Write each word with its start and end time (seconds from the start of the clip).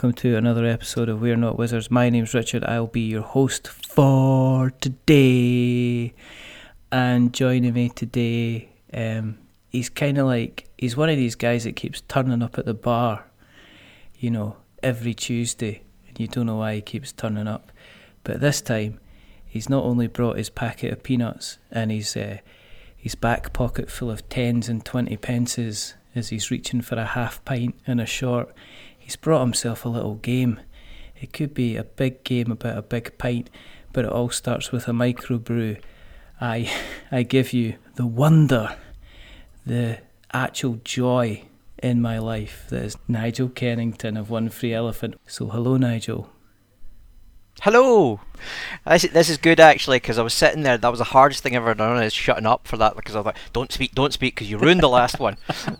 Welcome 0.00 0.14
to 0.22 0.36
another 0.38 0.64
episode 0.64 1.10
of 1.10 1.20
We're 1.20 1.36
Not 1.36 1.58
Wizards. 1.58 1.90
My 1.90 2.08
name's 2.08 2.32
Richard. 2.32 2.64
I'll 2.64 2.86
be 2.86 3.02
your 3.02 3.20
host 3.20 3.68
for 3.68 4.70
today. 4.80 6.14
And 6.90 7.34
joining 7.34 7.74
me 7.74 7.90
today, 7.90 8.70
um, 8.94 9.36
he's 9.68 9.90
kind 9.90 10.16
of 10.16 10.24
like, 10.24 10.70
he's 10.78 10.96
one 10.96 11.10
of 11.10 11.18
these 11.18 11.34
guys 11.34 11.64
that 11.64 11.76
keeps 11.76 12.00
turning 12.00 12.42
up 12.42 12.56
at 12.56 12.64
the 12.64 12.72
bar, 12.72 13.26
you 14.18 14.30
know, 14.30 14.56
every 14.82 15.12
Tuesday. 15.12 15.82
And 16.08 16.18
you 16.18 16.28
don't 16.28 16.46
know 16.46 16.56
why 16.56 16.76
he 16.76 16.80
keeps 16.80 17.12
turning 17.12 17.46
up. 17.46 17.70
But 18.24 18.40
this 18.40 18.62
time, 18.62 19.00
he's 19.44 19.68
not 19.68 19.84
only 19.84 20.06
brought 20.06 20.38
his 20.38 20.48
packet 20.48 20.94
of 20.94 21.02
peanuts 21.02 21.58
and 21.70 21.90
his, 21.90 22.16
uh, 22.16 22.38
his 22.96 23.14
back 23.14 23.52
pocket 23.52 23.90
full 23.90 24.10
of 24.10 24.26
tens 24.30 24.66
and 24.66 24.82
twenty 24.82 25.18
pences 25.18 25.92
as 26.14 26.30
he's 26.30 26.50
reaching 26.50 26.80
for 26.80 26.94
a 26.94 27.04
half 27.04 27.44
pint 27.44 27.74
and 27.86 28.00
a 28.00 28.06
short 28.06 28.54
he's 29.10 29.16
brought 29.16 29.40
himself 29.40 29.84
a 29.84 29.88
little 29.88 30.14
game. 30.14 30.60
It 31.20 31.32
could 31.32 31.52
be 31.52 31.76
a 31.76 31.82
big 31.82 32.22
game 32.22 32.52
about 32.52 32.78
a 32.78 32.82
big 32.82 33.18
pint, 33.18 33.50
but 33.92 34.04
it 34.04 34.12
all 34.12 34.30
starts 34.30 34.70
with 34.70 34.86
a 34.86 34.92
microbrew. 34.92 35.82
I, 36.40 36.70
I 37.10 37.24
give 37.24 37.52
you 37.52 37.74
the 37.96 38.06
wonder, 38.06 38.76
the 39.66 39.98
actual 40.32 40.78
joy 40.84 41.42
in 41.82 42.00
my 42.00 42.20
life 42.20 42.66
that 42.68 42.84
is 42.84 42.96
Nigel 43.08 43.48
Kennington 43.48 44.16
of 44.16 44.30
One 44.30 44.48
Free 44.48 44.72
Elephant. 44.72 45.16
So, 45.26 45.48
hello, 45.48 45.76
Nigel. 45.76 46.30
Hello. 47.62 48.20
This, 48.86 49.02
this 49.02 49.28
is 49.28 49.38
good 49.38 49.58
actually 49.58 49.96
because 49.96 50.18
I 50.18 50.22
was 50.22 50.34
sitting 50.34 50.62
there. 50.62 50.78
That 50.78 50.88
was 50.88 50.98
the 50.98 51.04
hardest 51.04 51.42
thing 51.42 51.56
I've 51.56 51.62
ever 51.62 51.74
done 51.74 52.00
is 52.00 52.12
shutting 52.12 52.46
up 52.46 52.68
for 52.68 52.76
that 52.76 52.94
because 52.94 53.16
I 53.16 53.22
thought, 53.24 53.36
don't 53.52 53.72
speak, 53.72 53.92
don't 53.92 54.12
speak 54.12 54.36
because 54.36 54.48
you 54.48 54.56
ruined 54.56 54.82
the 54.82 54.88
last 54.88 55.18
one. 55.18 55.36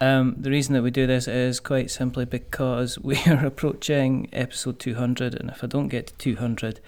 Um, 0.00 0.36
the 0.38 0.50
reason 0.50 0.74
that 0.74 0.82
we 0.82 0.90
do 0.90 1.06
this 1.06 1.26
is 1.26 1.58
quite 1.60 1.90
simply 1.90 2.24
because 2.24 2.98
we 3.02 3.18
are 3.26 3.46
approaching 3.46 4.28
episode 4.32 4.78
200, 4.78 5.34
and 5.34 5.50
if 5.50 5.64
I 5.64 5.66
don't 5.66 5.88
get 5.88 6.08
to 6.08 6.14
200, 6.14 6.80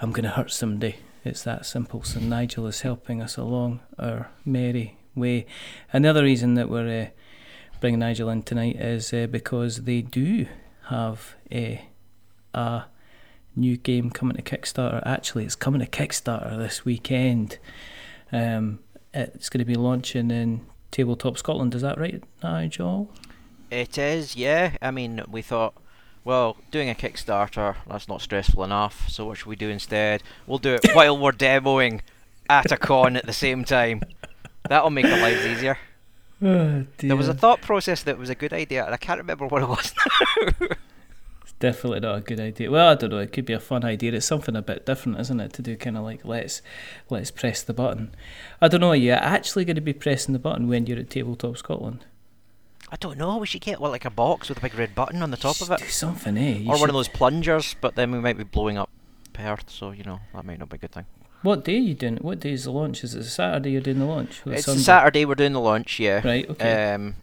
I'm 0.00 0.10
going 0.12 0.24
to 0.24 0.30
hurt 0.30 0.50
somebody. 0.50 0.96
It's 1.24 1.42
that 1.42 1.66
simple. 1.66 2.02
So 2.02 2.20
Nigel 2.20 2.66
is 2.66 2.82
helping 2.82 3.20
us 3.20 3.36
along 3.36 3.80
our 3.98 4.30
merry 4.44 4.96
way. 5.14 5.46
And 5.92 6.04
the 6.04 6.10
other 6.10 6.22
reason 6.22 6.54
that 6.54 6.68
we're 6.68 7.02
uh, 7.02 7.06
bringing 7.80 8.00
Nigel 8.00 8.30
in 8.30 8.42
tonight 8.42 8.76
is 8.76 9.12
uh, 9.12 9.26
because 9.28 9.82
they 9.82 10.02
do 10.02 10.46
have 10.88 11.34
a, 11.50 11.88
a 12.54 12.84
new 13.56 13.76
game 13.76 14.10
coming 14.10 14.36
to 14.36 14.42
Kickstarter. 14.42 15.02
Actually, 15.04 15.44
it's 15.44 15.56
coming 15.56 15.80
to 15.80 15.86
Kickstarter 15.86 16.56
this 16.58 16.84
weekend. 16.84 17.58
Um, 18.30 18.78
it's 19.12 19.48
going 19.48 19.58
to 19.58 19.64
be 19.64 19.74
launching 19.74 20.30
in 20.30 20.64
Tabletop 20.96 21.36
Scotland. 21.36 21.74
Is 21.74 21.82
that 21.82 21.98
right, 21.98 22.24
Nigel? 22.42 23.10
It 23.70 23.98
is, 23.98 24.34
yeah. 24.34 24.78
I 24.80 24.90
mean, 24.90 25.22
we 25.28 25.42
thought, 25.42 25.74
well, 26.24 26.56
doing 26.70 26.88
a 26.88 26.94
Kickstarter, 26.94 27.76
that's 27.86 28.08
not 28.08 28.22
stressful 28.22 28.64
enough, 28.64 29.06
so 29.10 29.26
what 29.26 29.36
should 29.36 29.48
we 29.48 29.56
do 29.56 29.68
instead? 29.68 30.22
We'll 30.46 30.56
do 30.56 30.72
it 30.72 30.86
while 30.94 31.18
we're 31.18 31.32
demoing 31.32 32.00
at 32.48 32.72
a 32.72 32.78
con 32.78 33.14
at 33.14 33.26
the 33.26 33.34
same 33.34 33.62
time. 33.62 34.00
That'll 34.70 34.88
make 34.88 35.04
our 35.04 35.18
lives 35.20 35.44
easier. 35.44 35.78
Oh, 36.42 36.84
there 36.98 37.16
was 37.16 37.28
a 37.28 37.34
thought 37.34 37.62
process 37.62 38.02
that 38.02 38.18
was 38.18 38.28
a 38.28 38.34
good 38.34 38.52
idea, 38.52 38.84
and 38.84 38.92
I 38.92 38.98
can't 38.98 39.18
remember 39.18 39.46
what 39.46 39.62
it 39.62 39.68
was 39.70 39.94
definitely 41.58 42.00
not 42.00 42.18
a 42.18 42.20
good 42.20 42.40
idea. 42.40 42.70
Well, 42.70 42.88
I 42.88 42.94
don't 42.94 43.10
know. 43.10 43.18
It 43.18 43.32
could 43.32 43.44
be 43.44 43.52
a 43.52 43.60
fun 43.60 43.84
idea. 43.84 44.12
It's 44.12 44.26
something 44.26 44.56
a 44.56 44.62
bit 44.62 44.86
different, 44.86 45.20
isn't 45.20 45.40
it? 45.40 45.52
To 45.54 45.62
do 45.62 45.76
kind 45.76 45.96
of 45.96 46.04
like 46.04 46.24
let's 46.24 46.62
let's 47.10 47.30
press 47.30 47.62
the 47.62 47.74
button. 47.74 48.14
I 48.60 48.68
don't 48.68 48.80
know. 48.80 48.90
Are 48.90 48.96
you 48.96 49.12
actually 49.12 49.64
going 49.64 49.76
to 49.76 49.80
be 49.80 49.92
pressing 49.92 50.32
the 50.32 50.38
button 50.38 50.68
when 50.68 50.86
you're 50.86 50.98
at 50.98 51.10
Tabletop 51.10 51.56
Scotland? 51.58 52.04
I 52.90 52.96
don't 52.96 53.18
know. 53.18 53.36
We 53.38 53.46
should 53.46 53.62
get 53.62 53.80
well, 53.80 53.90
like 53.90 54.04
a 54.04 54.10
box 54.10 54.48
with 54.48 54.58
a 54.58 54.60
big 54.60 54.78
red 54.78 54.94
button 54.94 55.22
on 55.22 55.30
the 55.30 55.36
top 55.36 55.60
of 55.60 55.70
it. 55.70 55.80
Do 55.80 55.86
something, 55.86 56.36
eh? 56.36 56.58
You 56.58 56.70
or 56.70 56.76
should... 56.76 56.82
one 56.82 56.90
of 56.90 56.94
those 56.94 57.08
plungers, 57.08 57.74
but 57.80 57.96
then 57.96 58.12
we 58.12 58.20
might 58.20 58.38
be 58.38 58.44
blowing 58.44 58.78
up 58.78 58.90
Perth, 59.32 59.68
so 59.68 59.90
you 59.90 60.04
know 60.04 60.20
that 60.34 60.44
might 60.44 60.58
not 60.58 60.68
be 60.68 60.76
a 60.76 60.78
good 60.78 60.92
thing. 60.92 61.06
What 61.42 61.64
day 61.64 61.76
are 61.76 61.80
you 61.80 61.94
doing? 61.94 62.16
What 62.16 62.40
day 62.40 62.52
is 62.52 62.64
the 62.64 62.70
launch? 62.70 63.04
Is 63.04 63.14
it 63.14 63.24
Saturday 63.24 63.72
you're 63.72 63.80
doing 63.80 63.98
the 63.98 64.04
launch? 64.04 64.42
It's 64.46 64.64
Sunday? 64.64 64.82
Saturday 64.82 65.24
we're 65.24 65.34
doing 65.34 65.52
the 65.52 65.60
launch, 65.60 65.98
yeah. 66.00 66.26
Right. 66.26 66.48
Okay. 66.48 66.94
Um, 66.94 67.16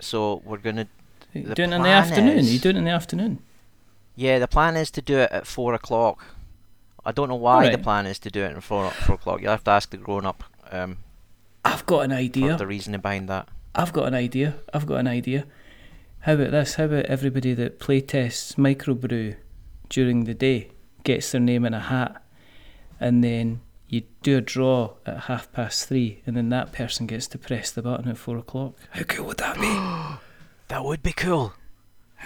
so 0.00 0.42
we're 0.44 0.58
gonna. 0.58 0.88
doing 1.32 1.72
it 1.72 1.76
in 1.76 1.82
the 1.82 1.88
afternoon? 1.88 2.38
Is... 2.38 2.50
Are 2.50 2.52
you 2.52 2.58
doing 2.58 2.76
it 2.76 2.80
in 2.80 2.84
the 2.84 2.90
afternoon? 2.90 3.38
Yeah, 4.16 4.38
the 4.38 4.48
plan 4.48 4.76
is 4.76 4.90
to 4.92 5.02
do 5.02 5.18
it 5.18 5.30
at 5.32 5.46
four 5.46 5.74
o'clock. 5.74 6.24
I 7.04 7.12
don't 7.12 7.28
know 7.28 7.34
why 7.34 7.64
right. 7.64 7.72
the 7.72 7.78
plan 7.78 8.06
is 8.06 8.18
to 8.20 8.30
do 8.30 8.42
it 8.42 8.56
at 8.56 8.62
four, 8.62 8.90
four 8.90 9.16
o'clock. 9.16 9.42
You'll 9.42 9.50
have 9.50 9.64
to 9.64 9.70
ask 9.72 9.90
the 9.90 9.96
grown 9.96 10.24
up. 10.24 10.44
Um, 10.70 10.98
I've 11.64 11.84
got 11.86 12.00
an 12.00 12.12
idea. 12.12 12.56
the 12.56 12.66
reasoning 12.66 13.00
behind 13.00 13.28
that. 13.28 13.48
I've 13.74 13.92
got 13.92 14.06
an 14.06 14.14
idea. 14.14 14.56
I've 14.72 14.86
got 14.86 14.96
an 14.96 15.08
idea. 15.08 15.46
How 16.20 16.34
about 16.34 16.52
this? 16.52 16.74
How 16.76 16.84
about 16.84 17.06
everybody 17.06 17.52
that 17.54 17.80
playtests 17.80 18.54
microbrew 18.54 19.36
during 19.88 20.24
the 20.24 20.34
day 20.34 20.70
gets 21.02 21.32
their 21.32 21.40
name 21.40 21.64
in 21.64 21.74
a 21.74 21.80
hat, 21.80 22.22
and 22.98 23.22
then 23.22 23.60
you 23.88 24.02
do 24.22 24.38
a 24.38 24.40
draw 24.40 24.94
at 25.04 25.24
half 25.24 25.52
past 25.52 25.88
three, 25.88 26.22
and 26.24 26.36
then 26.36 26.48
that 26.48 26.72
person 26.72 27.06
gets 27.06 27.26
to 27.28 27.38
press 27.38 27.70
the 27.70 27.82
button 27.82 28.08
at 28.08 28.16
four 28.16 28.38
o'clock. 28.38 28.74
How 28.90 29.02
cool 29.02 29.26
would 29.26 29.38
that 29.38 29.56
be? 29.56 30.20
that 30.68 30.84
would 30.84 31.02
be 31.02 31.12
cool 31.12 31.52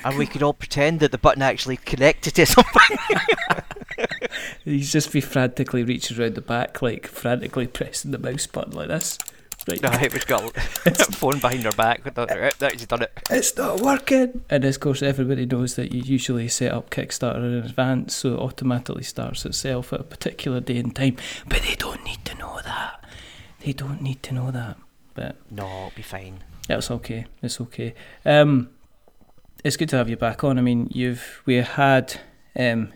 and 0.04 0.18
we 0.18 0.26
could 0.26 0.42
all 0.42 0.54
pretend 0.54 1.00
that 1.00 1.12
the 1.12 1.18
button 1.18 1.42
actually 1.42 1.76
connected 1.76 2.34
to 2.34 2.46
something. 2.46 2.98
He's 4.64 4.92
just 4.92 5.12
be 5.12 5.20
frantically 5.20 5.82
reaching 5.82 6.18
around 6.18 6.34
the 6.34 6.40
back, 6.40 6.82
like 6.82 7.06
frantically 7.06 7.66
pressing 7.66 8.10
the 8.10 8.18
mouse 8.18 8.46
button 8.46 8.72
like 8.72 8.88
this. 8.88 9.18
Right. 9.68 9.82
No, 9.82 9.90
we've 10.00 10.26
got 10.26 10.56
a 10.86 11.12
phone 11.12 11.40
behind 11.40 11.66
our 11.66 11.72
back. 11.72 12.02
That's 12.14 12.86
done 12.86 13.02
it. 13.02 13.12
It's 13.28 13.56
not 13.56 13.80
working. 13.82 14.42
And 14.48 14.64
of 14.64 14.80
course, 14.80 15.02
everybody 15.02 15.44
knows 15.44 15.74
that 15.74 15.92
you 15.92 16.00
usually 16.02 16.48
set 16.48 16.72
up 16.72 16.88
Kickstarter 16.88 17.36
in 17.36 17.64
advance, 17.64 18.16
so 18.16 18.34
it 18.34 18.38
automatically 18.38 19.02
starts 19.02 19.44
itself 19.44 19.92
at 19.92 20.00
a 20.00 20.04
particular 20.04 20.60
day 20.60 20.78
and 20.78 20.96
time. 20.96 21.16
But 21.46 21.62
they 21.62 21.74
don't 21.74 22.02
need 22.04 22.24
to 22.24 22.34
know 22.36 22.60
that. 22.64 23.04
They 23.60 23.72
don't 23.74 24.00
need 24.00 24.22
to 24.22 24.34
know 24.34 24.50
that. 24.50 24.78
But 25.14 25.36
no, 25.50 25.66
it'll 25.66 25.92
be 25.94 26.02
fine. 26.02 26.44
It's 26.68 26.90
okay. 26.90 27.26
It's 27.42 27.60
okay. 27.60 27.94
Um, 28.24 28.70
it's 29.64 29.76
good 29.76 29.88
to 29.90 29.96
have 29.96 30.08
you 30.08 30.16
back 30.16 30.44
on. 30.44 30.58
I 30.58 30.62
mean, 30.62 30.88
you've 30.92 31.42
we 31.46 31.56
had 31.56 32.20
um, 32.58 32.92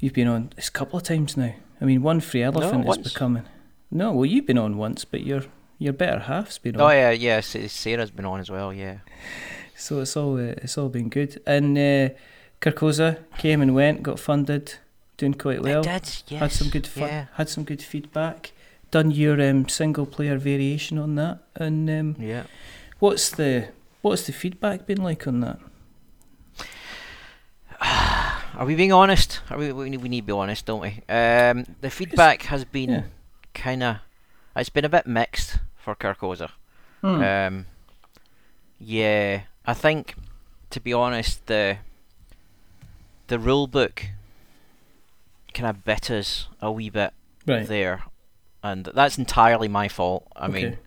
you've 0.00 0.12
been 0.12 0.28
on 0.28 0.50
a 0.56 0.70
couple 0.70 0.98
of 0.98 1.04
times 1.04 1.36
now. 1.36 1.54
I 1.80 1.84
mean, 1.84 2.02
one 2.02 2.20
free 2.20 2.42
elephant 2.42 2.84
no, 2.86 2.92
is 2.92 2.98
becoming. 2.98 3.44
No, 3.90 4.12
well, 4.12 4.26
you've 4.26 4.46
been 4.46 4.58
on 4.58 4.76
once, 4.76 5.04
but 5.04 5.22
your 5.22 5.44
your 5.78 5.92
better 5.92 6.18
half's 6.20 6.58
been 6.58 6.76
on. 6.76 6.82
Oh 6.82 6.90
yeah, 6.90 7.10
yeah. 7.10 7.40
Sarah's 7.40 8.10
been 8.10 8.24
on 8.24 8.40
as 8.40 8.50
well. 8.50 8.72
Yeah. 8.72 8.98
So 9.76 10.00
it's 10.00 10.16
all 10.16 10.36
uh, 10.36 10.54
it's 10.62 10.76
all 10.76 10.88
been 10.88 11.08
good. 11.08 11.40
And 11.46 11.78
uh, 11.78 13.14
came 13.38 13.62
and 13.62 13.74
went, 13.74 14.02
got 14.02 14.18
funded, 14.18 14.74
doing 15.16 15.34
quite 15.34 15.62
well. 15.62 15.82
Did. 15.82 16.08
Yes. 16.28 16.40
Had 16.40 16.52
some 16.52 16.68
good 16.68 16.86
fun. 16.86 17.08
Yeah. 17.08 17.26
Had 17.34 17.48
some 17.48 17.64
good 17.64 17.82
feedback. 17.82 18.52
Done 18.90 19.10
your 19.10 19.40
um, 19.40 19.68
single 19.68 20.06
player 20.06 20.38
variation 20.38 20.98
on 20.98 21.14
that, 21.16 21.40
and 21.54 21.88
um, 21.90 22.16
yeah. 22.18 22.44
What's 22.98 23.30
the 23.30 23.68
What's 24.02 24.26
the 24.26 24.32
feedback 24.32 24.86
been 24.86 25.02
like 25.02 25.26
on 25.26 25.40
that? 25.40 25.58
Are 28.56 28.66
we 28.66 28.74
being 28.74 28.92
honest? 28.92 29.40
Are 29.50 29.58
we, 29.58 29.72
we, 29.72 29.96
we 29.96 30.08
need 30.08 30.20
to 30.20 30.26
be 30.26 30.32
honest, 30.32 30.66
don't 30.66 30.80
we? 30.80 31.02
Um, 31.08 31.64
the 31.80 31.90
feedback 31.90 32.42
has 32.42 32.64
been 32.64 32.90
yeah. 32.90 33.02
kind 33.54 33.82
of. 33.82 33.96
It's 34.56 34.70
been 34.70 34.84
a 34.84 34.88
bit 34.88 35.06
mixed 35.06 35.58
for 35.76 35.94
Carcosa. 35.94 36.50
Hmm. 37.00 37.22
Um, 37.22 37.66
yeah, 38.80 39.42
I 39.64 39.74
think, 39.74 40.14
to 40.70 40.80
be 40.80 40.92
honest, 40.92 41.46
the 41.46 41.78
the 43.28 43.38
rule 43.38 43.66
book 43.66 44.06
kind 45.54 45.68
of 45.68 45.84
bit 45.84 46.10
us 46.10 46.48
a 46.60 46.72
wee 46.72 46.90
bit 46.90 47.12
right. 47.46 47.66
there, 47.66 48.02
and 48.62 48.86
that's 48.86 49.18
entirely 49.18 49.68
my 49.68 49.88
fault. 49.88 50.26
I 50.34 50.46
okay. 50.46 50.52
mean, 50.52 50.78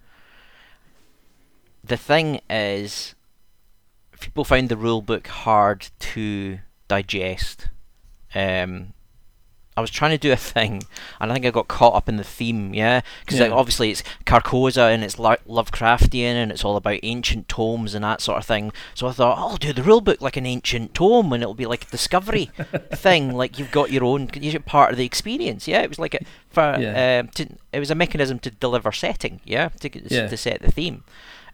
the 1.84 1.98
thing 1.98 2.42
is, 2.50 3.16
people 4.20 4.44
find 4.44 4.70
the 4.70 4.78
rule 4.78 5.02
book 5.02 5.28
hard 5.28 5.90
to 6.00 6.60
digest. 6.88 7.70
Um, 8.34 8.94
I 9.76 9.82
was 9.82 9.90
trying 9.90 10.12
to 10.12 10.18
do 10.18 10.34
a 10.34 10.38
thing, 10.38 10.84
and 11.20 11.32
I 11.32 11.34
think 11.34 11.46
I 11.46 11.50
got 11.50 11.70
caught 11.70 11.96
up 11.96 12.10
in 12.10 12.18
the 12.18 12.26
theme, 12.26 12.74
yeah, 12.74 13.02
because 13.22 13.40
yeah. 13.40 13.46
like, 13.46 13.54
obviously 13.54 13.90
it's 13.90 14.04
Carcosa 14.26 14.94
and 14.94 15.02
it's 15.02 15.18
lo- 15.18 15.38
Lovecraftian 15.48 16.34
and 16.34 16.52
it's 16.52 16.66
all 16.66 16.76
about 16.76 17.00
ancient 17.04 17.48
tomes 17.48 17.96
and 17.96 18.04
that 18.04 18.20
sort 18.20 18.38
of 18.38 18.46
thing. 18.46 18.74
So 18.94 19.08
I 19.08 19.14
thought, 19.14 19.38
oh, 19.38 19.52
I'll 19.52 19.58
do 19.58 19.72
the 19.72 19.82
rule 19.82 20.02
book 20.02 20.22
like 20.22 20.36
an 20.36 20.46
ancient 20.46 20.94
tome, 20.94 21.32
and 21.32 21.42
it'll 21.42 21.56
be 21.56 21.66
like 21.66 21.86
a 21.86 21.90
discovery 21.90 22.52
thing, 22.94 23.34
like 23.34 23.58
you've 23.58 23.72
got 23.72 23.92
your 23.92 24.04
own, 24.04 24.30
you're 24.36 24.60
part 24.60 24.92
of 24.92 24.98
the 24.98 25.06
experience, 25.06 25.70
yeah. 25.70 25.82
It 25.82 25.90
was 25.90 26.00
like 26.00 26.16
a, 26.16 26.20
for, 26.50 26.78
yeah. 26.78 27.22
Um, 27.22 27.30
to, 27.30 27.48
it 27.72 27.80
was 27.80 27.90
a 27.90 27.96
mechanism 27.96 28.40
to 28.40 28.52
deliver 28.52 28.92
setting, 28.92 29.40
yeah, 29.46 29.70
to, 29.80 30.14
yeah. 30.14 30.28
to 30.28 30.36
set 30.36 30.62
the 30.62 30.72
theme. 30.72 31.06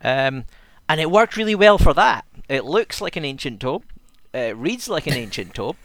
Um, 0.04 0.46
and 0.90 1.02
it 1.02 1.12
worked 1.12 1.38
really 1.38 1.56
well 1.56 1.78
for 1.78 1.94
that. 1.94 2.26
It 2.50 2.66
looks 2.66 3.02
like 3.02 3.16
an 3.16 3.26
ancient 3.26 3.60
tome, 3.60 3.84
it 4.34 4.56
reads 4.56 4.88
like 4.88 5.08
an 5.08 5.14
ancient 5.26 5.54
tome, 5.54 5.78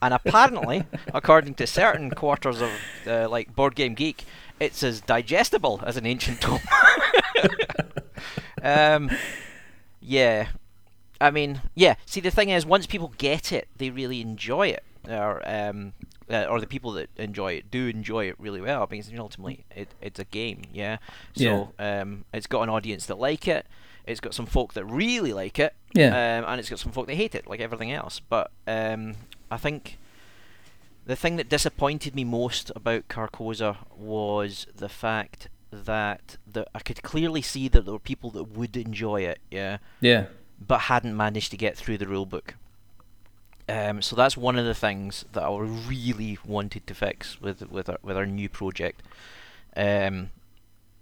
and 0.00 0.12
apparently, 0.12 0.84
according 1.14 1.54
to 1.54 1.66
certain 1.66 2.10
quarters 2.10 2.60
of 2.60 2.70
uh, 3.06 3.28
like 3.28 3.54
Board 3.54 3.74
Game 3.74 3.94
Geek, 3.94 4.24
it's 4.60 4.82
as 4.82 5.00
digestible 5.00 5.80
as 5.84 5.96
an 5.96 6.06
ancient 6.06 6.40
tome. 6.40 6.60
um, 8.62 9.10
yeah, 10.00 10.48
I 11.20 11.30
mean, 11.30 11.62
yeah. 11.74 11.94
See, 12.04 12.20
the 12.20 12.30
thing 12.30 12.50
is, 12.50 12.66
once 12.66 12.86
people 12.86 13.12
get 13.16 13.52
it, 13.52 13.68
they 13.76 13.90
really 13.90 14.20
enjoy 14.20 14.68
it, 14.68 14.82
or 15.08 15.40
um, 15.48 15.92
uh, 16.30 16.44
or 16.44 16.60
the 16.60 16.66
people 16.66 16.92
that 16.92 17.08
enjoy 17.16 17.52
it 17.54 17.70
do 17.70 17.86
enjoy 17.88 18.26
it 18.28 18.36
really 18.38 18.60
well 18.60 18.86
because 18.86 19.10
ultimately 19.18 19.64
it, 19.74 19.88
it's 20.00 20.18
a 20.20 20.24
game, 20.24 20.62
yeah. 20.72 20.98
So 21.34 21.72
um, 21.78 22.24
it's 22.32 22.46
got 22.46 22.62
an 22.62 22.68
audience 22.68 23.06
that 23.06 23.18
like 23.18 23.46
it. 23.48 23.66
It's 24.06 24.20
got 24.20 24.34
some 24.34 24.46
folk 24.46 24.74
that 24.74 24.84
really 24.84 25.32
like 25.32 25.58
it, 25.60 25.74
Yeah. 25.94 26.08
um, 26.08 26.44
and 26.50 26.58
it's 26.58 26.68
got 26.68 26.80
some 26.80 26.90
folk 26.90 27.06
that 27.06 27.14
hate 27.14 27.34
it, 27.36 27.46
like 27.46 27.60
everything 27.60 27.92
else. 27.92 28.20
But 28.20 28.50
um, 28.66 29.14
I 29.50 29.56
think 29.58 29.96
the 31.06 31.14
thing 31.14 31.36
that 31.36 31.48
disappointed 31.48 32.14
me 32.14 32.24
most 32.24 32.72
about 32.74 33.06
Carcosa 33.08 33.76
was 33.96 34.66
the 34.74 34.88
fact 34.88 35.48
that 35.70 36.36
the, 36.50 36.66
I 36.74 36.80
could 36.80 37.02
clearly 37.02 37.42
see 37.42 37.68
that 37.68 37.84
there 37.84 37.92
were 37.94 37.98
people 38.00 38.30
that 38.30 38.44
would 38.56 38.76
enjoy 38.76 39.22
it, 39.22 39.38
yeah, 39.50 39.78
yeah. 40.00 40.26
but 40.64 40.80
hadn't 40.80 41.16
managed 41.16 41.50
to 41.52 41.56
get 41.56 41.76
through 41.76 41.98
the 41.98 42.06
rulebook. 42.06 42.54
Um, 43.72 44.02
so 44.02 44.14
that's 44.14 44.36
one 44.36 44.58
of 44.58 44.66
the 44.66 44.74
things 44.74 45.24
that 45.32 45.44
I 45.44 45.58
really 45.58 46.38
wanted 46.44 46.86
to 46.86 46.94
fix 46.94 47.40
with 47.40 47.70
with 47.70 47.88
our, 47.88 47.98
with 48.02 48.18
our 48.18 48.26
new 48.26 48.50
project. 48.50 49.02
Um, 49.74 50.28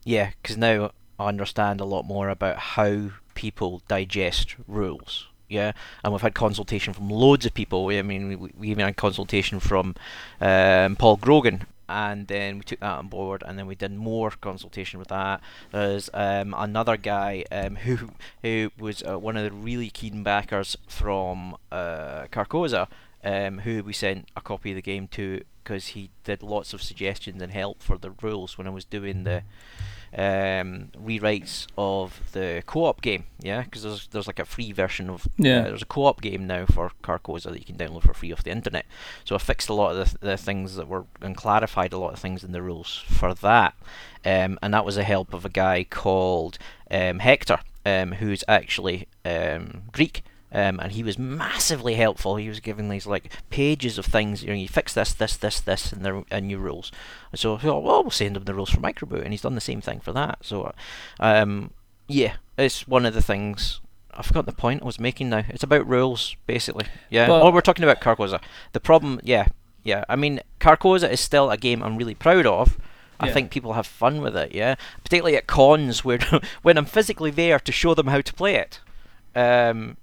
yeah, 0.04 0.30
because 0.40 0.56
now 0.56 0.92
I 1.18 1.26
understand 1.26 1.80
a 1.80 1.84
lot 1.84 2.04
more 2.04 2.28
about 2.28 2.58
how 2.58 3.10
people 3.34 3.82
digest 3.88 4.54
rules. 4.68 5.26
Yeah, 5.48 5.72
and 6.04 6.12
we've 6.12 6.22
had 6.22 6.34
consultation 6.34 6.92
from 6.92 7.10
loads 7.10 7.44
of 7.44 7.54
people. 7.54 7.88
I 7.88 8.02
mean, 8.02 8.28
we, 8.28 8.36
we 8.36 8.68
even 8.68 8.84
had 8.84 8.96
consultation 8.96 9.58
from 9.58 9.96
um, 10.40 10.94
Paul 10.94 11.16
Grogan, 11.16 11.66
and 11.90 12.28
then 12.28 12.58
we 12.58 12.62
took 12.62 12.80
that 12.80 12.98
on 12.98 13.08
board, 13.08 13.42
and 13.44 13.58
then 13.58 13.66
we 13.66 13.74
did 13.74 13.92
more 13.92 14.30
consultation 14.30 14.98
with 14.98 15.08
that. 15.08 15.40
There's 15.72 16.08
um, 16.14 16.54
another 16.56 16.96
guy 16.96 17.44
um, 17.50 17.76
who 17.76 18.10
who 18.42 18.70
was 18.78 19.02
uh, 19.02 19.18
one 19.18 19.36
of 19.36 19.44
the 19.44 19.52
really 19.52 19.90
keen 19.90 20.22
backers 20.22 20.76
from 20.86 21.56
uh, 21.72 22.26
Carcosa, 22.30 22.86
um, 23.24 23.58
who 23.58 23.82
we 23.82 23.92
sent 23.92 24.28
a 24.36 24.40
copy 24.40 24.70
of 24.70 24.76
the 24.76 24.82
game 24.82 25.08
to 25.08 25.42
because 25.62 25.88
he 25.88 26.10
did 26.24 26.42
lots 26.42 26.72
of 26.72 26.82
suggestions 26.82 27.42
and 27.42 27.52
help 27.52 27.82
for 27.82 27.98
the 27.98 28.12
rules 28.22 28.56
when 28.56 28.66
I 28.66 28.70
was 28.70 28.84
doing 28.84 29.24
the 29.24 29.42
um, 30.16 30.90
rewrites 30.98 31.66
of 31.78 32.20
the 32.32 32.62
co-op 32.66 33.00
game. 33.00 33.24
Yeah, 33.40 33.62
because 33.62 33.82
there's 33.82 34.06
there's 34.08 34.26
like 34.26 34.38
a 34.38 34.44
free 34.44 34.72
version 34.72 35.08
of 35.08 35.26
Yeah. 35.36 35.60
uh, 35.60 35.64
there's 35.64 35.82
a 35.82 35.86
co-op 35.86 36.20
game 36.20 36.46
now 36.46 36.66
for 36.66 36.90
Carcosa 37.02 37.50
that 37.52 37.58
you 37.58 37.64
can 37.64 37.76
download 37.76 38.02
for 38.02 38.14
free 38.14 38.32
off 38.32 38.42
the 38.42 38.50
internet. 38.50 38.86
So 39.24 39.34
I 39.34 39.38
fixed 39.38 39.68
a 39.68 39.74
lot 39.74 39.94
of 39.96 40.12
the, 40.20 40.26
the 40.26 40.36
things 40.36 40.76
that 40.76 40.88
were 40.88 41.04
and 41.20 41.36
clarified 41.36 41.92
a 41.92 41.98
lot 41.98 42.12
of 42.12 42.18
things 42.18 42.42
in 42.44 42.52
the 42.52 42.62
rules 42.62 42.96
for 43.06 43.34
that. 43.34 43.74
Um, 44.24 44.58
and 44.62 44.74
that 44.74 44.84
was 44.84 44.96
the 44.96 45.04
help 45.04 45.32
of 45.32 45.44
a 45.44 45.48
guy 45.48 45.84
called 45.84 46.58
um, 46.90 47.20
Hector, 47.20 47.60
um, 47.86 48.12
who's 48.12 48.44
actually 48.48 49.06
um, 49.24 49.82
Greek. 49.92 50.22
Um, 50.52 50.80
and 50.80 50.90
he 50.92 51.02
was 51.04 51.16
massively 51.18 51.94
helpful. 51.94 52.34
He 52.36 52.48
was 52.48 52.58
giving 52.60 52.88
these 52.88 53.06
like 53.06 53.32
pages 53.50 53.98
of 53.98 54.06
things. 54.06 54.42
You 54.42 54.48
know, 54.48 54.54
you 54.56 54.66
fix 54.68 54.92
this, 54.94 55.12
this, 55.14 55.36
this, 55.36 55.60
this, 55.60 55.92
and 55.92 56.04
the 56.04 56.24
and 56.30 56.48
new 56.48 56.58
rules. 56.58 56.90
And 57.30 57.38
So 57.38 57.54
I 57.54 57.58
thought, 57.58 57.84
well, 57.84 58.02
we'll 58.02 58.10
send 58.10 58.36
him 58.36 58.44
the 58.44 58.54
rules 58.54 58.70
for 58.70 58.80
Microbrew, 58.80 59.22
and 59.22 59.32
he's 59.32 59.42
done 59.42 59.54
the 59.54 59.60
same 59.60 59.80
thing 59.80 60.00
for 60.00 60.12
that. 60.12 60.38
So, 60.42 60.72
um, 61.20 61.70
yeah, 62.08 62.34
it's 62.58 62.88
one 62.88 63.06
of 63.06 63.14
the 63.14 63.22
things. 63.22 63.80
I 64.12 64.22
forgot 64.22 64.44
the 64.46 64.52
point 64.52 64.82
I 64.82 64.86
was 64.86 64.98
making 64.98 65.30
now. 65.30 65.44
It's 65.48 65.62
about 65.62 65.86
rules, 65.86 66.34
basically. 66.46 66.86
Yeah. 67.10 67.28
But- 67.28 67.42
oh, 67.42 67.50
we're 67.52 67.60
talking 67.60 67.84
about 67.84 68.00
Carcosa. 68.00 68.40
The 68.72 68.80
problem, 68.80 69.20
yeah, 69.22 69.46
yeah. 69.84 70.04
I 70.08 70.16
mean, 70.16 70.40
Carcosa 70.58 71.08
is 71.08 71.20
still 71.20 71.50
a 71.50 71.56
game 71.56 71.80
I'm 71.82 71.96
really 71.96 72.16
proud 72.16 72.44
of. 72.46 72.76
I 73.20 73.28
Yeah. 73.28 73.34
think 73.34 73.50
people 73.52 73.74
have 73.74 73.86
fun 73.86 74.20
with 74.20 74.36
it, 74.36 74.52
yeah. 74.52 74.74
Particularly 75.04 75.36
at 75.36 75.46
cons 75.46 76.04
where 76.04 76.18
when 76.62 76.76
I'm 76.76 76.86
physically 76.86 77.30
there 77.30 77.60
to 77.60 77.70
show 77.70 77.94
them 77.94 78.08
how 78.08 78.20
to 78.20 78.34
play 78.34 78.56
it. 78.56 78.80
Um, 79.36 79.96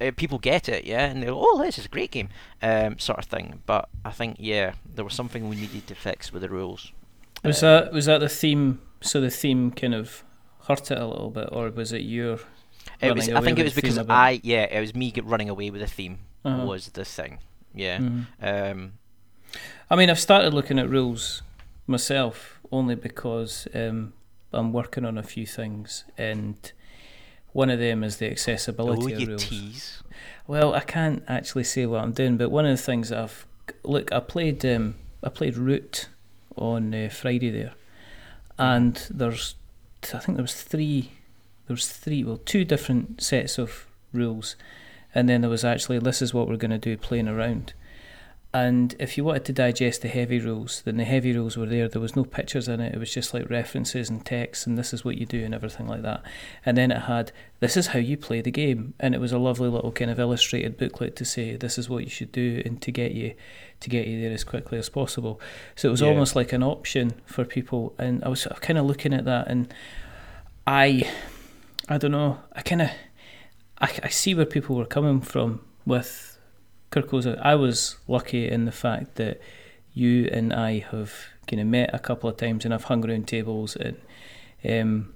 uh, 0.00 0.10
people 0.16 0.38
get 0.38 0.68
it, 0.68 0.84
yeah, 0.84 1.06
and 1.06 1.22
they 1.22 1.26
go, 1.26 1.38
"Oh, 1.40 1.62
this 1.62 1.78
is 1.78 1.86
a 1.86 1.88
great 1.88 2.10
game," 2.10 2.28
um, 2.62 2.98
sort 2.98 3.18
of 3.18 3.24
thing. 3.26 3.62
But 3.66 3.88
I 4.04 4.10
think, 4.10 4.36
yeah, 4.38 4.74
there 4.94 5.04
was 5.04 5.14
something 5.14 5.48
we 5.48 5.56
needed 5.56 5.86
to 5.86 5.94
fix 5.94 6.32
with 6.32 6.42
the 6.42 6.48
rules. 6.48 6.92
Was 7.44 7.62
Uh, 7.62 7.80
that 7.82 7.92
was 7.92 8.06
that 8.06 8.18
the 8.18 8.28
theme? 8.28 8.80
So 9.00 9.20
the 9.20 9.30
theme 9.30 9.70
kind 9.70 9.94
of 9.94 10.24
hurt 10.68 10.90
it 10.90 10.98
a 10.98 11.06
little 11.06 11.30
bit, 11.30 11.48
or 11.52 11.70
was 11.70 11.92
it 11.92 12.02
your? 12.02 12.38
It 13.00 13.14
was. 13.14 13.28
I 13.28 13.40
think 13.40 13.58
it 13.58 13.64
was 13.64 13.74
because? 13.74 13.98
I, 13.98 14.40
yeah, 14.42 14.64
it 14.64 14.80
was 14.80 14.94
me 14.94 15.12
running 15.22 15.48
away 15.48 15.70
with 15.70 15.80
the 15.80 15.86
theme 15.86 16.18
Uh-huh. 16.44 16.64
was 16.66 16.88
the 16.88 17.04
thing. 17.04 17.38
Yeah. 17.74 17.98
Mhm. 17.98 18.26
Um, 18.40 18.92
I 19.90 19.96
mean, 19.96 20.08
I've 20.10 20.18
started 20.20 20.54
looking 20.54 20.78
at 20.78 20.88
rules 20.88 21.42
myself 21.86 22.58
only 22.72 22.94
because 22.96 23.68
um, 23.74 24.12
I'm 24.52 24.72
working 24.72 25.04
on 25.04 25.18
a 25.18 25.22
few 25.22 25.46
things, 25.46 26.04
and 26.18 26.72
one 27.56 27.70
of 27.70 27.78
them 27.78 28.04
is 28.04 28.18
the 28.18 28.30
accessibility 28.30 29.14
oh, 29.14 29.26
rules. 29.26 29.46
tease. 29.46 30.02
Well, 30.46 30.74
I 30.74 30.80
can't 30.80 31.24
actually 31.26 31.64
say 31.64 31.86
what 31.86 32.02
I'm 32.02 32.12
doing, 32.12 32.36
but 32.36 32.50
one 32.50 32.66
of 32.66 32.76
the 32.76 32.82
things 32.82 33.10
I've 33.10 33.46
look, 33.82 34.12
I 34.12 34.20
played 34.20 34.64
um, 34.66 34.96
I 35.24 35.30
played 35.30 35.56
Root 35.56 36.08
on 36.54 36.94
uh, 36.94 37.08
Friday 37.10 37.50
there, 37.50 37.72
and 38.58 38.94
there's 39.08 39.54
I 40.02 40.18
think 40.18 40.36
there 40.36 40.42
was 40.42 40.62
three 40.62 41.12
there 41.66 41.74
was 41.74 41.88
three 41.88 42.22
well 42.22 42.40
two 42.44 42.66
different 42.66 43.22
sets 43.22 43.58
of 43.58 43.86
rules, 44.12 44.54
and 45.14 45.26
then 45.26 45.40
there 45.40 45.50
was 45.50 45.64
actually 45.64 45.98
this 45.98 46.20
is 46.20 46.34
what 46.34 46.48
we're 46.48 46.56
going 46.56 46.70
to 46.72 46.78
do 46.78 46.98
playing 46.98 47.26
around. 47.26 47.72
And 48.54 48.94
if 48.98 49.18
you 49.18 49.24
wanted 49.24 49.44
to 49.46 49.52
digest 49.52 50.00
the 50.00 50.08
heavy 50.08 50.38
rules, 50.38 50.80
then 50.86 50.96
the 50.96 51.04
heavy 51.04 51.34
rules 51.34 51.58
were 51.58 51.66
there. 51.66 51.88
There 51.88 52.00
was 52.00 52.16
no 52.16 52.24
pictures 52.24 52.68
in 52.68 52.80
it. 52.80 52.94
It 52.94 52.98
was 52.98 53.12
just 53.12 53.34
like 53.34 53.50
references 53.50 54.08
and 54.08 54.24
text, 54.24 54.66
and 54.66 54.78
this 54.78 54.94
is 54.94 55.04
what 55.04 55.18
you 55.18 55.26
do 55.26 55.44
and 55.44 55.54
everything 55.54 55.86
like 55.86 56.00
that. 56.02 56.22
And 56.64 56.74
then 56.78 56.90
it 56.90 57.02
had 57.02 57.32
this 57.60 57.76
is 57.76 57.88
how 57.88 57.98
you 57.98 58.16
play 58.16 58.40
the 58.40 58.50
game, 58.50 58.94
and 58.98 59.14
it 59.14 59.20
was 59.20 59.32
a 59.32 59.38
lovely 59.38 59.68
little 59.68 59.92
kind 59.92 60.10
of 60.10 60.18
illustrated 60.18 60.78
booklet 60.78 61.16
to 61.16 61.24
say 61.26 61.56
this 61.56 61.76
is 61.76 61.90
what 61.90 62.04
you 62.04 62.08
should 62.10 62.32
do 62.32 62.62
and 62.64 62.80
to 62.80 62.90
get 62.90 63.12
you 63.12 63.34
to 63.80 63.90
get 63.90 64.06
you 64.06 64.22
there 64.22 64.32
as 64.32 64.42
quickly 64.44 64.78
as 64.78 64.88
possible. 64.88 65.38
So 65.74 65.88
it 65.88 65.90
was 65.90 66.00
Yeah. 66.00 66.08
almost 66.08 66.34
like 66.34 66.54
an 66.54 66.62
option 66.62 67.12
for 67.26 67.44
people, 67.44 67.94
and 67.98 68.24
I 68.24 68.28
was 68.30 68.40
sort 68.40 68.54
of 68.56 68.62
kind 68.62 68.78
of 68.78 68.86
looking 68.86 69.12
at 69.12 69.26
that, 69.26 69.48
and 69.48 69.72
I, 70.66 71.06
I 71.90 71.98
don't 71.98 72.12
know, 72.12 72.38
I 72.54 72.62
kind 72.62 72.80
of, 72.82 72.88
I, 73.80 73.90
I 74.02 74.08
see 74.08 74.34
where 74.34 74.46
people 74.46 74.76
were 74.76 74.86
coming 74.86 75.20
from 75.20 75.60
with 75.84 76.35
Carcosa. 76.90 77.40
I 77.42 77.54
was 77.54 77.96
lucky 78.08 78.48
in 78.48 78.64
the 78.64 78.72
fact 78.72 79.16
that 79.16 79.40
you 79.94 80.28
and 80.32 80.52
I 80.52 80.78
have 80.90 81.12
kind 81.46 81.60
of 81.60 81.66
met 81.66 81.90
a 81.92 81.98
couple 81.98 82.28
of 82.28 82.36
times, 82.36 82.64
and 82.64 82.72
I've 82.72 82.84
hung 82.84 83.08
around 83.08 83.28
tables 83.28 83.76
and. 83.76 83.96
Um, 84.64 85.12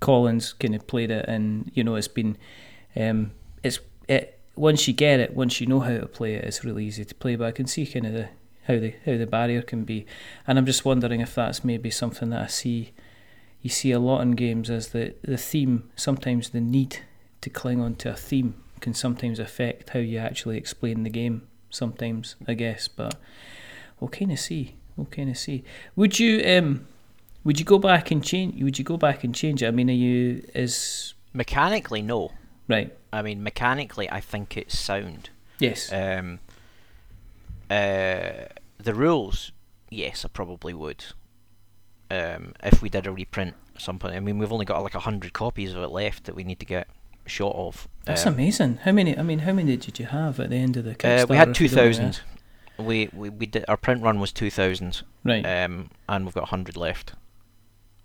Collins 0.00 0.52
kind 0.52 0.74
of 0.74 0.86
played 0.86 1.10
it, 1.10 1.24
and 1.28 1.70
you 1.74 1.82
know 1.82 1.96
it's 1.96 2.08
been, 2.08 2.36
um, 2.96 3.32
it's 3.62 3.80
it 4.08 4.38
once 4.54 4.86
you 4.86 4.94
get 4.94 5.20
it, 5.20 5.34
once 5.34 5.60
you 5.60 5.66
know 5.66 5.80
how 5.80 5.98
to 5.98 6.06
play 6.06 6.34
it, 6.34 6.44
it's 6.44 6.64
really 6.64 6.84
easy 6.84 7.04
to 7.04 7.14
play. 7.14 7.36
But 7.36 7.46
I 7.46 7.52
can 7.52 7.66
see 7.66 7.86
kind 7.86 8.06
of 8.06 8.12
the 8.12 8.28
how 8.66 8.78
the 8.78 8.94
how 9.04 9.16
the 9.16 9.26
barrier 9.26 9.62
can 9.62 9.84
be, 9.84 10.06
and 10.46 10.58
I'm 10.58 10.66
just 10.66 10.84
wondering 10.84 11.20
if 11.20 11.34
that's 11.34 11.64
maybe 11.64 11.90
something 11.90 12.30
that 12.30 12.42
I 12.42 12.46
see, 12.46 12.92
you 13.60 13.70
see 13.70 13.90
a 13.90 13.98
lot 13.98 14.20
in 14.20 14.32
games 14.32 14.70
as 14.70 14.88
the 14.88 15.14
the 15.22 15.38
theme. 15.38 15.90
Sometimes 15.96 16.50
the 16.50 16.60
need 16.60 17.00
to 17.40 17.50
cling 17.50 17.80
on 17.80 17.96
to 17.96 18.10
a 18.10 18.16
theme 18.16 18.54
can 18.78 18.94
sometimes 18.94 19.38
affect 19.38 19.90
how 19.90 19.98
you 19.98 20.18
actually 20.18 20.56
explain 20.56 21.02
the 21.02 21.10
game. 21.10 21.48
Sometimes 21.70 22.36
I 22.46 22.54
guess, 22.54 22.88
but 22.88 23.16
we'll 24.00 24.08
kind 24.08 24.32
of 24.32 24.40
see. 24.40 24.76
We'll 24.96 25.06
kind 25.06 25.30
of 25.30 25.36
see. 25.36 25.64
Would 25.96 26.18
you 26.18 26.42
um? 26.46 26.86
Would 27.44 27.58
you 27.58 27.64
go 27.64 27.78
back 27.78 28.10
and 28.10 28.24
change? 28.24 28.62
Would 28.62 28.78
you 28.78 28.84
go 28.84 28.96
back 28.96 29.24
and 29.24 29.34
change 29.34 29.62
it? 29.62 29.68
I 29.68 29.70
mean, 29.70 29.88
are 29.88 29.92
you 29.92 30.44
is 30.54 31.14
Mechanically, 31.32 32.02
no. 32.02 32.32
right? 32.66 32.92
I 33.12 33.22
mean, 33.22 33.42
mechanically, 33.42 34.10
I 34.10 34.20
think 34.20 34.56
it's 34.56 34.78
sound. 34.78 35.30
Yes. 35.58 35.92
Um, 35.92 36.40
uh, 37.70 38.46
the 38.78 38.94
rules, 38.94 39.52
yes, 39.90 40.24
I 40.24 40.28
probably 40.28 40.74
would. 40.74 41.04
Um, 42.10 42.54
if 42.64 42.80
we 42.80 42.88
did 42.88 43.06
a 43.06 43.12
reprint 43.12 43.54
at 43.74 43.82
some 43.82 43.98
point, 43.98 44.14
I 44.14 44.20
mean, 44.20 44.38
we've 44.38 44.52
only 44.52 44.64
got 44.64 44.82
like 44.82 44.94
a 44.94 45.00
hundred 45.00 45.32
copies 45.32 45.74
of 45.74 45.82
it 45.82 45.88
left 45.90 46.24
that 46.24 46.34
we 46.34 46.44
need 46.44 46.60
to 46.60 46.66
get 46.66 46.88
shot 47.26 47.54
of. 47.54 47.86
That's 48.08 48.26
Um, 48.26 48.34
amazing. 48.34 48.78
How 48.82 48.92
many? 48.92 49.16
I 49.16 49.22
mean, 49.22 49.40
how 49.40 49.52
many 49.52 49.76
did 49.76 49.98
you 49.98 50.06
have 50.06 50.40
at 50.40 50.50
the 50.50 50.56
end 50.56 50.76
of 50.76 50.84
the 50.84 50.94
Kickstarter? 50.94 51.22
Uh, 51.22 51.26
we 51.28 51.36
had 51.36 51.54
two 51.54 51.64
you 51.64 51.70
don't 51.70 51.76
mind 51.84 51.88
me 51.90 51.94
thousand. 52.04 52.20
We, 52.78 53.08
we 53.12 53.28
we 53.30 53.46
did 53.46 53.64
our 53.68 53.76
print 53.76 54.02
run 54.02 54.18
was 54.20 54.32
two 54.32 54.50
thousand, 54.50 55.02
Right. 55.24 55.44
um, 55.44 55.90
and 56.08 56.24
we've 56.24 56.34
got 56.34 56.48
hundred 56.48 56.76
left. 56.76 57.12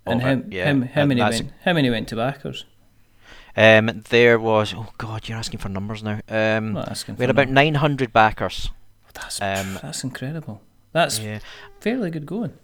and 0.06 0.20
how, 0.22 0.30
it, 0.32 0.44
yeah, 0.52 0.66
how, 0.66 0.80
how 0.94 1.00
and 1.02 1.08
many 1.08 1.20
went? 1.20 1.52
How 1.64 1.72
many 1.72 1.90
went 1.90 2.08
to 2.08 2.16
backers? 2.16 2.64
Um, 3.56 4.02
there 4.10 4.38
was 4.38 4.74
oh 4.74 4.88
god, 4.98 5.28
you're 5.28 5.38
asking 5.38 5.60
for 5.60 5.68
numbers 5.68 6.02
now. 6.02 6.20
Um, 6.28 6.74
we 6.74 7.22
had 7.22 7.30
about 7.30 7.48
nine 7.48 7.76
hundred 7.76 8.12
backers. 8.12 8.70
That's 9.14 9.40
um, 9.40 9.78
that's 9.80 10.02
incredible. 10.02 10.60
That's 10.92 11.18
Yeah, 11.20 11.38
fairly 11.80 12.10
good 12.10 12.26
going. 12.26 12.54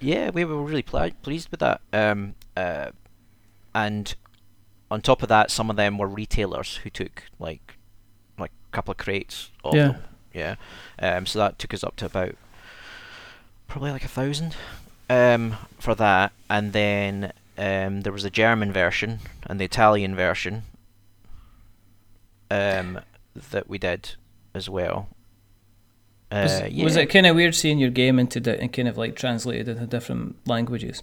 yeah, 0.00 0.30
we 0.30 0.44
were 0.44 0.60
really 0.62 0.82
pl- 0.82 1.10
pleased 1.22 1.50
with 1.50 1.60
that. 1.60 1.80
Um, 1.92 2.34
uh, 2.56 2.90
and 3.74 4.14
on 4.90 5.00
top 5.00 5.22
of 5.22 5.28
that, 5.28 5.50
some 5.50 5.70
of 5.70 5.76
them 5.76 5.98
were 5.98 6.08
retailers 6.08 6.76
who 6.76 6.90
took 6.90 7.24
like 7.38 7.76
like 8.38 8.52
a 8.72 8.74
couple 8.76 8.92
of 8.92 8.98
crates 8.98 9.50
of 9.64 9.74
Yeah. 9.74 9.88
them. 9.88 10.02
Yeah. 10.32 10.54
Um, 10.98 11.26
so 11.26 11.38
that 11.40 11.58
took 11.58 11.74
us 11.74 11.82
up 11.84 11.96
to 11.96 12.06
about 12.06 12.34
probably 13.66 13.90
like 13.90 14.04
a 14.04 14.08
thousand 14.08 14.54
um, 15.10 15.56
for 15.78 15.94
that, 15.96 16.32
and 16.48 16.72
then 16.72 17.32
um, 17.58 18.02
there 18.02 18.12
was 18.12 18.24
a 18.24 18.30
German 18.30 18.72
version 18.72 19.18
and 19.46 19.58
the 19.60 19.64
Italian 19.64 20.14
version. 20.14 20.62
um, 22.50 23.00
that 23.50 23.68
we 23.68 23.78
did 23.78 24.14
as 24.54 24.68
well. 24.70 25.08
Uh, 26.30 26.42
Was, 26.44 26.70
yeah. 26.70 26.84
was 26.84 26.96
it 26.96 27.06
kind 27.06 27.26
of 27.26 27.36
weird 27.36 27.54
seeing 27.54 27.78
your 27.78 27.90
game 27.90 28.18
into 28.18 28.40
di- 28.40 28.56
and 28.58 28.72
kind 28.72 28.88
of 28.88 28.96
like 28.98 29.16
translated 29.16 29.68
into 29.68 29.86
different 29.86 30.36
languages? 30.46 31.02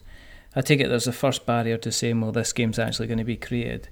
I 0.56 0.62
take 0.62 0.80
it 0.80 0.88
there's 0.88 1.08
a 1.08 1.12
first 1.12 1.46
barrier 1.46 1.78
to 1.78 1.92
saying, 1.92 2.22
well, 2.22 2.32
this 2.32 2.54
game's 2.54 2.80
actually 2.80 3.08
going 3.08 3.18
to 3.18 3.24
be 3.24 3.36
created. 3.36 3.90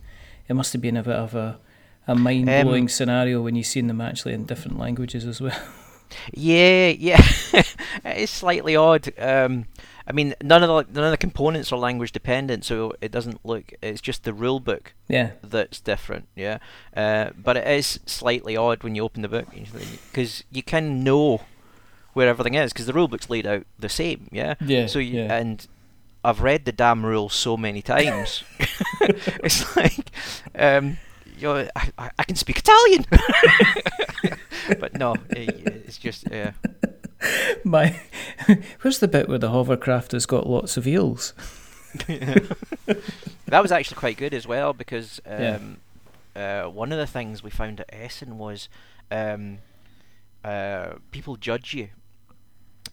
It 0.48 0.54
must 0.54 0.74
have 0.74 0.82
been 0.82 0.98
a 0.98 1.04
bit 1.04 1.16
of 1.16 1.36
a, 1.36 1.60
a 2.08 2.16
mind 2.16 2.46
blowing 2.46 2.84
Um, 2.84 2.90
scenario 2.90 3.42
when 3.42 3.56
you've 3.56 3.68
seen 3.68 3.88
them 3.88 4.02
actually 4.02 4.34
in 4.34 4.46
different 4.46 4.80
languages 4.80 5.26
as 5.26 5.42
well. 5.42 5.58
Yeah, 6.32 6.90
yeah, 6.90 7.26
it 7.54 8.18
is 8.18 8.30
slightly 8.30 8.76
odd. 8.76 9.12
Um, 9.18 9.66
I 10.08 10.12
mean, 10.12 10.36
none 10.44 10.62
of 10.62 10.70
the 10.70 10.94
none 10.94 11.06
of 11.06 11.12
the 11.12 11.18
components 11.18 11.72
are 11.72 11.80
language 11.80 12.12
dependent, 12.12 12.66
so 12.66 12.94
it 13.02 13.12
doesn't 13.12 13.44
look. 13.44 13.74
It's 13.82 14.02
just 14.02 14.24
the 14.24 14.34
rule 14.34 14.60
book 14.60 14.94
yeah, 15.08 15.32
that's 15.44 15.80
different. 15.80 16.28
Yeah, 16.36 16.60
uh, 16.96 17.32
but 17.36 17.58
it 17.58 17.68
is 17.68 18.00
slightly 18.06 18.56
odd 18.56 18.84
when 18.84 18.96
you 18.96 19.04
open 19.04 19.22
the 19.22 19.28
book 19.28 19.48
because 20.12 20.44
you 20.52 20.62
can 20.62 21.04
know 21.04 21.42
where 22.14 22.28
everything 22.28 22.54
is 22.54 22.74
because 22.74 22.86
the 22.86 22.94
rule 22.94 23.08
book's 23.08 23.30
laid 23.30 23.48
out 23.48 23.66
the 23.80 23.90
same. 23.90 24.28
Yeah. 24.32 24.56
yeah. 24.62 24.86
So 24.88 25.00
you, 25.00 25.22
yeah. 25.22 25.36
and 25.36 25.66
I've 26.24 26.42
read 26.42 26.66
the 26.66 26.72
damn 26.72 27.06
rules 27.06 27.34
so 27.34 27.58
many 27.58 27.82
times. 27.82 28.44
it's 29.02 29.76
like, 29.76 30.10
um, 30.56 30.98
you 31.38 31.48
know, 31.48 31.68
I, 31.76 32.12
I, 32.18 32.24
can 32.24 32.36
speak 32.36 32.60
Italian, 32.60 33.06
but 34.80 34.94
no, 34.98 35.16
it, 35.32 35.50
it's 35.86 35.98
just 35.98 36.26
yeah. 36.32 36.54
My, 37.64 38.00
where's 38.82 39.00
the 39.00 39.08
bit 39.08 39.28
where 39.28 39.38
the 39.38 39.50
hovercraft 39.50 40.14
has 40.14 40.26
got 40.26 40.48
lots 40.48 40.78
of 40.78 40.88
eels? 40.88 41.34
that 42.08 43.62
was 43.62 43.72
actually 43.72 43.98
quite 43.98 44.18
good 44.18 44.34
as 44.34 44.48
well 44.48 44.74
because 44.74 45.22
Yeah. 45.26 45.56
um, 45.56 45.78
uh, 46.36 46.64
one 46.64 46.92
of 46.92 46.98
the 46.98 47.06
things 47.08 47.44
we 47.44 47.50
found 47.50 47.80
at 47.80 47.90
Essen 47.94 48.38
was 48.38 48.68
um, 49.12 49.60
uh, 50.44 50.94
people 51.12 51.36
judge 51.36 51.74
you 51.74 51.90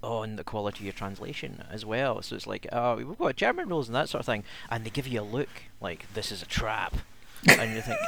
on 0.03 0.37
the 0.37 0.45
quality 0.45 0.81
of 0.81 0.85
your 0.85 0.93
translation 0.93 1.65
as 1.71 1.85
well. 1.85 2.23
So 2.23 2.37
it's 2.37 2.47
like, 2.47 2.67
oh, 2.73 2.97
we've 2.97 3.19
got 3.19 3.37
German 3.37 3.69
rules 3.69 3.89
and 3.89 3.95
that 3.97 4.09
sort 4.09 4.21
of 4.21 4.27
thing, 4.27 4.45
and 4.71 4.85
they 4.85 4.91
give 4.91 5.07
you 5.07 5.21
a 5.21 5.23
look 5.23 5.49
like 5.81 6.07
this 6.15 6.33
is 6.33 6.43
a 6.43 6.47
trap, 6.47 6.97
and 7.49 7.75
you 7.75 7.81
think, 7.81 7.99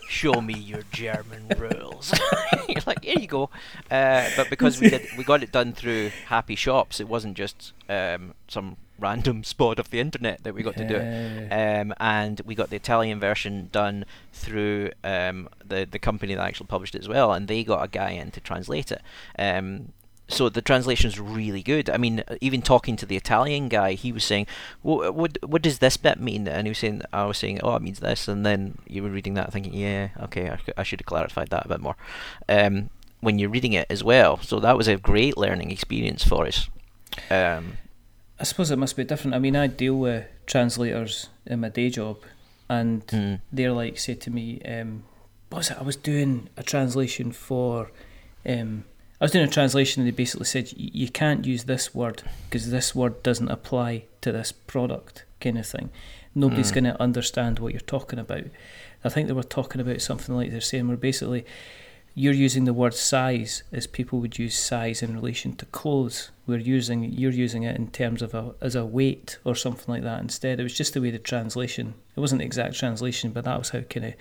show 0.08 0.40
me 0.40 0.54
your 0.54 0.82
German 0.92 1.48
rules. 1.58 2.12
You're 2.68 2.82
like, 2.86 3.04
here 3.04 3.18
you 3.18 3.26
go. 3.26 3.50
Uh, 3.90 4.28
but 4.36 4.48
because 4.48 4.80
we 4.80 4.90
did, 4.90 5.06
we 5.18 5.24
got 5.24 5.42
it 5.42 5.52
done 5.52 5.72
through 5.72 6.10
Happy 6.26 6.54
Shops. 6.54 7.00
It 7.00 7.08
wasn't 7.08 7.36
just 7.36 7.72
um, 7.88 8.34
some 8.48 8.76
random 8.98 9.44
spot 9.54 9.78
of 9.78 9.90
the 9.90 10.00
internet 10.00 10.44
that 10.44 10.54
we 10.54 10.62
got 10.62 10.76
to 10.76 10.86
do 10.86 10.94
it 10.94 11.52
um, 11.52 11.92
and 11.98 12.40
we 12.46 12.54
got 12.54 12.70
the 12.70 12.76
Italian 12.76 13.18
version 13.18 13.68
done 13.72 14.04
through 14.32 14.90
um, 15.02 15.48
the 15.64 15.86
the 15.90 15.98
company 15.98 16.34
that 16.34 16.46
actually 16.46 16.68
published 16.68 16.94
it 16.94 17.00
as 17.00 17.08
well, 17.08 17.32
and 17.32 17.48
they 17.48 17.64
got 17.64 17.82
a 17.84 17.88
guy 17.88 18.10
in 18.10 18.30
to 18.30 18.40
translate 18.40 18.92
it. 18.92 19.02
Um, 19.38 19.92
so 20.32 20.48
the 20.48 20.62
translation's 20.62 21.20
really 21.20 21.62
good. 21.62 21.90
I 21.90 21.96
mean, 21.96 22.24
uh, 22.26 22.36
even 22.40 22.62
talking 22.62 22.96
to 22.96 23.06
the 23.06 23.16
Italian 23.16 23.68
guy, 23.68 23.92
he 23.92 24.12
was 24.12 24.24
saying, 24.24 24.46
"What 24.82 25.14
what 25.14 25.38
what 25.44 25.62
does 25.62 25.78
this 25.78 25.96
bit 25.96 26.20
mean?" 26.20 26.48
And 26.48 26.66
he 26.66 26.70
was 26.70 26.78
saying, 26.78 27.02
"I 27.12 27.24
was 27.24 27.38
saying, 27.38 27.60
oh, 27.62 27.76
it 27.76 27.82
means 27.82 28.00
this," 28.00 28.28
and 28.28 28.44
then 28.44 28.78
you 28.86 29.02
were 29.02 29.10
reading 29.10 29.34
that, 29.34 29.52
thinking, 29.52 29.74
"Yeah, 29.74 30.08
okay, 30.20 30.56
I 30.76 30.82
should 30.82 31.00
have 31.00 31.06
clarified 31.06 31.48
that 31.50 31.66
a 31.66 31.68
bit 31.68 31.80
more." 31.80 31.96
Um, 32.48 32.90
when 33.20 33.38
you're 33.38 33.50
reading 33.50 33.72
it 33.72 33.86
as 33.88 34.02
well, 34.02 34.38
so 34.38 34.58
that 34.58 34.76
was 34.76 34.88
a 34.88 34.96
great 34.96 35.36
learning 35.36 35.70
experience 35.70 36.24
for 36.24 36.46
us. 36.46 36.68
Um, 37.30 37.78
I 38.40 38.44
suppose 38.44 38.72
it 38.72 38.78
must 38.78 38.96
be 38.96 39.04
different. 39.04 39.34
I 39.34 39.38
mean, 39.38 39.54
I 39.54 39.68
deal 39.68 39.94
with 39.94 40.26
translators 40.46 41.28
in 41.46 41.60
my 41.60 41.68
day 41.68 41.90
job, 41.90 42.18
and 42.68 43.06
mm, 43.06 43.40
they're 43.52 43.72
like, 43.72 43.98
say 43.98 44.14
to 44.14 44.30
me, 44.30 44.60
um, 44.62 45.04
what 45.50 45.58
was 45.58 45.70
it? 45.70 45.78
I 45.78 45.82
was 45.82 45.96
doing 45.96 46.48
a 46.56 46.62
translation 46.64 47.30
for, 47.30 47.92
um, 48.44 48.84
I 49.22 49.24
was 49.26 49.30
doing 49.30 49.44
a 49.44 49.48
translation, 49.48 50.02
and 50.02 50.08
they 50.08 50.16
basically 50.16 50.46
said, 50.46 50.72
you 50.76 51.08
can't 51.08 51.46
use 51.46 51.62
this 51.62 51.94
word 51.94 52.24
because 52.50 52.72
this 52.72 52.92
word 52.92 53.22
doesn't 53.22 53.50
apply 53.52 54.06
to 54.20 54.32
this 54.32 54.50
product, 54.50 55.24
kind 55.40 55.56
of 55.56 55.64
thing. 55.64 55.90
Nobody's 56.34 56.72
Mm. 56.72 56.74
going 56.74 56.84
to 56.84 57.00
understand 57.00 57.60
what 57.60 57.72
you're 57.72 57.80
talking 57.82 58.18
about. 58.18 58.46
I 59.04 59.08
think 59.10 59.28
they 59.28 59.32
were 59.32 59.44
talking 59.44 59.80
about 59.80 60.00
something 60.00 60.34
like 60.34 60.50
they're 60.50 60.60
saying, 60.60 60.88
where 60.88 60.96
basically 60.96 61.46
you're 62.16 62.34
using 62.34 62.64
the 62.64 62.72
word 62.72 62.94
size 62.94 63.62
as 63.70 63.86
people 63.86 64.18
would 64.18 64.40
use 64.40 64.58
size 64.58 65.04
in 65.04 65.14
relation 65.14 65.54
to 65.54 65.66
clothes. 65.66 66.32
We're 66.44 66.58
using 66.58 67.04
you're 67.04 67.30
using 67.30 67.62
it 67.62 67.76
in 67.76 67.92
terms 67.92 68.22
of 68.22 68.34
a 68.34 68.54
as 68.60 68.74
a 68.74 68.84
weight 68.84 69.38
or 69.44 69.54
something 69.54 69.86
like 69.94 70.02
that 70.02 70.20
instead. 70.20 70.58
It 70.58 70.64
was 70.64 70.74
just 70.74 70.94
the 70.94 71.00
way 71.00 71.12
the 71.12 71.20
translation. 71.20 71.94
It 72.16 72.20
wasn't 72.20 72.40
the 72.40 72.44
exact 72.44 72.74
translation, 72.74 73.30
but 73.30 73.44
that 73.44 73.56
was 73.58 73.70
how 73.70 73.82
kind 73.82 74.06
of 74.06 74.14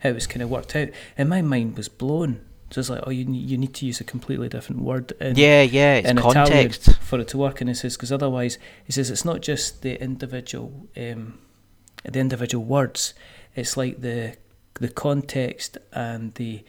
how 0.00 0.08
it 0.08 0.14
was 0.14 0.26
kind 0.26 0.42
of 0.42 0.50
worked 0.50 0.74
out. 0.74 0.88
And 1.16 1.28
my 1.28 1.42
mind 1.42 1.76
was 1.76 1.88
blown. 1.88 2.40
So 2.70 2.80
it's 2.80 2.90
like, 2.90 3.02
oh, 3.06 3.10
you 3.10 3.24
need, 3.24 3.48
you 3.48 3.56
need 3.56 3.72
to 3.74 3.86
use 3.86 4.00
a 4.00 4.04
completely 4.04 4.48
different 4.48 4.82
word. 4.82 5.12
In, 5.20 5.36
yeah, 5.36 5.62
yeah, 5.62 5.94
it's 5.96 6.08
in 6.10 6.18
context. 6.18 6.82
Italian 6.82 7.02
for 7.02 7.18
it 7.20 7.28
to 7.28 7.38
work. 7.38 7.60
And 7.60 7.70
he 7.70 7.74
says 7.74 7.96
because 7.96 8.12
otherwise, 8.12 8.58
he 8.84 8.92
says 8.92 9.10
it's 9.10 9.24
not 9.24 9.40
just 9.40 9.82
the 9.82 10.00
individual 10.02 10.88
um, 10.96 11.38
the 12.04 12.18
individual 12.20 12.64
words. 12.64 13.14
It's 13.56 13.76
like 13.76 14.00
the 14.02 14.36
the 14.74 14.88
context 14.88 15.78
and 15.92 16.34
the 16.34 16.62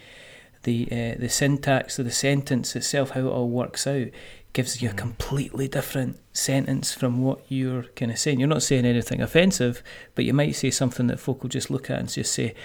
the 0.63 0.87
uh, 0.91 1.19
the 1.19 1.29
syntax 1.29 1.99
of 1.99 2.05
the 2.05 2.11
sentence 2.11 2.75
itself, 2.75 3.11
how 3.11 3.21
it 3.21 3.25
all 3.25 3.49
works 3.49 3.85
out, 3.85 4.07
gives 4.53 4.81
you 4.81 4.89
a 4.89 4.93
Mm. 4.93 4.97
completely 4.97 5.67
different 5.67 6.17
sentence 6.33 6.93
from 6.93 7.21
what 7.21 7.39
you're 7.49 7.83
kind 7.95 8.11
of 8.11 8.17
saying. 8.19 8.39
You're 8.39 8.47
not 8.47 8.63
saying 8.63 8.85
anything 8.85 9.21
offensive, 9.21 9.83
but 10.15 10.25
you 10.25 10.33
might 10.33 10.55
say 10.55 10.71
something 10.71 11.07
that 11.07 11.19
folk 11.19 11.43
will 11.43 11.49
just 11.49 11.69
look 11.69 11.89
at 11.89 11.99
and 11.99 12.09
just 12.09 12.33
say, 12.33 12.55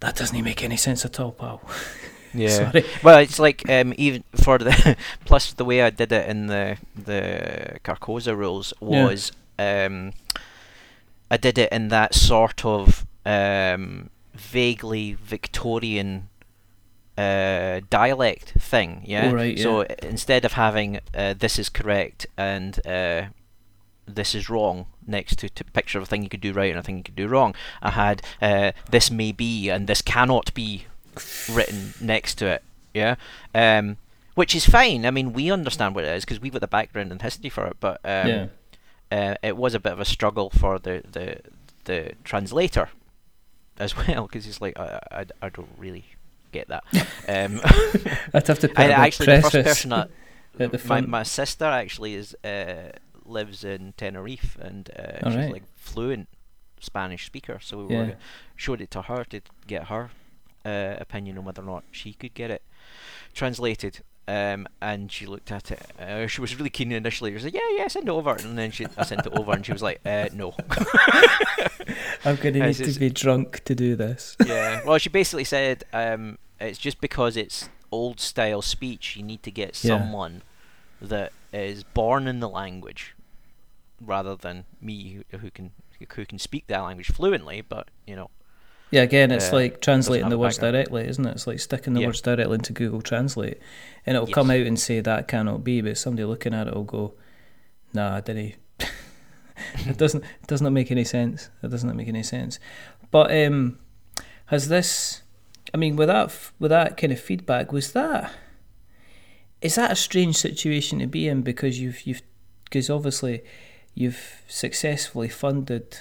"That 0.00 0.16
doesn't 0.16 0.40
make 0.42 0.62
any 0.64 0.76
sense 0.76 1.04
at 1.04 1.18
all, 1.20 1.32
pal." 1.32 1.60
Yeah. 2.34 2.70
Sorry. 2.70 2.84
Well, 3.02 3.18
it's 3.18 3.38
like 3.38 3.68
um, 3.70 3.94
even 3.96 4.22
for 4.34 4.58
the 4.58 4.96
plus 5.24 5.52
the 5.54 5.64
way 5.64 5.82
I 5.82 5.90
did 5.90 6.12
it 6.12 6.28
in 6.28 6.46
the 6.46 6.76
the 6.94 7.78
Carcosa 7.84 8.36
rules 8.36 8.72
Yeah. 8.80 9.04
was 9.04 9.32
um, 9.58 10.12
I 11.30 11.36
did 11.36 11.58
it 11.58 11.72
in 11.72 11.88
that 11.88 12.14
sort 12.14 12.64
of 12.64 13.06
um, 13.26 14.10
vaguely 14.34 15.14
Victorian 15.14 16.28
uh, 17.16 17.80
dialect 17.90 18.54
thing. 18.58 19.02
Yeah. 19.04 19.30
Oh, 19.30 19.34
right, 19.34 19.58
So 19.58 19.82
i- 19.82 19.86
instead 20.02 20.44
of 20.44 20.52
having 20.52 21.00
uh, 21.14 21.34
this 21.38 21.58
is 21.58 21.68
correct 21.68 22.26
and 22.36 22.78
uh, 22.86 23.22
this 24.06 24.34
is 24.34 24.48
wrong 24.48 24.86
next 25.06 25.36
to, 25.40 25.48
to 25.48 25.64
picture 25.64 25.98
of 25.98 26.04
a 26.04 26.06
thing 26.06 26.22
you 26.22 26.28
could 26.28 26.40
do 26.40 26.52
right 26.52 26.70
and 26.70 26.78
a 26.78 26.82
thing 26.82 26.98
you 26.98 27.02
could 27.02 27.16
do 27.16 27.26
wrong, 27.28 27.54
I 27.82 27.90
had 27.90 28.22
uh, 28.40 28.72
this 28.90 29.10
may 29.10 29.32
be 29.32 29.68
and 29.68 29.86
this 29.86 30.00
cannot 30.02 30.54
be 30.54 30.86
written 31.50 31.94
next 32.00 32.36
to 32.36 32.46
it. 32.46 32.62
Yeah. 32.94 33.16
Um, 33.54 33.96
which 34.34 34.54
is 34.54 34.66
fine. 34.66 35.04
I 35.04 35.10
mean, 35.10 35.32
we 35.32 35.50
understand 35.50 35.94
what 35.94 36.04
it 36.04 36.16
is 36.16 36.24
because 36.24 36.40
we've 36.40 36.52
got 36.52 36.60
the 36.60 36.68
background 36.68 37.10
and 37.10 37.20
history 37.20 37.50
for 37.50 37.66
it. 37.66 37.76
But 37.80 38.00
um, 38.04 38.28
yeah. 38.28 38.46
uh, 39.10 39.34
it 39.42 39.56
was 39.56 39.74
a 39.74 39.80
bit 39.80 39.92
of 39.92 40.00
a 40.00 40.04
struggle 40.04 40.50
for 40.50 40.78
the 40.78 41.02
the, 41.10 41.40
the 41.84 42.12
translator 42.24 42.88
as 43.78 43.96
well 44.08 44.22
because 44.26 44.44
he's 44.44 44.60
like, 44.60 44.78
I, 44.78 45.00
I, 45.10 45.24
I 45.42 45.48
don't 45.48 45.68
really 45.76 46.04
get 46.52 46.68
that. 46.68 46.84
um, 47.28 47.60
I'd 48.34 48.46
have 48.46 48.58
to 48.60 48.70
a 48.76 48.92
actually, 48.92 49.26
the 49.26 49.42
first 49.42 49.52
person 49.52 49.90
that 49.90 50.86
my, 50.86 51.00
my 51.00 51.22
sister 51.22 51.64
actually 51.64 52.14
is 52.14 52.34
uh, 52.44 52.90
lives 53.24 53.64
in 53.64 53.94
Tenerife 53.96 54.56
and 54.60 54.90
uh, 54.90 55.28
she's 55.28 55.36
right. 55.36 55.52
like 55.52 55.62
fluent 55.76 56.28
Spanish 56.80 57.26
speaker. 57.26 57.58
So 57.60 57.84
we 57.84 57.94
Yeah. 57.94 58.00
were 58.00 58.16
showed 58.56 58.80
it 58.80 58.90
to 58.92 59.02
her 59.02 59.24
to 59.24 59.40
get 59.66 59.84
her 59.84 60.10
uh, 60.64 60.96
opinion 61.00 61.38
on 61.38 61.44
whether 61.44 61.62
or 61.62 61.66
not 61.66 61.84
she 61.90 62.12
could 62.12 62.34
get 62.34 62.50
it 62.50 62.62
translated. 63.34 64.00
Um, 64.26 64.68
and 64.82 65.10
she 65.10 65.24
looked 65.24 65.50
at 65.50 65.70
it. 65.70 65.80
Uh, 65.98 66.26
she 66.26 66.42
was 66.42 66.54
really 66.54 66.68
keen 66.68 66.92
initially. 66.92 67.30
She 67.30 67.34
was 67.36 67.44
like, 67.44 67.54
"Yeah, 67.54 67.60
yeah, 67.78 67.88
send 67.88 68.08
it 68.08 68.12
over." 68.12 68.32
And 68.32 68.58
then 68.58 68.70
she, 68.70 68.86
I 68.98 69.04
sent 69.06 69.24
it 69.24 69.32
over, 69.32 69.52
and 69.52 69.64
she 69.64 69.72
was 69.72 69.80
like, 69.82 70.00
uh, 70.04 70.28
"No." 70.34 70.52
I'm 72.24 72.36
going 72.36 72.54
to 72.54 72.60
Uh, 72.60 72.66
need 72.66 72.74
to 72.76 72.98
be 73.00 73.08
drunk 73.10 73.64
to 73.64 73.74
do 73.74 73.96
this. 73.96 74.36
yeah. 74.44 74.82
Well, 74.86 74.98
she 74.98 75.08
basically 75.08 75.44
said 75.44 75.84
um, 75.94 76.36
it's 76.60 76.78
just 76.78 77.00
because 77.00 77.36
it's 77.38 77.70
old 77.90 78.20
style 78.20 78.60
speech. 78.60 79.16
You 79.16 79.22
need 79.22 79.42
to 79.44 79.50
get 79.50 79.82
Yeah. 79.82 79.98
someone 79.98 80.42
that 81.00 81.32
is 81.52 81.84
born 81.84 82.26
in 82.28 82.40
the 82.40 82.48
language, 82.50 83.14
rather 83.98 84.36
than 84.36 84.64
me 84.80 85.22
who, 85.30 85.38
who 85.38 85.50
can 85.50 85.70
who 86.14 86.26
can 86.26 86.38
speak 86.38 86.66
that 86.66 86.80
language 86.80 87.10
fluently. 87.12 87.62
But 87.62 87.88
you 88.06 88.14
know, 88.14 88.30
Yeah, 88.90 89.02
again, 89.02 89.30
it's 89.30 89.52
Uh, 89.52 89.56
like 89.56 89.80
translating 89.82 90.30
the 90.30 90.38
words 90.38 90.56
directly, 90.58 91.06
isn't 91.06 91.26
it? 91.26 91.32
It's 91.32 91.46
like 91.46 91.60
sticking 91.60 91.92
the 91.94 92.00
Yeah. 92.00 92.06
words 92.06 92.22
directly 92.22 92.54
into 92.54 92.72
Google 92.72 93.02
Translate, 93.02 93.58
and 94.06 94.16
it'll 94.16 94.26
come 94.28 94.50
out 94.50 94.60
and 94.66 94.78
say 94.80 95.00
that 95.00 95.28
cannot 95.28 95.62
be, 95.62 95.80
but 95.82 95.98
somebody 95.98 96.24
looking 96.24 96.54
at 96.54 96.68
it 96.68 96.74
will 96.74 96.84
go, 96.84 97.14
"Nah, 97.92 98.16
I 98.16 98.20
didn't." 98.20 98.54
it 99.86 99.98
doesn't. 99.98 100.24
It 100.24 100.46
does 100.46 100.62
not 100.62 100.72
make 100.72 100.90
any 100.90 101.04
sense. 101.04 101.50
It 101.62 101.70
does 101.70 101.84
not 101.84 101.96
make 101.96 102.08
any 102.08 102.22
sense. 102.22 102.58
But 103.10 103.30
um, 103.30 103.78
has 104.46 104.68
this? 104.68 105.22
I 105.74 105.76
mean, 105.76 105.96
with 105.96 106.08
that, 106.08 106.34
with 106.58 106.70
that 106.70 106.96
kind 106.96 107.12
of 107.12 107.20
feedback, 107.20 107.72
was 107.72 107.92
that? 107.92 108.32
Is 109.60 109.74
that 109.74 109.90
a 109.92 109.96
strange 109.96 110.36
situation 110.36 111.00
to 111.00 111.06
be 111.06 111.28
in 111.28 111.42
because 111.42 111.78
you've 111.78 112.02
you've 112.06 112.22
because 112.64 112.88
obviously 112.88 113.42
you've 113.94 114.42
successfully 114.48 115.28
funded 115.28 115.98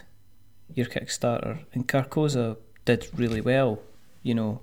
your 0.73 0.85
Kickstarter 0.85 1.59
and 1.73 1.87
Carcosa 1.87 2.57
did 2.87 3.07
really 3.15 3.41
well, 3.41 3.79
you 4.23 4.33
know, 4.33 4.61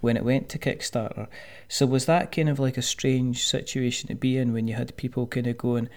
when 0.00 0.16
it 0.16 0.24
went 0.24 0.48
to 0.48 0.58
Kickstarter. 0.58 1.26
So 1.68 1.84
was 1.84 2.06
that 2.06 2.32
kind 2.32 2.48
of 2.48 2.58
like 2.58 2.78
a 2.78 2.82
strange 2.82 3.46
situation 3.46 4.08
to 4.08 4.14
be 4.14 4.38
in 4.38 4.52
when 4.52 4.68
you 4.68 4.74
had 4.74 4.96
people 4.96 5.26
kind 5.26 5.46
of 5.46 5.58
going, 5.58 5.88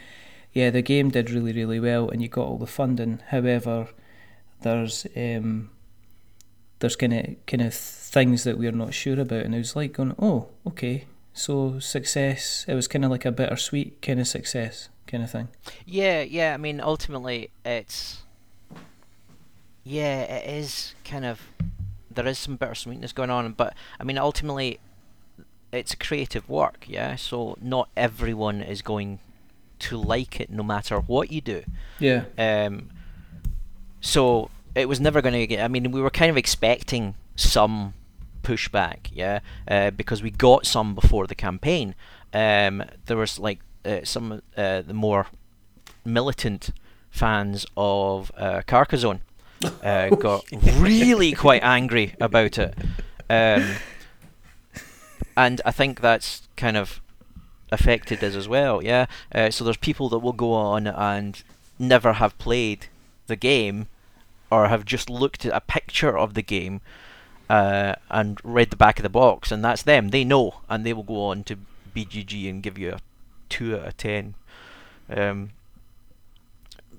yeah, 0.51 0.71
the 0.71 0.81
game 0.81 1.09
did 1.11 1.29
really 1.29 1.53
really 1.53 1.79
well 1.79 2.09
and 2.09 2.21
you 2.21 2.27
got 2.27 2.47
all 2.47 2.57
the 2.57 2.67
funding. 2.67 3.21
However, 3.27 3.89
there's 4.61 5.05
um, 5.15 5.69
there's 6.79 6.95
kind 6.95 7.13
of 7.13 7.45
kind 7.45 7.61
of 7.61 7.73
things 7.73 8.43
that 8.43 8.57
we're 8.57 8.71
not 8.71 8.93
sure 8.93 9.19
about, 9.19 9.45
and 9.45 9.53
it 9.53 9.59
was 9.59 9.75
like 9.75 9.93
going, 9.93 10.15
oh, 10.19 10.47
okay, 10.65 11.05
so 11.33 11.79
success. 11.79 12.65
It 12.67 12.73
was 12.73 12.87
kind 12.87 13.05
of 13.05 13.11
like 13.11 13.25
a 13.25 13.31
bittersweet 13.31 14.01
kind 14.01 14.19
of 14.19 14.27
success 14.27 14.89
kind 15.05 15.23
of 15.23 15.31
thing. 15.31 15.49
Yeah, 15.85 16.21
yeah. 16.21 16.53
I 16.53 16.57
mean, 16.57 16.81
ultimately, 16.81 17.51
it's 17.63 18.23
yeah, 19.87 20.21
it 20.23 20.49
is 20.49 20.95
kind 21.05 21.25
of 21.25 21.41
there 22.11 22.27
is 22.27 22.37
some 22.37 22.57
bittersweetness 22.57 23.13
going 23.13 23.29
on, 23.29 23.53
but 23.53 23.73
I 23.99 24.03
mean, 24.03 24.17
ultimately, 24.17 24.79
it's 25.71 25.93
a 25.93 25.97
creative 25.97 26.49
work. 26.49 26.85
Yeah, 26.87 27.15
so 27.15 27.57
not 27.61 27.89
everyone 27.95 28.61
is 28.61 28.81
going 28.81 29.19
to 29.79 29.97
like 29.97 30.41
it, 30.41 30.49
no 30.49 30.63
matter 30.63 30.99
what 30.99 31.31
you 31.31 31.41
do. 31.41 31.63
Yeah. 31.99 32.25
Um. 32.37 32.89
So 34.01 34.49
it 34.75 34.89
was 34.89 34.99
never 34.99 35.21
going 35.21 35.33
to 35.33 35.47
get. 35.47 35.63
I 35.63 35.67
mean, 35.69 35.91
we 35.91 36.01
were 36.01 36.09
kind 36.09 36.29
of 36.29 36.37
expecting 36.37 37.15
some 37.35 37.93
pushback, 38.43 39.09
yeah, 39.13 39.39
uh, 39.67 39.91
because 39.91 40.21
we 40.21 40.31
got 40.31 40.65
some 40.65 40.95
before 40.95 41.27
the 41.27 41.35
campaign. 41.35 41.95
Um, 42.33 42.83
there 43.05 43.17
was 43.17 43.39
like 43.39 43.59
uh, 43.85 43.99
some 44.03 44.41
uh, 44.57 44.81
the 44.81 44.93
more 44.93 45.27
militant 46.03 46.71
fans 47.09 47.65
of 47.77 48.31
uh, 48.37 48.61
Carcassonne 48.67 49.21
uh, 49.83 50.09
got 50.09 50.45
really 50.77 51.33
quite 51.33 51.63
angry 51.63 52.15
about 52.19 52.57
it, 52.57 52.73
um, 53.29 53.75
and 55.35 55.61
I 55.65 55.71
think 55.71 56.01
that's 56.01 56.47
kind 56.55 56.77
of 56.77 57.01
affected 57.71 58.23
us 58.23 58.35
as 58.35 58.47
well. 58.47 58.83
Yeah, 58.83 59.07
uh, 59.33 59.49
so 59.49 59.63
there's 59.63 59.77
people 59.77 60.09
that 60.09 60.19
will 60.19 60.33
go 60.33 60.53
on 60.53 60.87
and 60.87 61.41
never 61.79 62.13
have 62.13 62.37
played 62.37 62.87
the 63.27 63.35
game 63.35 63.87
or 64.49 64.67
have 64.67 64.85
just 64.85 65.09
looked 65.09 65.45
at 65.45 65.53
a 65.53 65.61
picture 65.61 66.17
of 66.17 66.33
the 66.33 66.41
game 66.41 66.81
uh, 67.49 67.95
and 68.09 68.39
read 68.43 68.69
the 68.69 68.75
back 68.75 68.99
of 68.99 69.03
the 69.03 69.09
box, 69.09 69.51
and 69.51 69.63
that's 69.63 69.83
them. 69.83 70.09
They 70.09 70.23
know, 70.23 70.55
and 70.69 70.85
they 70.85 70.93
will 70.93 71.03
go 71.03 71.27
on 71.27 71.43
to 71.45 71.57
BGG 71.95 72.49
and 72.49 72.63
give 72.63 72.77
you 72.77 72.93
a 72.93 72.99
two 73.49 73.75
out 73.75 73.87
of 73.87 73.97
ten. 73.97 74.35
Um, 75.09 75.51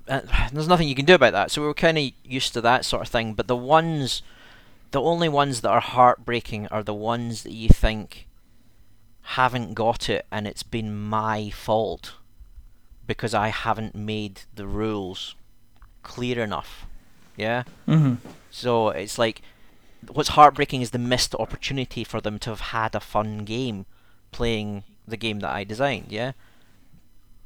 there's 0.51 0.67
nothing 0.67 0.87
you 0.87 0.95
can 0.95 1.05
do 1.05 1.15
about 1.15 1.33
that. 1.33 1.51
So 1.51 1.61
we 1.61 1.67
were 1.67 1.73
kind 1.73 1.97
of 1.97 2.11
used 2.23 2.53
to 2.53 2.61
that 2.61 2.85
sort 2.85 3.03
of 3.03 3.09
thing. 3.09 3.33
But 3.33 3.47
the 3.47 3.55
ones, 3.55 4.21
the 4.91 5.01
only 5.01 5.29
ones 5.29 5.61
that 5.61 5.69
are 5.69 5.81
heartbreaking 5.81 6.67
are 6.67 6.83
the 6.83 6.93
ones 6.93 7.43
that 7.43 7.53
you 7.53 7.69
think 7.69 8.27
haven't 9.21 9.75
got 9.75 10.09
it, 10.09 10.25
and 10.31 10.47
it's 10.47 10.63
been 10.63 10.95
my 10.95 11.49
fault 11.51 12.15
because 13.05 13.33
I 13.33 13.49
haven't 13.49 13.95
made 13.95 14.41
the 14.53 14.65
rules 14.65 15.35
clear 16.03 16.43
enough. 16.43 16.85
Yeah. 17.37 17.63
Mm-hmm. 17.87 18.15
So 18.49 18.89
it's 18.89 19.17
like 19.17 19.41
what's 20.11 20.29
heartbreaking 20.29 20.81
is 20.81 20.91
the 20.91 20.99
missed 20.99 21.35
opportunity 21.35 22.03
for 22.03 22.21
them 22.21 22.39
to 22.39 22.49
have 22.49 22.59
had 22.59 22.95
a 22.95 22.99
fun 22.99 23.39
game 23.39 23.85
playing 24.31 24.83
the 25.07 25.17
game 25.17 25.39
that 25.41 25.51
I 25.51 25.63
designed, 25.63 26.07
yeah? 26.09 26.33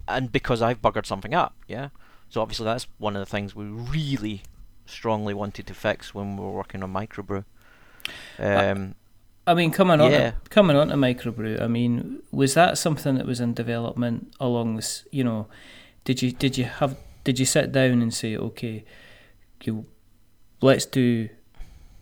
And 0.07 0.31
because 0.31 0.61
I've 0.61 0.81
buggered 0.81 1.05
something 1.05 1.33
up, 1.33 1.55
yeah? 1.67 1.89
So 2.33 2.41
obviously 2.41 2.65
that's 2.65 2.87
one 2.97 3.15
of 3.15 3.19
the 3.19 3.27
things 3.27 3.55
we 3.55 3.65
really 3.65 4.41
strongly 4.87 5.35
wanted 5.35 5.67
to 5.67 5.75
fix 5.75 6.15
when 6.15 6.35
we 6.35 6.43
were 6.43 6.49
working 6.51 6.81
on 6.81 6.91
microbrew. 6.91 7.45
Um, 8.39 8.95
I 9.45 9.53
mean, 9.53 9.69
coming 9.69 10.01
on 10.01 10.11
Yeah. 10.11 10.31
to, 10.31 10.35
coming 10.49 10.75
on 10.75 10.87
to 10.87 10.95
microbrew. 10.95 11.61
I 11.61 11.67
mean, 11.67 12.23
was 12.31 12.55
that 12.55 12.79
something 12.79 13.13
that 13.17 13.27
was 13.27 13.39
in 13.39 13.53
development 13.53 14.33
along 14.39 14.77
this? 14.77 15.05
You 15.11 15.23
know, 15.23 15.47
did 16.05 16.23
you 16.23 16.31
did 16.31 16.57
you 16.57 16.63
have 16.63 16.97
did 17.23 17.37
you 17.37 17.45
sit 17.45 17.71
down 17.71 18.01
and 18.01 18.11
say, 18.11 18.35
okay, 18.35 18.83
you 19.63 19.85
let's 20.59 20.87
do 20.87 21.29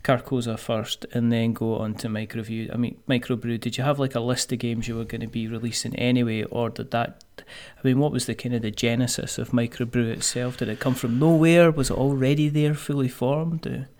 Carcosa 0.03 0.57
first, 0.57 1.05
and 1.13 1.31
then 1.31 1.53
go 1.53 1.77
on 1.77 1.93
to 1.95 2.07
microview. 2.07 2.73
I 2.73 2.77
mean, 2.77 2.97
microbrew. 3.07 3.59
Did 3.59 3.77
you 3.77 3.83
have 3.83 3.99
like 3.99 4.15
a 4.15 4.19
list 4.19 4.51
of 4.51 4.59
games 4.59 4.87
you 4.87 4.95
were 4.95 5.03
going 5.05 5.21
to 5.21 5.27
be 5.27 5.47
releasing 5.47 5.95
anyway, 5.95 6.43
or 6.43 6.69
did 6.69 6.91
that? 6.91 7.23
I 7.39 7.43
mean, 7.87 7.99
what 7.99 8.11
was 8.11 8.25
the 8.25 8.35
kind 8.35 8.55
of 8.55 8.61
the 8.61 8.71
genesis 8.71 9.37
of 9.37 9.49
microbrew 9.51 10.07
itself? 10.11 10.57
Did 10.57 10.69
it 10.69 10.79
come 10.79 10.95
from 10.95 11.19
nowhere? 11.19 11.71
Was 11.71 11.89
it 11.89 11.97
already 11.97 12.49
there, 12.49 12.73
fully 12.73 13.09
formed? 13.09 13.87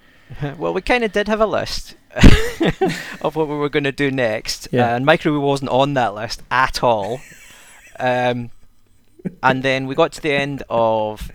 Well, 0.58 0.74
we 0.74 0.80
kind 0.80 1.04
of 1.04 1.12
did 1.12 1.28
have 1.28 1.42
a 1.42 1.46
list 1.46 1.96
of 3.22 3.36
what 3.36 3.50
we 3.50 3.56
were 3.58 3.68
going 3.68 3.84
to 3.84 3.92
do 3.92 4.10
next, 4.10 4.70
Yeah. 4.72 4.96
and 4.96 5.06
microbrew 5.06 5.42
wasn't 5.42 5.72
on 5.72 5.94
that 5.96 6.16
list 6.16 6.42
at 6.50 6.82
all. 6.82 7.20
Um, 8.00 8.50
and 9.44 9.62
then 9.62 9.88
we 9.88 9.96
got 9.96 10.14
to 10.14 10.22
the 10.22 10.32
end 10.32 10.64
of 10.70 11.30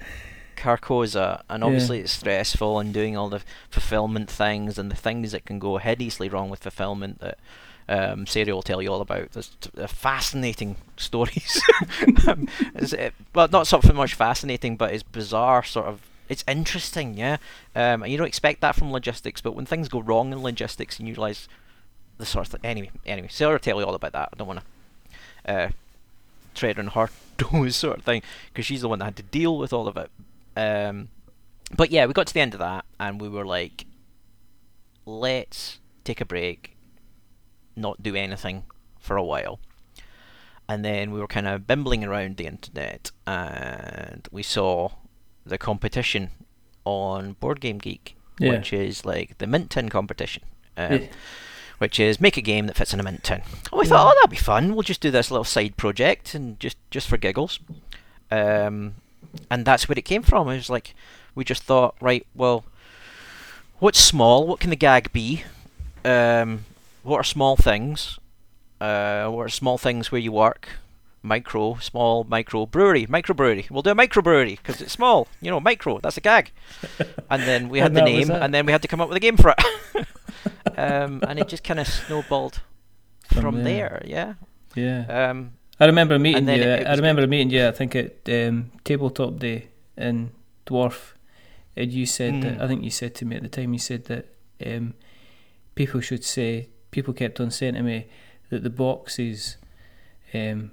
Carcosa, 0.67 1.43
and 1.49 1.61
Yeah. 1.63 1.67
obviously 1.67 2.01
it's 2.01 2.13
stressful 2.13 2.79
and 2.81 2.93
doing 2.93 3.17
all 3.17 3.29
the 3.29 3.43
fulfillment 3.71 4.29
things 4.31 4.79
and 4.79 4.91
the 4.91 4.97
things 4.97 5.31
that 5.33 5.45
can 5.45 5.59
go 5.61 5.77
hideously 5.79 6.29
wrong 6.29 6.51
with 6.51 6.63
fulfillment 6.63 7.21
that 7.21 7.39
um, 7.89 8.27
Sarah 8.27 8.53
will 8.53 8.63
tell 8.63 8.83
you 8.83 8.93
all 8.93 9.01
about. 9.01 9.31
There's 9.31 9.57
uh, 9.79 9.87
fascinating 9.87 10.77
stories. 10.97 11.61
um, 12.27 12.49
uh, 12.77 13.11
well, 13.33 13.49
not 13.49 13.69
something 13.69 13.95
much 13.95 14.15
fascinating, 14.15 14.77
but 14.77 14.93
it's 14.93 15.05
bizarre, 15.05 15.63
sort 15.63 15.87
of. 15.87 16.01
It's 16.29 16.43
interesting, 16.49 17.17
yeah. 17.17 17.37
Um, 17.77 18.03
and 18.03 18.11
you 18.11 18.19
don't 18.19 18.27
expect 18.27 18.61
that 18.63 18.75
from 18.75 18.91
logistics, 18.91 19.41
but 19.41 19.55
when 19.55 19.67
things 19.67 19.89
go 19.89 20.01
wrong 20.01 20.33
in 20.33 20.43
logistics, 20.43 20.99
and 20.99 21.07
you 21.07 21.15
realise 21.15 21.47
the 22.19 22.27
sort 22.27 22.47
of 22.49 22.53
thing. 22.53 22.61
Anyway, 22.65 22.91
anyway, 23.07 23.29
Sarah 23.31 23.53
will 23.53 23.59
tell 23.61 23.79
you 23.81 23.87
all 23.87 23.95
about 23.95 24.13
that. 24.13 24.31
I 24.33 24.37
don't 24.37 24.49
want 24.49 24.61
to 25.47 25.53
uh, 25.53 25.69
tread 26.57 26.81
on 26.81 26.89
her 26.89 27.09
toes, 27.39 27.77
sort 27.77 27.99
of 27.99 28.05
thing, 28.05 28.23
because 28.53 28.67
she's 28.67 28.81
the 28.81 28.89
one 28.89 28.99
that 28.99 29.05
had 29.05 29.17
to 29.17 29.23
deal 29.23 29.57
with 29.57 29.73
all 29.73 29.87
of 29.87 29.97
it. 29.97 30.11
Um, 30.57 31.09
but 31.77 31.91
yeah, 31.91 32.07
we 32.07 32.13
got 32.13 32.27
to 32.29 32.35
the 32.35 32.41
end 32.41 32.55
of 32.55 32.61
that, 32.61 32.85
and 32.99 33.21
we 33.21 33.29
were 33.29 33.45
like, 33.45 33.87
let's 35.05 35.79
take 36.05 36.21
a 36.21 36.25
break, 36.25 36.77
not 37.75 38.03
do 38.03 38.15
anything 38.15 38.65
for 38.99 39.17
a 39.17 39.25
while. 39.25 39.61
And 40.69 40.85
then 40.85 41.13
we 41.13 41.21
were 41.21 41.27
kind 41.29 41.47
of 41.47 41.67
bimbling 41.67 42.05
around 42.05 42.37
the 42.37 42.47
internet, 42.47 43.11
and 43.27 44.27
we 44.33 44.43
saw 44.43 44.91
the 45.45 45.59
competition 45.59 46.31
on 46.85 47.35
Board 47.35 47.61
Game 47.61 47.79
Geek, 47.79 48.17
Yeah. 48.39 48.53
which 48.53 48.73
is 48.73 49.05
like 49.05 49.39
the 49.39 49.47
Mint 49.47 49.71
Tin 49.71 49.89
competition. 49.89 50.43
Um, 50.77 50.93
Yeah. 50.93 51.07
Which 51.79 52.01
is 52.01 52.21
make 52.23 52.39
a 52.39 52.41
game 52.43 52.69
that 52.69 52.77
fits 52.77 52.95
in 52.95 53.01
a 53.01 53.03
mint 53.03 53.23
tin. 53.23 53.43
And 53.71 53.79
we 53.79 53.85
thought, 53.87 54.11
oh, 54.11 54.15
that'd 54.17 54.31
be 54.31 54.37
fun. 54.37 54.73
We'll 54.73 54.83
just 54.83 55.03
do 55.03 55.11
this 55.11 55.31
little 55.31 55.45
side 55.45 55.77
project 55.77 56.35
and 56.35 56.59
just 56.59 56.79
just 56.91 57.07
for 57.07 57.19
giggles. 57.19 57.61
Um, 58.31 58.95
and 59.51 59.65
that's 59.65 59.89
where 59.89 59.99
it 59.99 60.05
came 60.05 60.23
from. 60.23 60.49
It 60.49 60.57
was 60.57 60.71
like 60.71 60.95
we 61.35 61.45
just 61.45 61.63
thought, 61.63 61.95
right, 62.01 62.27
well, 62.35 62.65
what's 63.79 63.99
small? 64.01 64.47
What 64.47 64.61
can 64.61 64.71
the 64.71 64.77
gag 64.77 65.13
be? 65.13 65.45
Um, 66.05 66.65
what 67.03 67.19
are 67.19 67.25
small 67.25 67.57
things? 67.57 68.19
Uh, 68.81 69.29
what 69.29 69.43
are 69.43 69.49
small 69.49 69.79
things 69.79 70.11
where 70.11 70.21
you 70.21 70.33
work? 70.33 70.69
Micro, 71.23 71.77
small, 71.77 72.25
micro 72.25 72.67
brewery, 72.67 73.07
micro 73.09 73.35
brewery. 73.35 73.67
We'll 73.71 73.83
do 73.83 73.91
a 73.91 73.95
micro 73.95 74.23
brewery 74.23 74.57
because 74.57 74.81
it's 74.81 74.93
small. 74.93 75.27
You 75.41 75.51
know, 75.51 75.61
micro. 75.61 75.99
That's 75.99 76.17
a 76.17 76.21
gag. 76.21 76.53
And 77.29 77.43
then 77.43 77.69
we 77.69 77.81
had 77.81 77.93
the 77.93 78.03
name, 78.03 78.31
and 78.31 78.55
then 78.55 78.67
we 78.67 78.73
had 78.73 78.83
to 78.83 78.89
come 78.89 79.01
up 79.01 79.09
with 79.09 79.17
a 79.17 79.21
game 79.21 79.37
for 79.37 79.53
it. 79.59 80.07
um, 80.79 81.25
and 81.27 81.41
it 81.41 81.49
just 81.49 81.65
kind 81.65 81.81
of 81.81 81.89
snowballed 81.89 82.61
From 83.25 83.43
from, 83.43 83.65
there. 83.65 84.01
there. 84.01 84.03
Yeah. 84.07 84.35
yeah. 84.77 85.31
Um, 85.31 85.55
I 85.79 85.87
remember 85.87 86.19
meeting 86.19 86.49
you. 86.49 86.65
I 86.65 86.95
remember 86.95 87.27
meeting 87.27 87.51
you. 87.51 87.69
I 87.69 87.73
think 87.73 87.95
at 87.95 88.29
um, 88.29 88.71
tabletop 88.85 89.39
day 89.39 89.69
in 89.97 90.31
Dwarf, 90.67 91.13
and 91.77 91.93
you 91.93 92.07
said 92.07 92.43
that. 92.43 92.59
Mm. 92.59 92.61
I 92.63 92.67
think 92.67 92.83
you 92.83 92.91
said 92.91 93.15
to 93.17 93.25
me 93.25 93.37
at 93.37 93.43
the 93.43 93.49
time. 93.49 93.73
You 93.73 93.79
said 93.79 94.05
that 94.07 94.27
um, 94.65 94.95
people 95.75 96.01
should 96.01 96.25
say. 96.25 96.69
People 96.91 97.13
kept 97.13 97.41
on 97.41 97.51
saying 97.51 97.75
to 97.75 97.83
me 97.83 98.07
that 98.49 98.63
the 98.63 98.71
boxes, 98.71 99.59
um, 100.33 100.71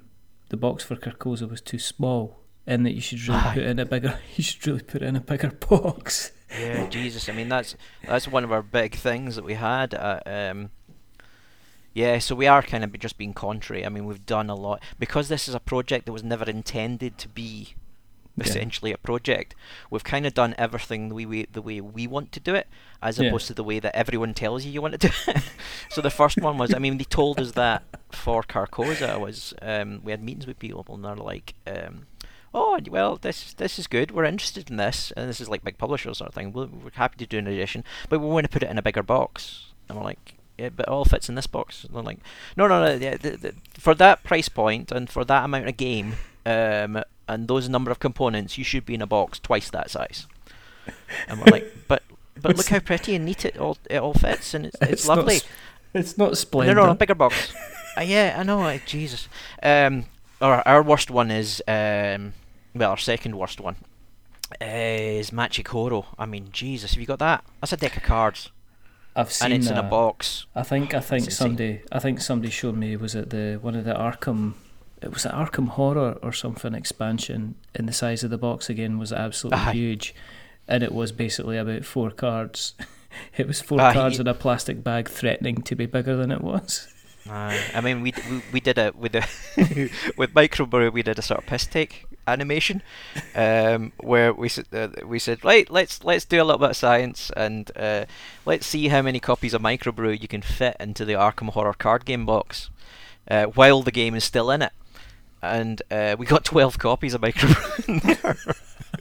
the 0.48 0.56
box 0.56 0.82
for 0.82 0.96
Carcosa 0.96 1.50
was 1.50 1.60
too 1.60 1.78
small, 1.78 2.38
and 2.66 2.86
that 2.86 2.92
you 2.92 3.02
should 3.02 3.20
really 3.28 3.40
Aye. 3.40 3.54
put 3.54 3.62
in 3.64 3.78
a 3.78 3.84
bigger. 3.84 4.18
You 4.36 4.44
should 4.44 4.66
really 4.66 4.82
put 4.82 5.02
in 5.02 5.16
a 5.16 5.20
bigger 5.20 5.50
box. 5.50 6.32
Yeah, 6.58 6.86
Jesus. 6.88 7.28
I 7.28 7.32
mean, 7.32 7.48
that's 7.48 7.76
that's 8.06 8.26
one 8.26 8.44
of 8.44 8.52
our 8.52 8.62
big 8.62 8.94
things 8.94 9.36
that 9.36 9.44
we 9.44 9.54
had. 9.54 9.92
Uh, 9.92 10.20
um, 10.24 10.70
yeah, 11.94 12.18
so 12.18 12.34
we 12.34 12.46
are 12.46 12.62
kind 12.62 12.84
of 12.84 12.98
just 12.98 13.16
being 13.16 13.32
contrary. 13.32 13.86
I 13.86 13.88
mean, 13.88 14.04
we've 14.06 14.26
done 14.26 14.50
a 14.50 14.54
lot 14.54 14.82
because 14.98 15.28
this 15.28 15.48
is 15.48 15.54
a 15.54 15.60
project 15.60 16.06
that 16.06 16.12
was 16.12 16.24
never 16.24 16.44
intended 16.44 17.16
to 17.18 17.28
be 17.28 17.74
Yeah. 18.36 18.44
essentially 18.46 18.92
a 18.92 18.98
project. 18.98 19.54
We've 19.90 20.02
kind 20.02 20.26
of 20.26 20.34
done 20.34 20.56
everything 20.58 21.08
the 21.08 21.14
way 21.14 21.24
we, 21.24 21.46
the 21.52 21.62
way 21.62 21.80
we 21.80 22.08
want 22.08 22.32
to 22.32 22.40
do 22.40 22.54
it, 22.56 22.66
as 23.00 23.18
Yeah. 23.18 23.28
opposed 23.28 23.46
to 23.46 23.54
the 23.54 23.62
way 23.62 23.78
that 23.78 23.94
everyone 23.94 24.34
tells 24.34 24.64
you 24.64 24.72
you 24.72 24.82
want 24.82 25.00
to 25.00 25.08
do 25.08 25.14
it. 25.28 25.42
so 25.88 26.00
the 26.00 26.10
first 26.10 26.38
one 26.40 26.58
was, 26.58 26.74
I 26.74 26.78
mean, 26.80 26.98
they 26.98 27.04
told 27.04 27.38
us 27.38 27.52
that 27.52 27.84
for 28.10 28.42
Carcosa 28.42 29.20
was 29.20 29.54
um, 29.62 30.00
we 30.02 30.10
had 30.10 30.20
meetings 30.22 30.48
with 30.48 30.58
people 30.58 30.84
and 30.94 31.04
they're 31.04 31.14
like. 31.14 31.54
Um, 31.66 32.06
oh 32.56 32.78
well 32.88 33.16
this 33.16 33.52
this 33.54 33.80
is 33.80 33.88
good 33.88 34.12
we're 34.12 34.22
interested 34.24 34.70
in 34.70 34.76
this 34.76 35.12
and 35.16 35.28
this 35.28 35.40
is 35.40 35.48
like 35.48 35.64
big 35.64 35.76
publishers 35.76 36.18
sort 36.18 36.28
of 36.28 36.34
thing 36.36 36.52
we're, 36.52 36.66
we're 36.66 36.90
happy 36.92 37.16
to 37.16 37.26
do 37.26 37.36
an 37.36 37.48
edition 37.48 37.82
but 38.08 38.20
we 38.20 38.28
want 38.28 38.44
to 38.44 38.48
put 38.48 38.62
it 38.62 38.70
in 38.70 38.78
a 38.78 38.82
bigger 38.82 39.02
box 39.02 39.72
and 39.88 39.98
we're 39.98 40.04
like 40.04 40.33
yeah, 40.58 40.68
but 40.74 40.86
it 40.86 40.88
all 40.88 41.04
fits 41.04 41.28
in 41.28 41.34
this 41.34 41.46
box. 41.46 41.84
And 41.84 41.96
I'm 41.96 42.04
like, 42.04 42.18
no, 42.56 42.66
no, 42.66 42.84
no. 42.84 42.94
Yeah, 42.94 43.16
the, 43.16 43.30
the, 43.30 43.54
for 43.72 43.94
that 43.96 44.22
price 44.24 44.48
point 44.48 44.92
and 44.92 45.10
for 45.10 45.24
that 45.24 45.44
amount 45.44 45.68
of 45.68 45.76
game, 45.76 46.14
um, 46.46 47.02
and 47.28 47.48
those 47.48 47.68
number 47.68 47.90
of 47.90 47.98
components, 47.98 48.58
you 48.58 48.64
should 48.64 48.84
be 48.84 48.94
in 48.94 49.02
a 49.02 49.06
box 49.06 49.38
twice 49.38 49.70
that 49.70 49.90
size. 49.90 50.26
And 51.28 51.40
we're 51.40 51.50
like, 51.50 51.72
but 51.88 52.02
but 52.40 52.56
look 52.56 52.68
how 52.68 52.80
pretty 52.80 53.14
and 53.14 53.24
neat 53.24 53.44
it 53.44 53.56
all 53.56 53.78
it 53.88 53.96
all 53.96 54.14
fits, 54.14 54.52
and 54.54 54.66
it's, 54.66 54.76
it's, 54.82 54.92
It's 54.92 55.08
lovely. 55.08 55.36
Not, 55.36 55.46
it's 55.94 56.18
not 56.18 56.36
splendid. 56.36 56.76
no, 56.76 56.84
no, 56.84 56.90
a 56.90 56.94
bigger 56.94 57.14
box. 57.14 57.54
uh, 57.96 58.02
yeah, 58.02 58.36
I 58.38 58.42
know. 58.42 58.60
Uh, 58.60 58.78
Jesus. 58.84 59.28
Um, 59.62 60.04
our 60.40 60.62
our 60.66 60.82
worst 60.82 61.10
one 61.10 61.30
is 61.30 61.62
um, 61.66 62.34
well, 62.74 62.90
our 62.90 62.98
second 62.98 63.36
worst 63.36 63.60
one 63.60 63.76
is 64.60 65.32
Machi 65.32 65.62
Koro. 65.62 66.06
I 66.18 66.26
mean, 66.26 66.48
Jesus, 66.52 66.92
have 66.92 67.00
you 67.00 67.06
got 67.06 67.20
that? 67.20 67.44
That's 67.60 67.72
a 67.72 67.76
deck 67.76 67.96
of 67.96 68.02
cards, 68.02 68.50
I've 69.16 69.32
seen 69.32 69.52
and 69.52 69.62
it's 69.62 69.70
in 69.70 69.76
a 69.76 69.82
box. 69.82 70.46
I 70.54 70.62
think 70.62 70.94
I 70.94 71.00
think 71.00 71.30
somebody 71.30 71.82
I 71.92 71.98
think 71.98 72.20
somebody 72.20 72.50
showed 72.50 72.76
me 72.76 72.96
was 72.96 73.14
it 73.14 73.30
the 73.30 73.58
one 73.60 73.74
of 73.74 73.84
the 73.84 73.94
Arkham 73.94 74.54
it 75.00 75.12
was 75.12 75.24
the 75.24 75.28
Arkham 75.28 75.68
Horror 75.68 76.18
or 76.22 76.32
something 76.32 76.74
expansion 76.74 77.54
and 77.74 77.88
the 77.88 77.92
size 77.92 78.24
of 78.24 78.30
the 78.30 78.38
box 78.38 78.68
again 78.68 78.98
was 78.98 79.12
absolutely 79.12 79.60
Aye. 79.60 79.72
huge 79.72 80.14
and 80.66 80.82
it 80.82 80.92
was 80.92 81.12
basically 81.12 81.58
about 81.58 81.84
four 81.84 82.10
cards. 82.10 82.74
it 83.36 83.46
was 83.46 83.60
four 83.60 83.80
Aye. 83.80 83.92
cards 83.92 84.18
in 84.18 84.26
a 84.26 84.34
plastic 84.34 84.82
bag 84.82 85.08
threatening 85.08 85.62
to 85.62 85.76
be 85.76 85.86
bigger 85.86 86.16
than 86.16 86.32
it 86.32 86.40
was. 86.40 86.88
Uh, 87.28 87.56
I 87.74 87.80
mean, 87.80 88.02
we, 88.02 88.12
we 88.30 88.42
we 88.54 88.60
did 88.60 88.76
it 88.78 88.96
with 88.96 89.12
the 89.12 89.26
with 90.16 90.34
Microbrew. 90.34 90.92
We 90.92 91.02
did 91.02 91.18
a 91.18 91.22
sort 91.22 91.40
of 91.40 91.46
piss 91.46 91.66
take 91.66 92.04
animation, 92.26 92.82
um, 93.34 93.92
where 93.98 94.32
we 94.32 94.48
said 94.48 94.66
uh, 94.72 94.88
we 95.06 95.18
said 95.18 95.44
right, 95.44 95.68
let's 95.70 96.02
let's 96.04 96.24
do 96.24 96.42
a 96.42 96.44
little 96.44 96.58
bit 96.58 96.70
of 96.70 96.76
science 96.76 97.30
and 97.36 97.70
uh, 97.76 98.04
let's 98.46 98.66
see 98.66 98.88
how 98.88 99.02
many 99.02 99.20
copies 99.20 99.54
of 99.54 99.62
Microbrew 99.62 100.20
you 100.20 100.28
can 100.28 100.42
fit 100.42 100.76
into 100.80 101.04
the 101.04 101.12
Arkham 101.14 101.50
Horror 101.50 101.74
card 101.74 102.04
game 102.04 102.24
box, 102.26 102.70
uh, 103.30 103.44
while 103.46 103.82
the 103.82 103.92
game 103.92 104.14
is 104.14 104.24
still 104.24 104.50
in 104.50 104.62
it. 104.62 104.72
And 105.42 105.82
uh, 105.90 106.16
we 106.18 106.26
got 106.26 106.44
twelve 106.52 106.78
copies 106.78 107.14
of 107.14 107.20
Microbrew. 107.20 107.88
in 107.88 107.98
there. 107.98 108.36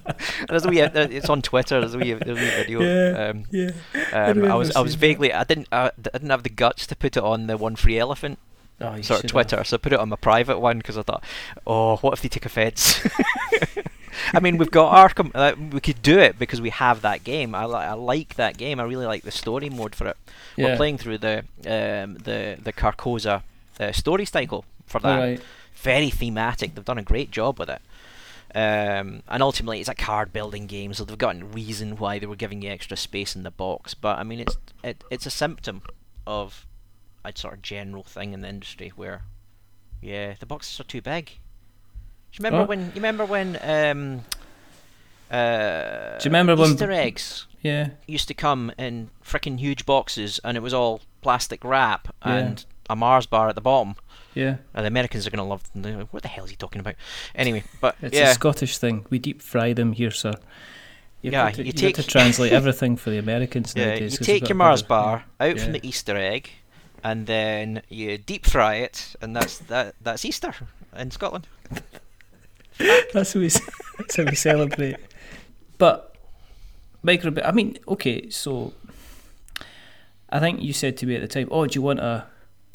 And 0.06 0.48
there's 0.50 0.66
a 0.66 0.70
wee, 0.70 0.82
uh, 0.82 0.90
it's 0.94 1.30
on 1.30 1.42
Twitter. 1.42 1.80
There's 1.80 1.94
a 1.94 1.98
wee, 1.98 2.12
there's 2.14 2.38
a 2.38 2.42
wee 2.42 2.50
video. 2.50 2.82
Yeah. 2.82 3.30
Um, 3.30 3.46
Yeah. 3.52 3.70
um, 3.96 4.04
I 4.14 4.28
remember 4.30 4.58
was 4.58 4.76
I 4.76 4.82
was 4.82 4.92
seeing 4.92 5.00
that. 5.00 5.08
vaguely 5.08 5.34
I 5.34 5.44
didn't 5.46 5.68
I 5.72 5.92
didn't 6.02 6.30
have 6.30 6.44
the 6.44 6.50
guts 6.50 6.86
to 6.88 6.96
put 6.96 7.16
it 7.16 7.24
on 7.24 7.48
the 7.48 7.56
one 7.56 7.76
free 7.78 7.98
elephant 7.98 8.40
Oh, 8.84 9.02
sort 9.02 9.24
of 9.24 9.30
Twitter, 9.30 9.58
have. 9.58 9.68
so 9.68 9.76
I 9.76 9.78
put 9.78 9.94
it 9.94 10.00
on 10.00 10.10
my 10.10 10.16
private 10.16 10.60
one 10.60 10.78
because 10.78 10.98
I 10.98 11.04
thought, 11.04 11.24
oh, 11.66 11.98
what 11.98 12.14
if 12.14 12.22
they 12.22 12.30
take 12.30 12.46
offence? 12.46 13.00
I 14.34 14.40
mean, 14.40 14.58
we've 14.58 14.72
got 14.72 15.10
Arkham. 15.10 15.32
Uh, 15.34 15.56
we 15.72 15.80
could 15.80 16.02
do 16.02 16.20
it 16.20 16.38
because 16.38 16.62
we 16.62 16.70
have 16.70 17.02
that 17.02 17.24
game. 17.24 17.56
I, 17.56 17.66
li- 17.66 17.76
I 17.76 17.94
like 17.94 18.36
that 18.36 18.58
game. 18.58 18.80
I 18.80 18.84
really 18.84 19.06
like 19.06 19.24
the 19.24 19.32
story 19.32 19.70
mode 19.70 19.96
for 19.96 20.08
it. 20.08 20.18
We're 20.58 20.78
playing 20.78 21.00
through 21.00 21.18
the 21.20 21.40
um, 21.66 22.16
the 22.16 22.58
the 22.62 22.74
Carcosa 22.74 23.42
uh, 23.80 23.92
story 23.92 24.26
cycle 24.26 24.66
for 24.86 25.00
that. 25.00 25.20
Alright. 25.20 25.42
Very 25.76 26.10
thematic. 26.10 26.76
They've 26.76 26.86
done 26.86 27.00
a 27.00 27.04
great 27.04 27.32
job 27.32 27.60
with 27.60 27.70
it. 27.70 27.82
Um, 28.56 29.24
and 29.28 29.42
ultimately, 29.42 29.80
it's 29.80 29.90
a 29.90 29.96
card 29.96 30.32
building 30.32 30.68
game, 30.68 30.94
so 30.94 31.04
they've 31.04 31.18
got 31.18 31.36
a 31.36 31.44
reason 31.44 31.98
why 31.98 32.20
they 32.20 32.28
were 32.28 32.36
giving 32.36 32.62
you 32.62 32.70
extra 32.70 32.96
space 32.96 33.36
in 33.36 33.42
the 33.42 33.52
box. 33.52 33.96
But 33.96 34.20
I 34.20 34.24
mean, 34.24 34.40
it's 34.42 34.58
it, 34.84 35.04
it's 35.10 35.26
a 35.26 35.32
symptom 35.32 35.82
of 36.28 36.68
a 37.26 37.32
sort 37.36 37.54
of 37.54 37.62
general 37.62 38.04
thing 38.04 38.34
in 38.34 38.42
the 38.42 38.50
industry 38.50 38.92
where, 38.96 39.22
yeah, 40.02 40.34
the 40.40 40.46
boxes 40.46 40.80
are 40.80 40.84
too 40.84 41.02
big. 41.02 41.26
Do 41.26 41.32
you 42.34 42.44
remember 42.46 42.64
Oh. 42.64 42.66
when? 42.66 42.80
You 42.88 42.92
remember 42.96 43.26
when? 43.26 43.58
Um, 43.62 44.26
uh, 45.32 46.18
Do 46.20 46.24
you 46.26 46.30
remember 46.30 46.56
when- 46.56 46.72
Easter 46.72 46.92
eggs 46.92 47.48
Yeah. 47.62 47.90
used 48.08 48.28
to 48.28 48.34
come 48.34 48.72
in 48.78 49.10
freaking 49.24 49.60
huge 49.60 49.86
boxes, 49.86 50.40
and 50.44 50.58
it 50.58 50.62
was 50.62 50.74
all 50.74 51.02
plastic 51.22 51.64
wrap 51.64 52.14
Yeah. 52.26 52.34
and 52.36 52.66
a 52.90 52.96
Mars 52.96 53.26
bar 53.26 53.50
at 53.50 53.56
the 53.56 53.62
bottom? 53.62 53.96
Yeah. 54.34 54.58
And 54.74 54.84
the 54.84 54.88
Americans 54.88 55.26
are 55.28 55.30
gonna 55.30 55.46
love. 55.48 55.64
them. 55.74 56.00
Like, 56.00 56.12
What 56.14 56.24
the 56.24 56.28
hell 56.30 56.44
is 56.46 56.50
he 56.50 56.56
talking 56.56 56.80
about? 56.80 56.96
Anyway, 57.36 57.64
but 57.80 57.96
It's 58.02 58.16
yeah, 58.18 58.32
a 58.32 58.34
Scottish 58.34 58.78
thing. 58.78 59.06
We 59.10 59.20
deep 59.20 59.42
fry 59.42 59.74
them 59.74 59.94
here, 59.94 60.12
sir. 60.12 60.34
You've 61.22 61.34
Yeah, 61.34 61.46
got 61.46 61.54
to, 61.56 61.62
you 61.62 61.66
you've 61.68 61.76
take- 61.76 61.96
got 61.96 62.04
to 62.06 62.10
translate 62.10 62.52
everything 62.52 62.98
for 62.98 63.10
the 63.12 63.18
Americans 63.18 63.74
yeah. 63.78 63.86
nowadays. 63.86 64.20
You 64.20 64.26
take 64.26 64.50
your 64.50 64.56
Mars 64.58 64.82
bar 64.82 65.24
out 65.40 65.56
yeah. 65.58 65.64
from 65.64 65.72
the 65.74 65.88
Easter 65.88 66.18
egg, 66.18 66.50
and 67.04 67.28
then 67.28 67.82
you 67.90 68.18
deep 68.18 68.46
fry 68.46 68.76
it, 68.76 69.16
and 69.22 69.36
that's 69.36 69.58
that. 69.60 69.96
That's 70.02 70.24
Easter 70.26 70.54
in 70.98 71.12
Scotland. 71.12 71.48
That's 73.14 73.34
how 73.34 73.40
we, 73.40 73.50
that's 74.00 74.16
how 74.16 74.24
we 74.24 74.34
celebrate. 74.36 74.98
But 75.78 76.16
micro, 77.04 77.32
I 77.44 77.52
mean, 77.52 77.78
okay, 77.88 78.32
so 78.32 78.74
I 80.28 80.40
think 80.40 80.62
you 80.62 80.74
said 80.74 80.98
to 80.98 81.06
me 81.06 81.16
at 81.16 81.22
the 81.22 81.28
time, 81.28 81.50
"Oh, 81.52 81.68
do 81.68 81.76
you 81.76 81.84
want 81.84 82.00
a, 82.00 82.26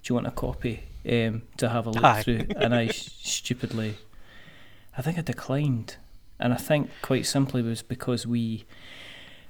do 0.02 0.12
you 0.12 0.14
want 0.14 0.28
a 0.28 0.30
copy 0.30 0.84
um, 1.04 1.42
to 1.56 1.68
have 1.68 1.86
a 1.86 1.90
look 1.90 2.04
Aye. 2.04 2.22
through?" 2.22 2.46
And 2.56 2.74
I 2.74 2.86
stupidly, 2.88 3.96
I 4.96 5.02
think 5.02 5.18
I 5.18 5.22
declined, 5.22 5.96
and 6.38 6.52
I 6.52 6.56
think 6.56 6.90
quite 7.02 7.26
simply 7.26 7.60
was 7.60 7.82
because 7.82 8.24
we, 8.24 8.64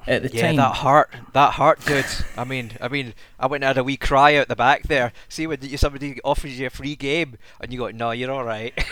at 0.08 0.22
the 0.22 0.30
Yeah, 0.30 0.46
time, 0.48 0.56
that 0.56 0.74
heart, 0.76 1.10
that 1.34 1.52
heart, 1.52 1.84
dude. 1.84 2.06
I 2.36 2.44
mean, 2.44 2.72
I 2.80 2.88
mean, 2.88 3.14
I 3.38 3.46
went 3.46 3.62
and 3.62 3.68
had 3.68 3.78
a 3.78 3.84
wee 3.84 3.96
cry 3.96 4.36
out 4.36 4.48
the 4.48 4.56
back 4.56 4.84
there. 4.84 5.12
See 5.28 5.46
when 5.46 5.58
you, 5.62 5.76
somebody 5.76 6.20
offers 6.24 6.58
you 6.58 6.66
a 6.66 6.70
free 6.70 6.96
game, 6.96 7.36
and 7.60 7.72
you 7.72 7.78
go, 7.78 7.90
"No, 7.90 8.10
you're 8.12 8.32
all 8.32 8.44
right." 8.44 8.72
it 8.76 8.86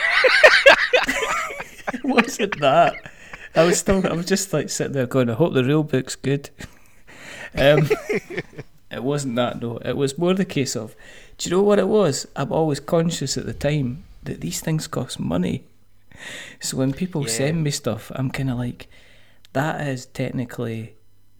wasn't 2.04 2.60
that. 2.60 2.94
I 3.54 3.64
was 3.64 3.78
still, 3.78 4.06
I 4.06 4.12
was 4.12 4.26
just 4.26 4.52
like 4.52 4.68
sitting 4.68 4.92
there 4.92 5.06
going, 5.06 5.30
I 5.30 5.34
hope 5.34 5.54
the 5.54 5.64
real 5.64 5.82
book's 5.82 6.14
good. 6.16 6.50
Um, 7.58 7.88
it 8.90 9.02
wasn't 9.02 9.36
that, 9.36 9.62
no. 9.62 9.78
It 9.78 9.96
was 9.96 10.18
more 10.18 10.34
the 10.34 10.44
case 10.44 10.76
of, 10.76 10.94
do 11.38 11.48
you 11.48 11.56
know 11.56 11.62
what 11.62 11.78
it 11.78 11.88
was? 11.88 12.26
I'm 12.36 12.52
always 12.52 12.80
conscious 12.80 13.38
at 13.38 13.46
the 13.46 13.54
time 13.54 14.04
that 14.24 14.42
these 14.42 14.60
things 14.60 14.86
cost 14.86 15.18
money. 15.18 15.64
So 16.60 16.76
when 16.76 16.92
people 16.92 17.22
Yeah. 17.22 17.28
send 17.28 17.64
me 17.64 17.70
stuff, 17.70 18.12
I'm 18.14 18.30
kind 18.30 18.50
of 18.50 18.58
like, 18.58 18.88
that 19.54 19.86
is 19.86 20.04
technically 20.06 20.94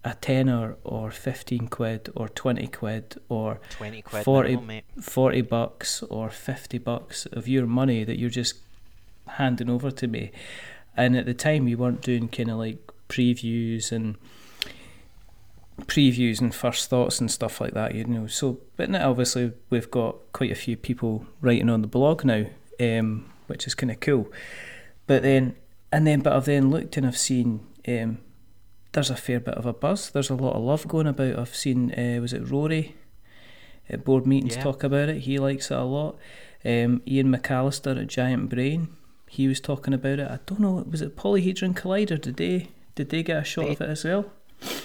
a 0.07 0.15
tenner 0.15 0.77
or 0.85 1.11
15 1.11 1.67
quid 1.67 2.11
or 2.15 2.29
20 2.29 2.69
quid 2.69 3.17
or 3.29 3.59
Twenty 3.71 4.03
quid, 4.03 4.23
40 4.23 4.57
minimum, 4.57 4.83
40 5.01 5.41
bucks 5.43 6.01
or 6.05 6.31
50 6.31 6.79
bucks 6.79 7.27
of 7.27 7.49
your 7.49 7.67
money 7.67 8.05
that 8.05 8.17
you're 8.17 8.31
just 8.31 8.55
handing 9.27 9.69
over 9.69 9.91
to 9.91 10.07
me. 10.07 10.31
And 10.97 11.17
at 11.17 11.27
the 11.27 11.35
time, 11.35 11.67
you 11.67 11.77
weren't 11.77 12.03
doing 12.03 12.29
kind 12.29 12.53
of 12.53 12.59
like 12.59 12.79
previews 13.09 13.91
and 13.91 14.17
previews 15.83 16.41
and 16.41 16.55
first 16.55 16.89
thoughts 16.89 17.21
and 17.21 17.29
stuff 17.29 17.61
like 17.61 17.75
that, 17.75 17.97
you 17.97 18.05
know. 18.05 18.29
So, 18.29 18.61
but 18.77 18.89
now 18.89 19.11
obviously 19.11 19.55
we've 19.71 19.91
got 19.91 20.19
quite 20.33 20.53
a 20.53 20.55
few 20.55 20.77
people 20.77 21.27
writing 21.41 21.69
on 21.69 21.83
the 21.83 21.89
blog 21.89 22.25
now, 22.25 22.47
um, 22.79 23.29
which 23.49 23.67
is 23.67 23.75
kind 23.75 23.91
of 23.91 23.99
cool. 23.99 24.31
But 25.09 25.25
then, 25.25 25.57
and 25.91 26.07
then, 26.07 26.21
but 26.21 26.33
I've 26.33 26.45
then 26.45 26.71
looked 26.71 26.97
and 26.97 27.05
I've 27.05 27.19
seen 27.19 27.67
um, 27.89 28.19
there's 28.97 29.11
a 29.11 29.15
fair 29.17 29.39
bit 29.39 29.55
of 29.55 29.67
a 29.67 29.73
buzz. 29.75 30.09
There's 30.11 30.31
a 30.31 30.35
lot 30.35 30.55
of 30.55 30.63
love 30.63 30.89
going 30.89 31.07
about. 31.07 31.39
I've 31.39 31.55
seen, 31.55 31.93
uh, 31.93 32.19
was 32.23 32.33
it 32.33 32.51
Rory 32.51 32.97
at 33.91 34.05
board 34.05 34.27
meetings 34.27 34.57
Yeah. 34.57 34.63
talk 34.63 34.83
about 34.83 35.11
it? 35.11 35.19
He 35.19 35.39
likes 35.39 35.71
it 35.71 35.77
a 35.77 35.83
lot. 35.85 36.17
Um, 36.65 37.03
Ian 37.07 37.29
McAllister 37.31 38.01
at 38.01 38.07
Giant 38.09 38.49
Brain, 38.49 38.89
he 39.29 39.47
was 39.49 39.61
talking 39.61 39.93
about 39.93 40.19
it. 40.19 40.31
I 40.31 40.39
don't 40.47 40.61
know, 40.61 40.83
was 40.91 41.03
it 41.03 41.15
Polyhedron 41.15 41.75
Collider? 41.75 42.19
Did 42.21 42.37
they 42.39 42.69
did 42.95 43.11
they 43.11 43.23
get 43.23 43.37
a 43.43 43.45
shot 43.45 43.67
They- 43.67 43.73
of 43.73 43.81
it 43.83 43.91
as 43.91 44.05
well? 44.05 44.33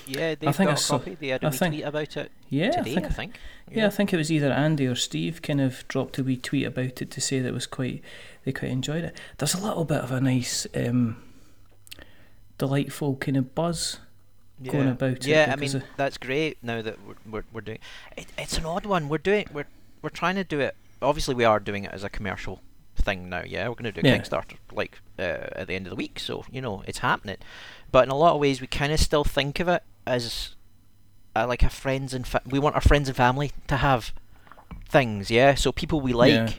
Yeah, 0.06 0.36
they've 0.36 0.54
think 0.54 0.70
got 0.70 0.92
I 0.92 0.96
a 0.96 1.00
copy. 1.00 1.16
They 1.18 1.28
had 1.30 1.44
a 1.46 1.48
I 1.48 1.50
think- 1.52 1.76
tweet 1.76 1.86
about 1.86 2.18
it 2.18 2.32
Yeah, 2.50 2.72
today, 2.72 2.92
I 2.92 2.94
think 2.96 3.06
I 3.06 3.10
think. 3.10 3.40
Yeah, 3.72 3.88
I 3.88 3.90
think 3.90 4.12
it 4.14 4.18
was 4.18 4.30
either 4.30 4.52
Andy 4.52 4.86
or 4.86 4.96
Steve 4.96 5.42
kind 5.42 5.62
of 5.62 5.88
dropped 5.88 6.18
a 6.20 6.24
wee 6.26 6.36
tweet 6.36 6.66
about 6.68 7.02
it 7.02 7.10
to 7.10 7.22
say 7.22 7.40
that 7.40 7.48
it 7.48 7.54
was 7.54 7.68
quite 7.68 8.04
they 8.44 8.52
quite 8.52 8.72
enjoyed 8.72 9.06
it. 9.06 9.16
There's 9.38 9.54
a 9.54 9.66
little 9.66 9.86
bit 9.86 10.00
of 10.02 10.12
a 10.12 10.20
nice, 10.20 10.68
um, 10.76 11.16
delightful 12.66 13.16
kind 13.18 13.38
of 13.38 13.54
buzz 13.56 13.98
going 14.64 14.86
Yeah. 14.88 14.92
about 14.92 15.12
it 15.18 15.26
Yeah, 15.26 15.52
I 15.52 15.56
mean 15.56 15.84
that's 15.98 16.18
great. 16.18 16.58
Now 16.64 16.82
that 16.82 16.98
we're 17.08 17.16
we're, 17.32 17.44
we're 17.54 17.62
doing, 17.62 17.80
it, 18.16 18.28
it's 18.38 18.58
an 18.58 18.66
odd 18.66 18.86
one. 18.86 19.10
We're 19.10 19.18
doing 19.30 19.48
we're 19.54 19.68
we're 20.02 20.10
trying 20.22 20.36
to 20.36 20.44
do 20.44 20.60
it. 20.60 20.76
Obviously, 21.02 21.34
we 21.36 21.46
are 21.46 21.60
doing 21.60 21.84
it 21.86 21.92
as 21.92 22.04
a 22.04 22.10
commercial 22.10 22.62
thing 22.96 23.30
now. 23.30 23.44
Yeah, 23.46 23.68
we're 23.68 23.76
going 23.82 23.92
to 23.94 24.02
do 24.02 24.08
a 24.08 24.10
Yeah. 24.12 24.18
Kickstarter 24.20 24.58
like 24.72 25.00
uh, 25.18 25.60
at 25.62 25.66
the 25.68 25.74
end 25.76 25.88
of 25.88 25.90
the 25.90 25.96
week. 25.96 26.20
So 26.20 26.46
you 26.52 26.62
know 26.62 26.84
it's 26.88 27.00
happening. 27.00 27.38
But 27.92 28.04
in 28.06 28.12
a 28.12 28.16
lot 28.18 28.34
of 28.36 28.40
ways, 28.42 28.62
we 28.62 28.68
kind 28.68 28.92
of 28.94 29.00
still 29.00 29.24
think 29.24 29.60
of 29.60 29.68
it 29.68 29.82
as 30.06 30.56
uh, 31.36 31.48
like 31.48 31.64
a 31.64 31.70
friends 31.70 32.14
and 32.14 32.26
fa- 32.28 32.42
we 32.46 32.60
want 32.60 32.76
our 32.76 32.82
friends 32.82 33.08
and 33.10 33.18
family 33.18 33.52
to 33.68 33.78
have 33.78 34.14
things. 34.88 35.32
Yeah, 35.32 35.56
so 35.56 35.72
people 35.72 36.00
we 36.02 36.14
like, 36.14 36.32
Yeah. 36.34 36.54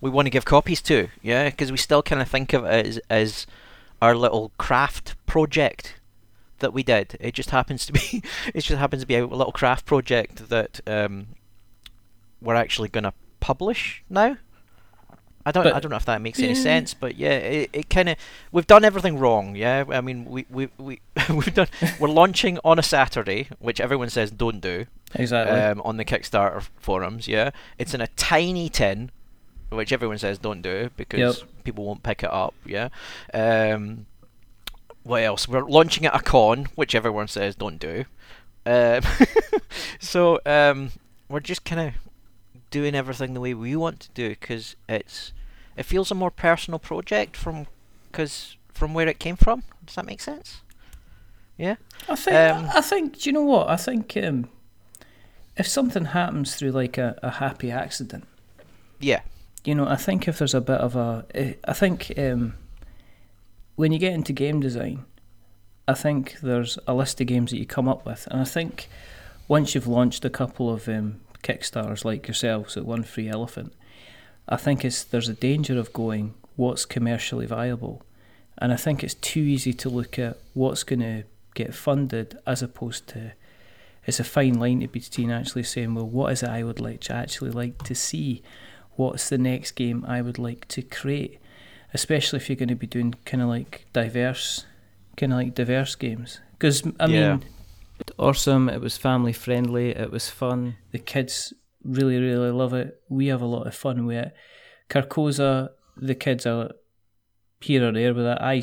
we 0.00 0.08
want 0.10 0.26
to 0.26 0.30
give 0.30 0.44
copies 0.44 0.80
to. 0.82 1.08
Yeah, 1.22 1.50
because 1.50 1.70
we 1.70 1.76
still 1.78 2.02
kind 2.02 2.22
of 2.22 2.28
think 2.28 2.52
of 2.54 2.64
it 2.64 2.86
as 2.86 3.00
as 3.10 3.46
our 4.04 4.14
little 4.14 4.52
craft 4.58 5.14
project 5.26 5.94
that 6.58 6.72
we 6.72 6.82
did. 6.82 7.16
It 7.20 7.32
just 7.34 7.50
happens 7.50 7.86
to 7.86 7.92
be 7.92 8.22
it 8.54 8.60
just 8.60 8.78
happens 8.78 9.02
to 9.02 9.06
be 9.06 9.16
a 9.16 9.26
little 9.26 9.52
craft 9.52 9.86
project 9.86 10.48
that 10.50 10.80
um, 10.86 11.26
we're 12.40 12.54
actually 12.64 12.88
going 12.90 13.04
to 13.04 13.14
publish 13.40 14.02
now. 14.10 14.36
I 15.46 15.52
don't 15.52 15.64
But- 15.64 15.74
I 15.74 15.80
don't 15.80 15.90
know 15.90 15.96
if 15.98 16.06
that 16.06 16.22
makes 16.22 16.38
any 16.40 16.54
sense, 16.54 16.94
but 16.94 17.16
yeah, 17.16 17.36
it, 17.36 17.70
it 17.72 17.90
kind 17.90 18.08
of 18.10 18.16
we've 18.52 18.66
done 18.66 18.82
everything 18.84 19.18
wrong. 19.18 19.54
Yeah, 19.56 19.84
I 19.90 20.00
mean 20.00 20.24
we 20.24 20.46
we 20.50 20.68
we 20.78 21.00
we've 21.30 21.54
done 21.54 21.68
we're 22.00 22.08
launching 22.22 22.58
on 22.64 22.78
a 22.78 22.82
Saturday, 22.82 23.48
which 23.58 23.78
everyone 23.80 24.08
says 24.10 24.30
don't 24.30 24.60
do 24.60 24.86
Exactly. 25.14 25.58
um, 25.58 25.80
on 25.82 25.96
the 25.98 26.04
Kickstarter 26.04 26.62
forums. 26.78 27.26
Yeah, 27.28 27.50
it's 27.78 27.92
in 27.94 28.00
a 28.00 28.06
tiny 28.16 28.68
tin, 28.70 29.10
which 29.76 29.92
everyone 29.92 30.18
says 30.18 30.38
don't 30.38 30.62
do 30.62 30.90
because 30.96 31.44
people 31.64 31.84
won't 31.84 32.02
pick 32.02 32.22
it 32.22 32.30
up. 32.32 32.54
Yeah. 32.64 32.88
Um, 33.32 34.06
what 35.02 35.22
else? 35.22 35.46
We're 35.48 35.64
launching 35.68 36.06
at 36.06 36.14
a 36.14 36.20
con, 36.20 36.66
which 36.74 36.94
everyone 36.94 37.28
says 37.28 37.54
don't 37.54 37.78
do. 37.78 38.04
Um, 38.66 39.02
so 40.00 40.40
um, 40.46 40.90
we're 41.28 41.40
just 41.40 41.64
kind 41.64 41.80
of 41.88 41.94
doing 42.70 42.94
everything 42.94 43.34
the 43.34 43.40
way 43.40 43.54
we 43.54 43.76
want 43.76 44.00
to 44.00 44.08
do 44.14 44.30
because 44.30 44.74
it's 44.88 45.32
it 45.76 45.84
feels 45.84 46.10
a 46.10 46.14
more 46.14 46.30
personal 46.30 46.78
project 46.78 47.36
from 47.36 47.66
because 48.10 48.56
from 48.72 48.94
where 48.94 49.06
it 49.08 49.18
came 49.18 49.36
from. 49.36 49.62
Does 49.84 49.96
that 49.96 50.06
make 50.06 50.20
sense? 50.20 50.62
Yeah. 51.58 51.76
I 52.08 52.16
think. 52.16 52.36
um, 52.36 52.70
I 52.74 52.80
think. 52.80 53.20
Do 53.20 53.28
you 53.28 53.32
know 53.34 53.42
what? 53.42 53.68
I 53.68 53.76
think 53.76 54.16
um, 54.16 54.48
if 55.56 55.68
something 55.68 56.06
happens 56.06 56.56
through 56.56 56.72
like 56.72 56.96
a, 56.98 57.18
a 57.22 57.30
happy 57.32 57.70
accident, 57.70 58.24
Yeah. 59.00 59.20
You 59.64 59.74
know, 59.74 59.86
I 59.86 59.96
think 59.96 60.28
if 60.28 60.38
there's 60.38 60.54
a 60.54 60.60
bit 60.60 60.80
of 60.80 60.94
a, 60.94 61.24
eh, 61.34 61.54
think 61.72 62.12
um, 62.18 62.54
when 63.76 63.92
you 63.92 63.98
get 63.98 64.12
into 64.12 64.32
game 64.32 64.60
design, 64.60 65.04
I 65.88 65.94
think 65.94 66.40
there's 66.40 66.78
a 66.86 66.94
list 66.94 67.20
of 67.20 67.26
games 67.26 67.50
that 67.50 67.58
you 67.58 67.66
come 67.66 67.88
up 67.88 68.06
with, 68.06 68.26
and 68.30 68.40
I 68.40 68.44
think 68.44 68.88
once 69.48 69.74
you've 69.74 69.86
launched 69.86 70.24
a 70.24 70.30
couple 70.30 70.70
of 70.70 70.88
um, 70.88 71.20
like 72.04 72.26
yourselves 72.26 72.76
at 72.76 72.86
One 72.86 73.02
Free 73.02 73.28
Elephant, 73.28 73.72
I 74.48 74.56
think 74.56 74.84
it's 74.84 75.02
there's 75.02 75.28
a 75.28 75.34
danger 75.34 75.78
of 75.78 75.92
going 75.92 76.34
what's 76.56 76.84
commercially 76.84 77.46
viable, 77.46 78.02
and 78.58 78.72
I 78.72 78.76
think 78.76 79.02
it's 79.02 79.14
too 79.14 79.40
easy 79.40 79.72
to 79.74 79.88
look 79.88 80.18
at 80.18 80.38
what's 80.54 80.84
going 80.84 81.00
to 81.00 81.24
get 81.54 81.74
funded 81.74 82.38
as 82.46 82.62
opposed 82.62 83.06
to 83.08 83.32
it's 84.06 84.20
a 84.20 84.24
fine 84.24 84.58
line 84.58 84.80
to 84.80 84.88
be 84.88 85.00
between 85.00 85.30
actually 85.30 85.62
saying, 85.62 85.94
well, 85.94 86.06
what 86.06 86.32
is 86.32 86.42
it 86.42 86.50
I 86.50 86.62
would 86.62 86.80
like 86.80 87.00
to 87.02 87.14
actually 87.14 87.50
like 87.50 87.82
to 87.84 87.94
see? 87.94 88.42
What's 88.96 89.28
the 89.28 89.38
next 89.38 89.72
game 89.72 90.04
I 90.06 90.22
would 90.22 90.38
like 90.38 90.66
to 90.68 90.82
create? 90.82 91.38
Especially 91.92 92.38
if 92.38 92.48
you're 92.48 92.56
going 92.56 92.68
to 92.68 92.74
be 92.74 92.86
doing 92.86 93.14
kind 93.24 93.42
of 93.42 93.48
like 93.48 93.86
diverse, 93.92 94.66
kind 95.16 95.32
of 95.32 95.38
like 95.38 95.54
diverse 95.54 95.94
games. 95.94 96.40
Because 96.52 96.82
I 97.00 97.06
Yeah. 97.06 97.36
mean, 97.36 97.44
awesome. 98.18 98.68
It 98.68 98.80
was 98.80 98.96
family 98.96 99.32
friendly. 99.32 99.90
It 99.90 100.10
was 100.10 100.28
fun. 100.30 100.76
The 100.92 100.98
kids 100.98 101.52
really, 101.84 102.18
really 102.18 102.50
love 102.50 102.74
it. 102.74 103.00
We 103.08 103.26
have 103.28 103.42
a 103.42 103.46
lot 103.46 103.66
of 103.66 103.74
fun 103.74 104.06
with 104.06 104.16
it. 104.26 104.34
Carcosa, 104.88 105.70
the 105.96 106.14
kids 106.14 106.46
are 106.46 106.72
here 107.60 107.88
or 107.88 107.92
there 107.92 108.12
with 108.14 108.26
it. 108.26 108.38
I 108.40 108.62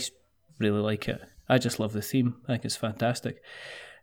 really 0.60 0.82
like 0.82 1.08
it. 1.08 1.22
I 1.50 1.58
just 1.58 1.80
love 1.80 1.94
the 1.94 2.02
theme. 2.02 2.36
I 2.48 2.54
think 2.54 2.66
it's 2.66 2.76
fantastic. 2.76 3.42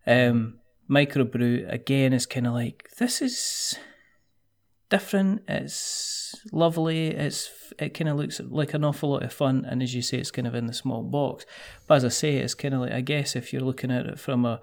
Um, 0.07 0.59
Microbrew 0.91 1.71
again 1.73 2.13
is 2.13 2.27
kind 2.27 2.47
of 2.47 2.55
like 2.55 2.89
this 2.99 3.21
is 3.23 3.79
different. 4.89 5.43
It's 5.49 6.35
lovely. 6.53 7.09
It's 7.09 7.51
it 7.79 7.91
kind 7.91 8.09
of 8.09 8.17
looks 8.17 8.41
like 8.41 8.75
an 8.75 8.85
awful 8.85 9.11
lot 9.11 9.23
of 9.23 9.33
fun, 9.33 9.65
and 9.69 9.83
as 9.83 9.95
you 9.95 10.03
say, 10.03 10.19
it's 10.19 10.31
kind 10.31 10.47
of 10.47 10.55
in 10.55 10.67
the 10.67 10.73
small 10.73 11.03
box. 11.03 11.45
But 11.87 11.97
as 11.97 12.05
I 12.05 12.09
say, 12.09 12.37
it's 12.37 12.55
kind 12.55 12.75
of 12.75 12.81
like 12.81 12.93
I 12.93 13.01
guess 13.01 13.37
if 13.37 13.53
you're 13.53 13.63
looking 13.63 13.91
at 13.91 14.07
it 14.07 14.19
from 14.19 14.45
a 14.45 14.61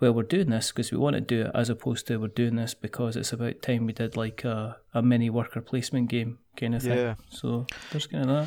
well, 0.00 0.12
we're 0.12 0.22
doing 0.22 0.50
this 0.50 0.70
because 0.70 0.92
we 0.92 0.98
want 0.98 1.14
to 1.14 1.20
do 1.20 1.42
it, 1.42 1.50
as 1.54 1.70
opposed 1.70 2.06
to 2.06 2.18
we're 2.18 2.28
doing 2.28 2.56
this 2.56 2.74
because 2.74 3.16
it's 3.16 3.32
about 3.32 3.62
time 3.62 3.86
we 3.86 3.92
did 3.92 4.16
like 4.16 4.44
a, 4.44 4.76
a 4.94 5.02
mini 5.02 5.28
worker 5.28 5.60
placement 5.60 6.08
game 6.08 6.38
kind 6.56 6.74
of 6.74 6.82
thing. 6.82 6.98
Yeah. 6.98 7.14
So 7.30 7.66
there's 7.90 8.06
kind 8.06 8.30
of 8.30 8.46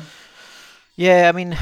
Yeah, 0.96 1.28
I 1.28 1.32
mean, 1.32 1.56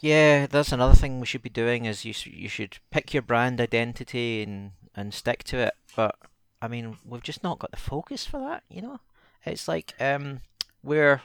yeah, 0.00 0.46
that's 0.46 0.72
another 0.72 0.94
thing 0.94 1.18
we 1.18 1.26
should 1.26 1.42
be 1.42 1.50
doing 1.50 1.86
is 1.86 2.04
you 2.04 2.14
you 2.24 2.48
should 2.48 2.78
pick 2.90 3.12
your 3.12 3.22
brand 3.22 3.60
identity 3.60 4.42
and 4.42 4.72
and 4.94 5.12
stick 5.12 5.42
to 5.44 5.58
it. 5.58 5.74
But 5.96 6.14
I 6.62 6.68
mean, 6.68 6.96
we've 7.04 7.22
just 7.22 7.42
not 7.42 7.58
got 7.58 7.70
the 7.70 7.76
focus 7.76 8.26
for 8.26 8.40
that. 8.40 8.62
You 8.68 8.82
know, 8.82 9.00
it's 9.44 9.66
like 9.66 9.94
um, 10.00 10.40
we're 10.82 11.22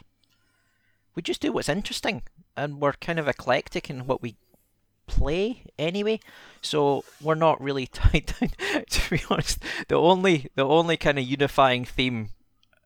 we 1.16 1.22
just 1.22 1.42
do 1.42 1.52
what's 1.52 1.70
interesting, 1.70 2.24
and 2.56 2.80
we're 2.80 2.94
kind 2.94 3.20
of 3.20 3.28
eclectic 3.28 3.90
in 3.90 4.08
what 4.08 4.22
we 4.22 4.36
play 5.08 5.64
anyway. 5.78 6.20
So 6.62 7.04
we're 7.22 7.36
not 7.36 7.62
really 7.62 7.88
tied 7.94 8.34
down. 8.40 8.50
to 8.90 9.10
be 9.10 9.22
honest, 9.30 9.60
the 9.88 9.96
only 9.96 10.50
the 10.56 10.66
only 10.66 10.98
kind 10.98 11.20
of 11.20 11.26
unifying 11.26 11.86
theme 11.86 12.30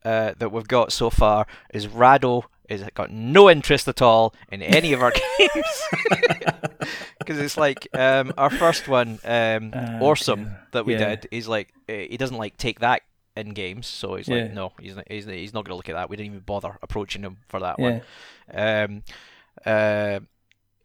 uh, 0.04 0.34
that 0.38 0.52
we've 0.52 0.68
got 0.68 0.92
so 0.92 1.10
far 1.10 1.46
is 1.74 1.88
Rahdo 1.88 2.46
is 2.70 2.84
got 2.94 3.12
no 3.12 3.50
interest 3.50 3.88
at 3.88 4.02
all 4.02 4.34
in 4.52 4.62
any 4.62 4.94
of 4.94 5.02
our 5.02 5.12
games 5.40 5.84
because 7.20 7.40
it's 7.40 7.58
like 7.58 7.88
um, 7.94 8.32
our 8.38 8.50
first 8.50 8.88
one, 8.88 9.20
um, 9.24 9.72
Ah, 9.76 9.98
Awesome, 10.00 10.52
that 10.72 10.86
we 10.86 10.94
Yeah. 10.94 11.10
did. 11.16 11.28
He's 11.32 11.48
like 11.48 11.74
uh, 11.90 11.94
he 11.94 12.18
doesn't 12.18 12.38
like 12.38 12.58
take 12.58 12.80
that 12.80 13.02
in 13.36 13.50
games, 13.54 13.88
so 13.88 14.16
he's 14.16 14.28
like 14.28 14.52
no, 14.54 14.72
he's 14.80 14.96
not, 14.96 15.06
he's, 15.10 15.26
he's 15.26 15.54
not 15.54 15.66
going 15.66 15.72
to 15.72 15.76
look 15.76 15.90
at 15.90 15.96
that. 15.96 16.10
We 16.10 16.16
didn't 16.18 16.28
even 16.34 16.40
bother 16.42 16.78
approaching 16.82 17.22
him 17.24 17.38
for 17.48 17.60
that 17.60 17.78
Yeah. 17.80 18.00
one. 18.54 18.94
Um, 18.96 19.04
uh, 19.66 20.20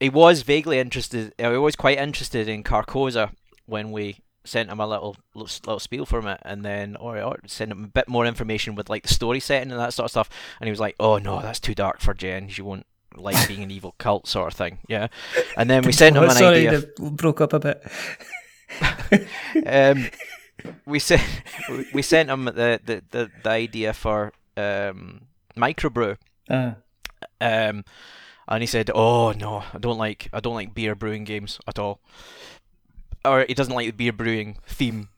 he 0.00 0.08
was 0.08 0.42
vaguely 0.42 0.78
interested. 0.78 1.32
uh, 1.38 1.50
He 1.50 1.56
was 1.58 1.76
quite 1.76 1.98
interested 1.98 2.48
in 2.48 2.62
Carcosa 2.64 3.30
when 3.66 3.92
we 3.92 4.18
sent 4.44 4.70
him 4.70 4.80
a 4.80 4.86
little 4.86 5.16
little, 5.34 5.50
little 5.66 5.78
spiel 5.80 6.06
from 6.06 6.26
it, 6.26 6.38
and 6.42 6.64
then 6.64 6.96
or, 6.96 7.18
or 7.20 7.38
sent 7.46 7.70
him 7.72 7.84
a 7.84 7.88
bit 7.88 8.08
more 8.08 8.26
information 8.26 8.74
with 8.74 8.88
like 8.90 9.02
the 9.02 9.14
story 9.14 9.40
setting 9.40 9.70
and 9.70 9.80
that 9.80 9.94
sort 9.94 10.04
of 10.06 10.10
stuff. 10.10 10.30
And 10.60 10.66
he 10.66 10.70
was 10.70 10.80
like, 10.80 10.96
"Oh 11.00 11.18
no, 11.18 11.40
that's 11.40 11.60
too 11.60 11.74
dark 11.74 12.00
for 12.00 12.14
Jen. 12.14 12.48
She 12.48 12.62
won't 12.62 12.86
like 13.16 13.46
being 13.48 13.62
an 13.62 13.70
evil 13.70 13.94
cult 13.98 14.26
sort 14.26 14.48
of 14.52 14.54
thing." 14.58 14.78
Yeah. 14.88 15.08
And 15.56 15.68
then 15.70 15.82
we 15.84 15.92
sent 16.00 16.16
him 16.16 16.22
Oh, 16.22 16.26
an 16.26 16.32
sorry, 16.32 16.66
idea. 16.68 16.80
they 16.98 17.10
broke 17.10 17.40
up 17.40 17.52
a 17.52 17.60
bit. 17.60 17.82
um, 19.66 20.08
we 20.86 20.98
sent 20.98 21.22
we- 21.92 22.02
sent 22.02 22.30
him 22.30 22.44
the 22.46 22.80
the, 22.84 23.02
the, 23.10 23.30
the 23.42 23.50
idea 23.50 23.92
for 23.92 24.32
um, 24.56 25.22
microbrew. 25.56 26.16
Ah, 26.50 26.76
Um, 27.40 27.84
and 28.46 28.62
he 28.62 28.66
said, 28.66 28.90
"Oh 28.94 29.32
no, 29.32 29.64
I 29.72 29.78
don't 29.78 29.98
like 29.98 30.28
I 30.32 30.40
don't 30.40 30.54
like 30.54 30.74
beer 30.74 30.94
brewing 30.94 31.24
games 31.24 31.58
at 31.66 31.78
all." 31.78 32.00
Or 33.24 33.44
he 33.46 33.54
doesn't 33.54 33.74
like 33.74 33.86
the 33.86 33.92
beer 33.92 34.12
brewing 34.12 34.58
theme 34.66 35.08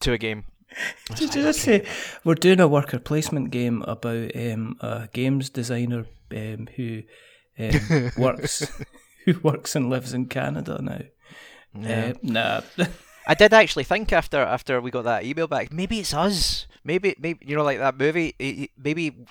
to 0.00 0.12
a 0.12 0.18
game. 0.18 0.44
Did 1.14 1.34
you 1.34 1.42
just 1.42 1.60
say 1.60 1.86
we're 2.24 2.34
doing 2.34 2.60
a 2.60 2.68
worker 2.68 2.98
placement 2.98 3.50
game 3.50 3.82
about 3.82 4.34
um, 4.36 4.76
a 4.80 5.08
games 5.12 5.50
designer 5.50 6.06
um, 6.32 6.68
who 6.76 7.02
um, 7.58 8.12
works 8.18 8.70
who 9.24 9.38
works 9.40 9.74
and 9.74 9.90
lives 9.90 10.12
in 10.12 10.26
Canada 10.26 10.80
now? 10.80 11.00
Yeah. 11.74 12.12
Uh, 12.14 12.18
nah, 12.22 12.60
I 13.26 13.34
did 13.34 13.52
actually 13.52 13.84
think 13.84 14.12
after 14.12 14.38
after 14.38 14.80
we 14.80 14.90
got 14.90 15.04
that 15.04 15.24
email 15.24 15.46
back, 15.46 15.72
maybe 15.72 16.00
it's 16.00 16.14
us. 16.14 16.66
Maybe 16.84 17.14
maybe 17.18 17.44
you 17.46 17.56
know 17.56 17.64
like 17.64 17.78
that 17.78 17.98
movie. 17.98 18.70
Maybe 18.76 19.26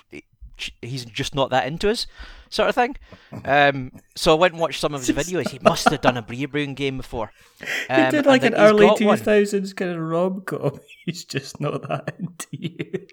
he's 0.82 1.04
just 1.04 1.34
not 1.34 1.50
that 1.50 1.66
into 1.66 1.88
us, 1.90 2.06
sort 2.50 2.68
of 2.68 2.74
thing. 2.74 2.96
Um, 3.44 3.92
so 4.14 4.32
I 4.32 4.38
went 4.38 4.54
and 4.54 4.60
watched 4.60 4.80
some 4.80 4.94
of 4.94 5.06
his 5.06 5.16
videos. 5.16 5.48
He 5.50 5.58
must 5.60 5.88
have 5.88 6.00
done 6.00 6.16
a 6.16 6.22
beer 6.22 6.48
brewing 6.48 6.74
game 6.74 6.96
before. 6.98 7.30
he 7.60 7.66
Um, 7.92 8.10
did 8.10 8.18
and 8.18 8.26
like 8.26 8.42
then 8.42 8.54
an 8.54 8.60
he's 8.60 8.70
early 8.70 8.86
got 8.86 8.98
two 8.98 9.06
one. 9.06 9.18
kind 9.18 9.90
of 9.90 9.98
rom 9.98 10.42
com. 10.42 10.80
He's 11.06 11.24
just 11.24 11.60
not 11.60 11.86
that 11.88 12.14
into 12.18 12.46
you. 12.52 13.06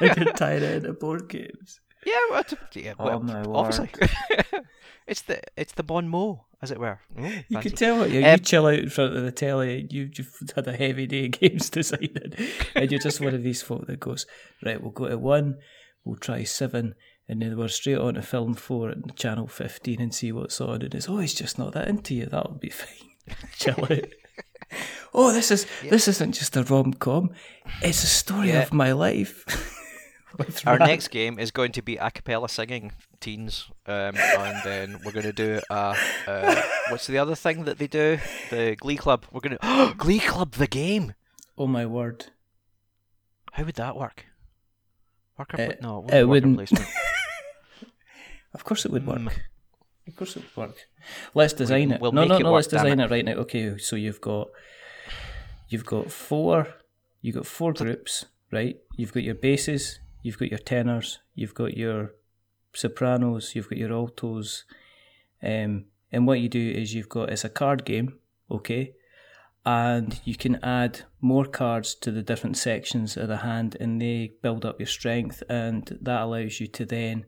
and 0.00 0.16
you're 0.16 0.32
tying 0.34 0.62
it 0.62 0.74
into 0.84 0.92
board 0.92 1.28
games. 1.28 1.80
Yeah, 2.04 2.14
well, 2.30 2.44
t- 2.44 2.56
yeah, 2.82 2.94
Oh, 2.98 3.04
well, 3.06 3.20
my 3.20 3.42
obviously. 3.42 3.90
it's 5.06 5.22
the 5.22 5.40
it's 5.56 5.72
the 5.72 5.82
Bon 5.82 6.08
Mot, 6.08 6.38
as 6.62 6.70
it 6.70 6.78
were. 6.78 7.00
Ooh, 7.18 7.22
You 7.24 7.30
fancy. 7.52 7.68
can 7.70 7.72
tell 7.76 8.02
it. 8.02 8.12
You, 8.12 8.24
Um, 8.24 8.30
you 8.32 8.38
chill 8.38 8.66
out 8.66 8.74
in 8.78 8.90
front 8.90 9.16
of 9.16 9.22
the 9.24 9.32
telly. 9.32 9.86
You, 9.90 10.10
you've 10.16 10.32
had 10.54 10.68
a 10.68 10.76
heavy 10.76 11.06
day 11.06 11.26
of 11.26 11.32
games 11.32 11.68
designing, 11.70 12.32
and 12.74 12.90
you're 12.90 13.00
just 13.00 13.20
one 13.20 13.34
of 13.34 13.42
these 13.42 13.62
folk 13.62 13.86
that 13.86 13.98
goes 14.00 14.24
right. 14.64 14.80
We'll 14.80 14.92
go 14.92 15.08
to 15.08 15.18
one. 15.18 15.58
We'll 16.06 16.16
try 16.16 16.44
seven, 16.44 16.94
and 17.28 17.42
then 17.42 17.58
we're 17.58 17.68
straight 17.68 17.98
on 17.98 18.14
to 18.14 18.22
film 18.22 18.54
four 18.54 18.90
at 18.90 19.16
channel 19.16 19.48
fifteen 19.48 20.00
and 20.00 20.14
see 20.14 20.30
what's 20.32 20.60
on. 20.60 20.80
And 20.82 20.94
it's 20.94 21.08
oh, 21.08 21.18
he's 21.18 21.34
just 21.34 21.58
not 21.58 21.72
that 21.74 21.88
into 21.88 22.14
you. 22.14 22.26
That'll 22.26 22.52
be 22.54 22.70
fine. 22.70 23.10
chill 23.58 23.84
out. 23.84 23.90
Oh, 25.14 25.32
this 25.32 25.50
is 25.50 25.66
this 25.82 26.08
isn't 26.08 26.32
just 26.32 26.56
a 26.56 26.62
rom 26.64 26.92
com. 26.92 27.30
It's 27.82 28.02
a 28.02 28.06
story 28.06 28.48
Yeah. 28.48 28.62
of 28.62 28.72
my 28.72 28.92
life. 28.92 29.44
Our 30.66 30.78
next 30.78 31.08
game 31.08 31.38
is 31.38 31.50
going 31.50 31.72
to 31.72 31.82
be 31.82 31.96
a 31.96 32.10
cappella 32.10 32.48
singing 32.48 32.92
teens, 33.20 33.70
um, 33.86 34.14
and 34.16 34.58
then 34.64 35.00
we're 35.04 35.12
going 35.12 35.24
to 35.24 35.32
do 35.32 35.60
a 35.70 35.96
uh, 36.26 36.62
what's 36.90 37.06
the 37.06 37.16
other 37.16 37.34
thing 37.34 37.64
that 37.64 37.78
they 37.78 37.86
do? 37.86 38.18
The 38.50 38.76
Glee 38.78 38.96
Club. 38.98 39.24
We're 39.32 39.40
going 39.40 39.56
to 39.62 39.94
Glee 39.96 40.18
Club 40.20 40.52
the 40.52 40.66
game. 40.66 41.14
Oh 41.56 41.66
my 41.66 41.86
word! 41.86 42.26
How 43.52 43.64
would 43.64 43.76
that 43.76 43.96
work? 43.96 44.26
Worker 45.38 45.60
Uh, 45.60 45.66
pla- 45.66 45.76
no, 45.82 45.98
it 46.00 46.12
worker 46.12 46.26
wouldn't. 46.28 46.56
placement. 46.56 46.86
Of 48.54 48.64
course 48.64 48.86
it 48.86 48.90
would 48.92 49.06
work. 49.06 49.18
Mm. 49.18 49.32
Of 50.08 50.16
course 50.16 50.36
it 50.36 50.42
would 50.44 50.56
work. 50.56 50.76
Let's 51.34 51.52
design 51.52 51.90
it. 51.92 52.00
we'll 52.00 52.12
no, 52.12 52.24
no, 52.24 52.36
it 52.36 52.42
no. 52.42 52.52
work, 52.52 52.56
let's 52.60 52.68
design 52.68 53.00
it. 53.00 53.04
it. 53.04 53.10
right 53.10 53.24
now. 53.24 53.32
Okay, 53.44 53.76
so 53.76 53.96
you've 53.96 54.20
got 54.22 54.48
you've 55.68 55.84
got 55.84 56.10
four 56.10 56.68
you've 57.20 57.34
got 57.34 57.46
four 57.46 57.74
groups, 57.74 58.24
right? 58.50 58.76
You've 58.96 59.12
got 59.12 59.24
your 59.24 59.34
basses, 59.34 60.00
you've 60.22 60.38
got 60.38 60.48
your 60.48 60.58
tenors, 60.58 61.18
you've 61.34 61.54
got 61.54 61.76
your 61.76 62.12
sopranos, 62.72 63.54
you've 63.54 63.68
got 63.68 63.78
your 63.78 63.92
altos, 63.92 64.64
um, 65.42 65.84
and 66.10 66.26
what 66.26 66.40
you 66.40 66.48
do 66.48 66.70
is 66.70 66.94
you've 66.94 67.10
got 67.10 67.28
it's 67.30 67.44
a 67.44 67.50
card 67.50 67.84
game, 67.84 68.18
okay, 68.50 68.94
and 69.66 70.20
you 70.24 70.36
can 70.36 70.62
add 70.64 71.00
more 71.20 71.44
cards 71.44 71.94
to 71.96 72.10
the 72.12 72.22
different 72.22 72.56
sections 72.56 73.16
of 73.16 73.28
the 73.28 73.38
hand, 73.38 73.76
and 73.80 74.00
they 74.00 74.32
build 74.40 74.64
up 74.64 74.78
your 74.80 74.86
strength, 74.86 75.42
and 75.48 75.98
that 76.00 76.22
allows 76.22 76.60
you 76.60 76.68
to 76.68 76.84
then. 76.86 77.26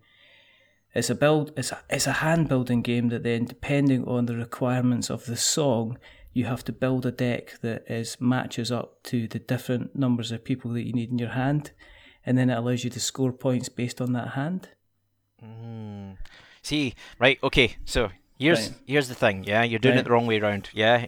It's 0.94 1.10
a 1.10 1.14
build. 1.14 1.52
It's 1.56 1.72
a, 1.72 1.80
it's 1.90 2.06
a 2.06 2.12
hand 2.12 2.48
building 2.48 2.80
game 2.80 3.08
that 3.08 3.24
then, 3.24 3.44
depending 3.44 4.06
on 4.08 4.26
the 4.26 4.36
requirements 4.36 5.10
of 5.10 5.26
the 5.26 5.36
song, 5.36 5.98
you 6.32 6.44
have 6.46 6.64
to 6.64 6.72
build 6.72 7.04
a 7.04 7.10
deck 7.10 7.58
that 7.60 7.84
is 7.90 8.16
matches 8.20 8.70
up 8.72 9.02
to 9.04 9.26
the 9.28 9.38
different 9.40 9.96
numbers 9.96 10.30
of 10.32 10.44
people 10.44 10.72
that 10.72 10.86
you 10.86 10.92
need 10.92 11.10
in 11.10 11.18
your 11.18 11.30
hand, 11.30 11.72
and 12.24 12.38
then 12.38 12.50
it 12.50 12.56
allows 12.56 12.84
you 12.84 12.90
to 12.90 13.00
score 13.00 13.32
points 13.32 13.68
based 13.68 14.00
on 14.00 14.12
that 14.12 14.28
hand. 14.28 14.68
Mm. 15.44 16.16
See, 16.62 16.94
right, 17.18 17.38
okay, 17.42 17.76
so 17.84 18.10
here's 18.38 18.68
Right. 18.68 18.78
here's 18.86 19.08
the 19.08 19.14
thing, 19.14 19.44
yeah, 19.44 19.62
you're 19.64 19.78
doing 19.78 19.94
Right. 19.96 20.00
it 20.00 20.04
the 20.04 20.10
wrong 20.12 20.26
way 20.26 20.38
around, 20.40 20.70
yeah. 20.72 21.06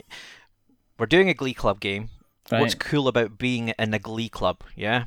We're 1.01 1.07
doing 1.07 1.31
a 1.31 1.35
Glee 1.35 1.55
Club 1.55 1.81
game. 1.81 2.11
What's 2.51 2.75
cool 2.75 3.09
about 3.09 3.39
being 3.39 3.69
in 3.79 3.95
a 3.95 3.99
Glee 3.99 4.29
Club, 4.29 4.63
yeah? 4.77 5.05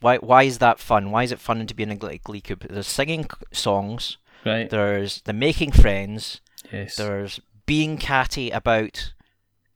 Why 0.00 0.18
why 0.18 0.42
is 0.42 0.58
that 0.58 0.78
fun? 0.78 1.10
Why 1.10 1.22
is 1.22 1.32
it 1.32 1.38
fun 1.38 1.66
to 1.66 1.74
be 1.74 1.82
in 1.82 1.90
a 1.90 1.96
Glee, 1.96 2.20
Glee 2.22 2.42
Club? 2.42 2.64
There's 2.68 2.86
singing 2.86 3.26
songs, 3.52 4.18
Right. 4.44 4.68
there's 4.68 5.22
the 5.22 5.32
making 5.32 5.72
friends, 5.72 6.40
yes. 6.70 6.96
there's 6.96 7.40
being 7.64 7.96
catty 7.96 8.50
about 8.50 9.14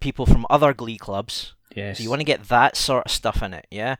people 0.01 0.27
from 0.27 0.47
other 0.51 0.75
Glee 0.75 0.99
clubs. 0.99 1.55
yes. 1.75 1.97
So 1.97 2.03
you 2.03 2.11
want 2.11 2.21
to 2.21 2.25
get 2.27 2.49
that 2.49 2.77
sort 2.77 3.07
of 3.07 3.13
stuff 3.13 3.43
in 3.43 3.55
it, 3.55 3.67
yeah? 3.71 3.97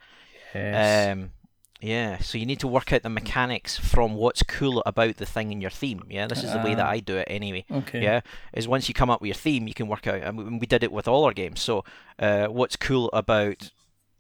Yes. 0.55 1.13
Um, 1.13 1.31
yeah, 1.81 2.19
so 2.19 2.39
you 2.39 2.47
need 2.47 2.61
to 2.61 2.69
work 2.69 2.93
out 2.93 3.03
the 3.03 3.09
mechanics 3.11 3.77
from 3.77 4.15
what's 4.15 4.43
cool 4.43 4.83
about 4.87 5.17
the 5.17 5.27
thing 5.27 5.53
in 5.53 5.61
your 5.61 5.71
theme. 5.71 6.03
Yeah, 6.09 6.27
this 6.27 6.43
is 6.43 6.53
the 6.53 6.59
way 6.61 6.75
that 6.75 6.87
Ah. 6.87 6.91
I 6.91 7.01
do 7.01 7.17
it 7.19 7.27
anyway. 7.31 7.65
okay. 7.71 8.03
Yeah, 8.03 8.21
is 8.53 8.67
once 8.67 8.89
you 8.89 8.95
come 8.95 9.11
up 9.11 9.21
with 9.21 9.29
your 9.29 9.35
theme, 9.35 9.69
you 9.69 9.75
can 9.75 9.89
work 9.89 10.07
out. 10.07 10.23
And 10.23 10.39
we- 10.39 10.59
we 10.59 10.67
did 10.67 10.83
it 10.83 10.93
with 10.93 11.07
all 11.09 11.25
our 11.25 11.33
games. 11.35 11.61
So, 11.61 11.85
uh, 12.19 12.47
what's 12.47 12.77
cool 12.77 13.11
about 13.13 13.71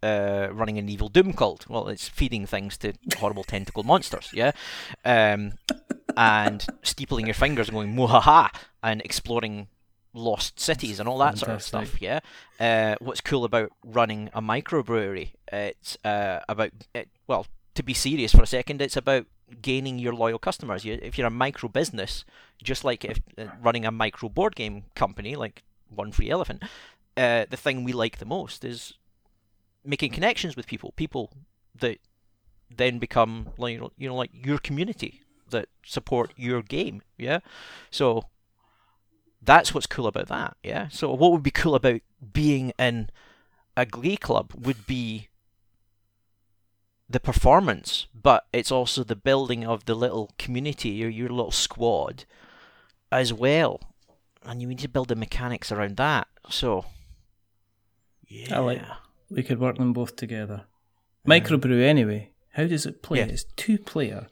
uh, 0.03 0.49
running 0.53 0.77
an 0.77 0.87
evil 0.91 1.09
doom 1.09 1.33
cult? 1.33 1.67
Well, 1.67 1.89
it's 1.89 2.09
feeding 2.09 2.45
things 2.45 2.77
to 2.79 2.93
horrible 3.17 3.43
tentacle 3.45 3.85
monsters. 3.85 4.29
Yeah, 4.35 4.51
um, 5.07 5.55
and 6.15 6.67
steepling 6.83 7.25
your 7.25 7.35
fingers 7.35 7.69
and 7.71 7.75
going 7.77 7.95
muhaha 7.97 8.51
and 8.83 9.01
exploring 9.01 9.69
lost 10.15 10.61
cities 10.61 11.01
and 11.01 11.09
all 11.09 11.19
that 11.19 11.37
sort 11.37 11.53
of 11.53 11.63
stuff. 11.63 12.01
Yeah. 12.01 12.21
Uh, 12.59 12.95
what's 13.01 13.21
cool 13.21 13.45
about 13.45 13.73
running 13.85 14.31
a 14.33 14.41
microbrewery? 14.41 15.31
It's 15.53 15.99
uh, 16.05 16.41
about 16.49 16.71
it, 16.95 17.09
well, 17.27 17.47
to 17.75 17.83
be 17.83 17.93
serious 17.95 18.33
for 18.33 18.43
a 18.43 18.47
second, 18.47 18.81
it's 18.81 18.97
about 18.97 19.27
gaining 19.61 19.99
your 19.99 20.15
loyal 20.15 20.39
customers. 20.39 20.85
You, 20.85 20.99
if 21.03 21.19
you're 21.19 21.27
a 21.27 21.31
micro 21.31 21.69
business, 21.69 22.25
just 22.63 22.85
like 22.85 23.05
if 23.05 23.21
uh, 23.37 23.47
running 23.61 23.85
a 23.85 23.91
micro 23.91 24.29
board 24.29 24.55
game 24.57 24.85
company 24.95 25.37
like 25.37 25.63
One 25.89 26.13
Free 26.13 26.31
Elephant, 26.31 26.63
uh, 27.17 27.47
the 27.51 27.57
thing 27.57 27.85
we 27.85 27.93
like 27.93 28.19
the 28.19 28.25
most 28.25 28.65
is 28.65 28.95
making 29.85 30.13
connections 30.13 30.57
with 30.57 30.67
people. 30.67 30.93
People 30.97 31.31
that 31.79 31.99
then 32.75 32.99
become 32.99 33.49
like 33.59 33.75
you 33.75 33.81
know, 33.81 33.93
you 33.99 34.09
know 34.09 34.17
like 34.17 34.31
your 34.33 34.59
community 34.59 35.23
that 35.51 35.69
support 35.85 36.33
your 36.37 36.63
game. 36.63 37.03
Yeah. 37.19 37.41
So 37.91 38.25
that's 39.45 39.75
what's 39.75 39.87
cool 39.87 40.07
about 40.07 40.29
that. 40.29 40.57
Yeah. 40.63 40.89
So 40.89 41.13
what 41.13 41.33
would 41.33 41.43
be 41.43 41.51
cool 41.51 41.75
about 41.75 42.01
being 42.33 42.73
in 42.79 43.11
a 43.77 43.85
glee 43.87 44.17
club 44.17 44.53
would 44.57 44.87
be 44.87 45.29
the 47.09 47.21
performance, 47.21 48.07
but 48.15 48.47
it's 48.53 48.73
also 48.73 49.05
the 49.05 49.17
building 49.17 49.65
of 49.65 49.85
the 49.85 49.95
little 49.95 50.31
community, 50.39 50.91
your 50.91 51.11
your 51.11 51.29
little 51.29 51.51
squad, 51.51 52.25
as 53.13 53.33
well, 53.33 53.81
and 54.45 54.61
you 54.63 54.69
need 54.69 54.79
to 54.81 54.89
build 54.89 55.09
the 55.09 55.17
mechanics 55.17 55.71
around 55.71 55.97
that. 55.97 56.29
So, 56.49 56.87
yeah, 58.27 58.57
I 58.57 58.61
like- 58.61 58.83
We 59.31 59.43
could 59.43 59.59
work 59.59 59.77
them 59.79 59.93
both 59.93 60.17
together. 60.17 60.65
Microbrew, 61.27 61.83
anyway. 61.83 62.31
How 62.53 62.67
does 62.67 62.87
it 62.87 63.03
play? 63.03 63.19
Yeah. 63.19 63.27
It's 63.27 63.45
two 63.57 63.79
player. 63.79 64.29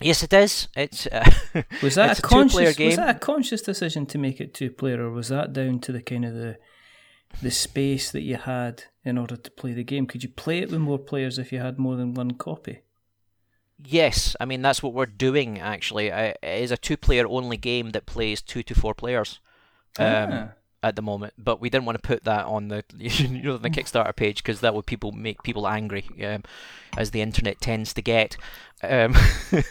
Yes, 0.00 0.22
it 0.22 0.32
is. 0.32 0.68
It's 0.76 1.06
uh, 1.06 1.30
Was 1.82 1.94
that 1.96 2.10
It's 2.10 2.20
a 2.20 2.22
a 2.26 2.28
conscious? 2.28 2.76
game. 2.76 2.86
Was 2.88 2.96
that 2.96 3.16
a 3.16 3.18
conscious 3.18 3.62
decision 3.62 4.06
to 4.06 4.18
make 4.18 4.40
it 4.40 4.54
two 4.54 4.70
player, 4.70 5.02
or 5.06 5.10
was 5.10 5.28
that 5.28 5.52
down 5.52 5.80
to 5.80 5.92
the 5.92 6.02
kind 6.02 6.24
of 6.24 6.34
the 6.34 6.56
the 7.42 7.50
space 7.50 8.10
that 8.12 8.22
you 8.22 8.36
had 8.36 8.84
in 9.04 9.18
order 9.18 9.36
to 9.36 9.50
play 9.50 9.72
the 9.72 9.84
game? 9.84 10.06
Could 10.06 10.22
you 10.22 10.28
play 10.30 10.58
it 10.60 10.70
with 10.70 10.80
more 10.80 10.98
players 10.98 11.38
if 11.38 11.52
you 11.52 11.58
had 11.60 11.78
more 11.78 11.96
than 11.96 12.14
one 12.14 12.32
copy? 12.32 12.80
yes. 13.84 14.34
I 14.40 14.44
mean 14.46 14.62
that's 14.62 14.82
what 14.82 14.94
we're 14.94 15.04
doing 15.06 15.58
actually. 15.60 16.06
It 16.08 16.38
is 16.42 16.70
a 16.70 16.76
two-player 16.78 17.26
only 17.28 17.56
game 17.58 17.90
that 17.90 18.06
plays 18.06 18.40
two 18.40 18.62
to 18.62 18.74
four 18.74 18.94
players. 18.94 19.38
Um, 19.98 20.06
Ah. 20.32 20.48
At 20.88 20.96
the 20.96 21.02
moment, 21.02 21.34
but 21.36 21.60
we 21.60 21.68
didn't 21.70 21.84
want 21.86 21.96
to 22.00 22.06
put 22.06 22.24
that 22.24 22.44
on 22.46 22.68
the 22.68 22.84
you 22.98 23.42
know 23.42 23.56
the 23.58 23.70
Kickstarter 23.70 24.14
page 24.14 24.38
because 24.42 24.60
that 24.60 24.74
would 24.74 24.86
people 24.86 25.12
make 25.12 25.42
people 25.42 25.66
angry, 25.68 26.04
um, 26.24 26.42
as 26.96 27.10
the 27.10 27.20
internet 27.20 27.60
tends 27.60 27.92
to 27.94 28.02
get. 28.02 28.36
Um, 28.82 29.14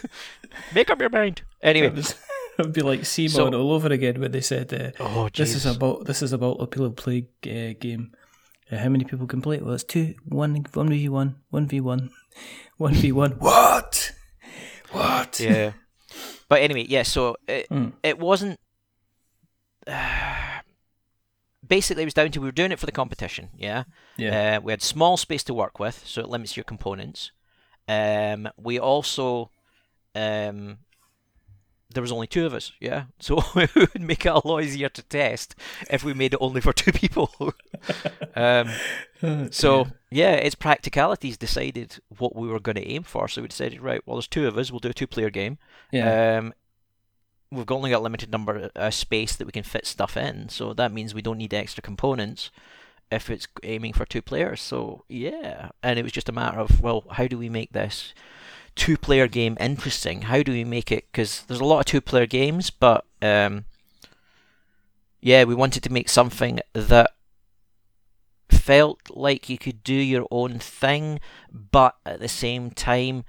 make 0.74 0.90
up 0.90 1.00
your 1.00 1.10
mind. 1.10 1.42
Anyway, 1.62 1.88
It 1.88 1.94
was. 1.94 2.14
It 2.58 2.62
would 2.64 2.72
be 2.72 2.80
like 2.80 3.04
Simon 3.04 3.28
So- 3.30 3.52
all 3.52 3.72
over 3.72 3.88
again 3.92 4.18
when 4.18 4.32
they 4.32 4.40
said, 4.40 4.72
uh, 4.72 4.90
oh 4.98 5.28
"This 5.28 5.54
is 5.54 5.66
about 5.66 6.06
this 6.06 6.22
is 6.22 6.32
about 6.32 6.56
a 6.58 6.66
people 6.66 6.90
play 6.90 7.28
uh, 7.44 7.74
game. 7.78 8.12
Uh, 8.72 8.78
how 8.78 8.88
many 8.88 9.04
people 9.04 9.26
can 9.26 9.42
play 9.42 9.56
it? 9.56 9.62
Well, 9.62 9.74
it's 9.74 9.84
two, 9.84 10.14
one, 10.24 10.64
one 10.72 10.88
v 10.88 11.08
one, 11.10 11.36
one 11.50 11.68
v 11.68 11.80
one, 11.82 12.08
one 12.78 12.94
v 12.94 13.12
one. 13.12 13.32
What? 13.32 14.12
What? 14.90 15.38
yeah. 15.38 15.72
But 16.48 16.62
anyway, 16.62 16.86
yeah. 16.88 17.02
So 17.02 17.36
it 17.46 17.68
Mm. 17.68 17.92
it 18.02 18.18
wasn't. 18.18 18.58
basically, 21.68 22.02
it 22.02 22.06
was 22.06 22.14
down 22.14 22.30
to 22.30 22.40
we 22.40 22.48
were 22.48 22.52
doing 22.52 22.72
it 22.72 22.78
for 22.78 22.86
the 22.86 22.92
competition. 22.92 23.50
Yeah. 23.56 23.84
Yeah. 24.16 24.56
Uh, 24.56 24.60
we 24.60 24.72
had 24.72 24.82
small 24.82 25.16
space 25.16 25.44
to 25.44 25.54
work 25.54 25.78
with, 25.78 26.02
so 26.06 26.20
it 26.22 26.28
limits 26.28 26.56
your 26.56 26.64
components. 26.64 27.30
Um, 27.88 28.48
we 28.56 28.78
also, 28.78 29.50
um, 30.14 30.78
there 31.92 32.02
was 32.02 32.12
only 32.12 32.26
two 32.26 32.46
of 32.46 32.54
us, 32.54 32.72
yeah. 32.80 33.04
So 33.20 33.42
it 33.56 33.74
would 33.74 34.00
make 34.00 34.26
it 34.26 34.32
a 34.32 34.46
lot 34.46 34.62
easier 34.62 34.88
to 34.88 35.02
test 35.02 35.54
if 35.90 36.02
we 36.04 36.14
made 36.14 36.34
it 36.34 36.38
only 36.40 36.60
for 36.60 36.72
two 36.72 36.92
people. 36.92 37.30
um, 38.34 38.68
so 39.50 39.86
yeah, 40.10 40.32
it's 40.32 40.54
practicalities 40.54 41.36
decided 41.36 41.98
what 42.18 42.34
we 42.34 42.48
were 42.48 42.60
going 42.60 42.76
to 42.76 42.88
aim 42.88 43.02
for. 43.02 43.28
So 43.28 43.42
we 43.42 43.48
decided, 43.48 43.80
right, 43.80 44.00
well, 44.06 44.16
there's 44.16 44.28
two 44.28 44.46
of 44.46 44.58
us, 44.58 44.70
we'll 44.70 44.80
do 44.80 44.90
a 44.90 44.94
two-player 44.94 45.30
game. 45.30 45.58
yeah. 45.92 46.38
Um, 46.38 46.54
we've 47.50 47.70
only 47.70 47.90
got 47.90 48.02
limited 48.02 48.30
number 48.30 48.70
uh, 48.74 48.90
space 48.90 49.36
that 49.36 49.46
we 49.46 49.52
can 49.52 49.62
fit 49.62 49.86
stuff 49.86 50.16
in, 50.16 50.48
so 50.48 50.72
that 50.74 50.92
means 50.92 51.14
we 51.14 51.22
don't 51.22 51.38
need 51.38 51.54
extra 51.54 51.82
components 51.82 52.50
if 53.10 53.30
it's 53.30 53.46
aiming 53.62 53.92
for 53.92 54.04
two 54.04 54.22
players. 54.22 54.60
So 54.60 55.04
yeah, 55.08 55.70
and 55.82 55.98
it 55.98 56.02
was 56.02 56.12
just 56.12 56.28
a 56.28 56.32
matter 56.32 56.58
of 56.58 56.80
well, 56.80 57.04
how 57.12 57.26
do 57.26 57.38
we 57.38 57.48
make 57.48 57.72
this 57.72 58.14
two-player 58.74 59.26
game 59.26 59.56
interesting? 59.58 60.22
How 60.22 60.42
do 60.42 60.52
we 60.52 60.64
make 60.64 60.92
it? 60.92 61.06
Because 61.10 61.42
there's 61.42 61.60
a 61.60 61.64
lot 61.64 61.80
of 61.80 61.86
two-player 61.86 62.26
games, 62.26 62.70
but 62.70 63.04
um, 63.22 63.64
yeah, 65.20 65.44
we 65.44 65.54
wanted 65.54 65.82
to 65.84 65.92
make 65.92 66.08
something 66.08 66.60
that 66.72 67.12
felt 68.50 69.00
like 69.10 69.48
you 69.48 69.58
could 69.58 69.82
do 69.82 69.94
your 69.94 70.26
own 70.30 70.58
thing, 70.58 71.20
but 71.52 71.96
at 72.04 72.20
the 72.20 72.28
same 72.28 72.70
time 72.70 73.24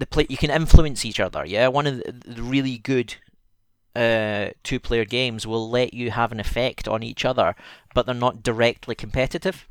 the 0.00 0.06
play 0.06 0.26
you 0.28 0.36
can 0.36 0.50
influence 0.50 1.04
each 1.04 1.20
other. 1.20 1.44
Yeah, 1.44 1.68
one 1.68 1.86
of 1.86 1.98
the, 1.98 2.42
really 2.42 2.78
good 2.78 3.14
uh, 3.94 4.48
two-player 4.64 5.04
games 5.04 5.46
will 5.46 5.70
let 5.70 5.94
you 5.94 6.10
have 6.10 6.32
an 6.32 6.40
effect 6.40 6.88
on 6.88 7.02
each 7.02 7.24
other, 7.24 7.54
but 7.94 8.06
they're 8.06 8.14
not 8.14 8.42
directly 8.42 8.94
competitive. 8.94 9.68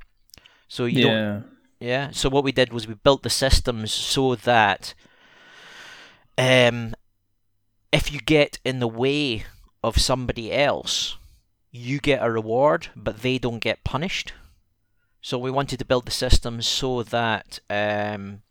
So 0.68 0.86
you 0.86 1.04
don't. 1.04 1.12
yeah. 1.14 1.42
Yeah. 1.80 2.10
So 2.12 2.30
what 2.30 2.44
we 2.44 2.52
did 2.52 2.74
was 2.74 2.88
we 2.88 2.94
built 2.94 3.24
the 3.24 3.30
systems 3.30 3.92
so 3.92 4.36
that, 4.36 4.94
um, 6.38 6.94
if 7.92 8.12
you 8.12 8.20
get 8.20 8.60
in 8.66 8.80
the 8.80 8.88
way 8.88 9.46
of 9.82 9.98
somebody 9.98 10.52
else, 10.52 11.18
you 11.72 12.00
get 12.00 12.22
a 12.22 12.30
reward, 12.30 12.88
but 12.96 13.22
they 13.22 13.38
don't 13.38 13.60
get 13.60 13.84
punished. 13.84 14.34
So 15.22 15.38
we 15.38 15.52
wanted 15.52 15.80
to 15.80 15.86
build 15.86 16.06
the 16.06 16.12
systems 16.12 16.68
so 16.68 17.04
that 17.04 17.60
um, 17.70 18.42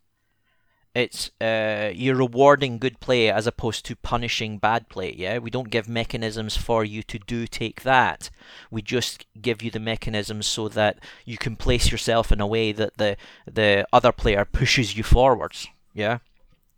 it's 0.99 1.31
uh, 1.41 1.91
you're 1.95 2.17
rewarding 2.17 2.79
good 2.79 2.99
play 3.01 3.31
as 3.31 3.47
opposed 3.47 3.85
to 3.87 3.97
punishing 3.97 4.59
bad 4.59 4.89
play. 4.89 5.15
Yeah, 5.17 5.39
we 5.39 5.51
don't 5.51 5.71
give 5.71 5.89
mechanisms 5.89 6.57
for 6.57 6.85
you 6.85 7.03
to 7.05 7.19
do 7.19 7.47
take 7.47 7.83
that. 7.83 8.31
We 8.71 8.83
just 8.83 9.27
give 9.41 9.63
you 9.63 9.71
the 9.71 9.81
mechanisms 9.81 10.47
so 10.47 10.69
that 10.69 10.99
you 11.25 11.39
can 11.39 11.57
place 11.57 11.91
yourself 11.93 12.33
in 12.33 12.41
a 12.41 12.47
way 12.47 12.73
that 12.73 12.97
the 12.97 13.17
the 13.47 13.87
other 13.93 14.13
player 14.13 14.45
pushes 14.45 14.97
you 14.97 15.05
forwards. 15.05 15.69
Yeah. 15.95 16.19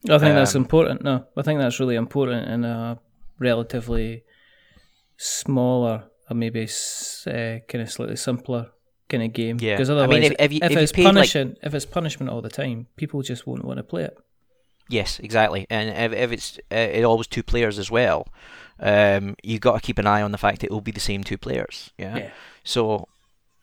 I 0.08 0.18
think 0.18 0.34
that's 0.34 0.54
Um, 0.54 0.62
important. 0.62 1.02
No, 1.02 1.26
I 1.36 1.42
think 1.42 1.60
that's 1.60 1.80
really 1.80 1.96
important 1.96 2.48
in 2.48 2.64
a 2.64 2.98
relatively 3.38 4.22
smaller, 5.16 6.04
or 6.30 6.36
maybe 6.36 6.64
uh, 7.26 7.58
kind 7.68 7.82
of 7.82 7.90
slightly 7.90 8.16
simpler 8.16 8.70
kind 9.10 9.22
of 9.22 9.32
game. 9.34 9.58
Yeah. 9.60 9.74
Because 9.74 9.90
I 9.90 9.94
mean, 9.94 10.02
otherwise, 10.04 10.24
if- 10.30 10.36
if 10.38 10.52
you- 10.52 10.60
if 10.62 10.70
you 10.72 10.78
it's 10.78 10.92
paid, 10.92 11.14
like- 11.14 11.34
if 11.62 11.74
it's 11.74 11.84
punishment 11.84 12.30
all 12.30 12.40
the 12.40 12.48
time, 12.48 12.86
people 12.96 13.20
just 13.22 13.46
won't 13.46 13.64
want 13.64 13.76
to 13.78 13.82
play 13.82 14.04
it. 14.04 14.16
Yes, 14.88 15.20
exactly. 15.20 15.66
And 15.70 15.90
if, 16.12 16.18
if 16.18 16.32
it's 16.32 16.58
uh, 16.72 16.76
it 16.76 17.04
always 17.04 17.26
two 17.28 17.42
players 17.44 17.78
as 17.78 17.90
well, 17.90 18.26
um, 18.80 19.36
you've 19.42 19.60
got 19.60 19.74
to 19.74 19.80
keep 19.80 19.98
an 19.98 20.06
eye 20.06 20.22
on 20.22 20.32
the 20.32 20.38
fact 20.38 20.60
that 20.60 20.66
it 20.66 20.72
will 20.72 20.80
be 20.80 20.90
the 20.90 21.00
same 21.00 21.22
two 21.22 21.38
players. 21.38 21.90
Yeah. 21.98 22.16
Yeah. 22.16 22.30
So, 22.64 23.06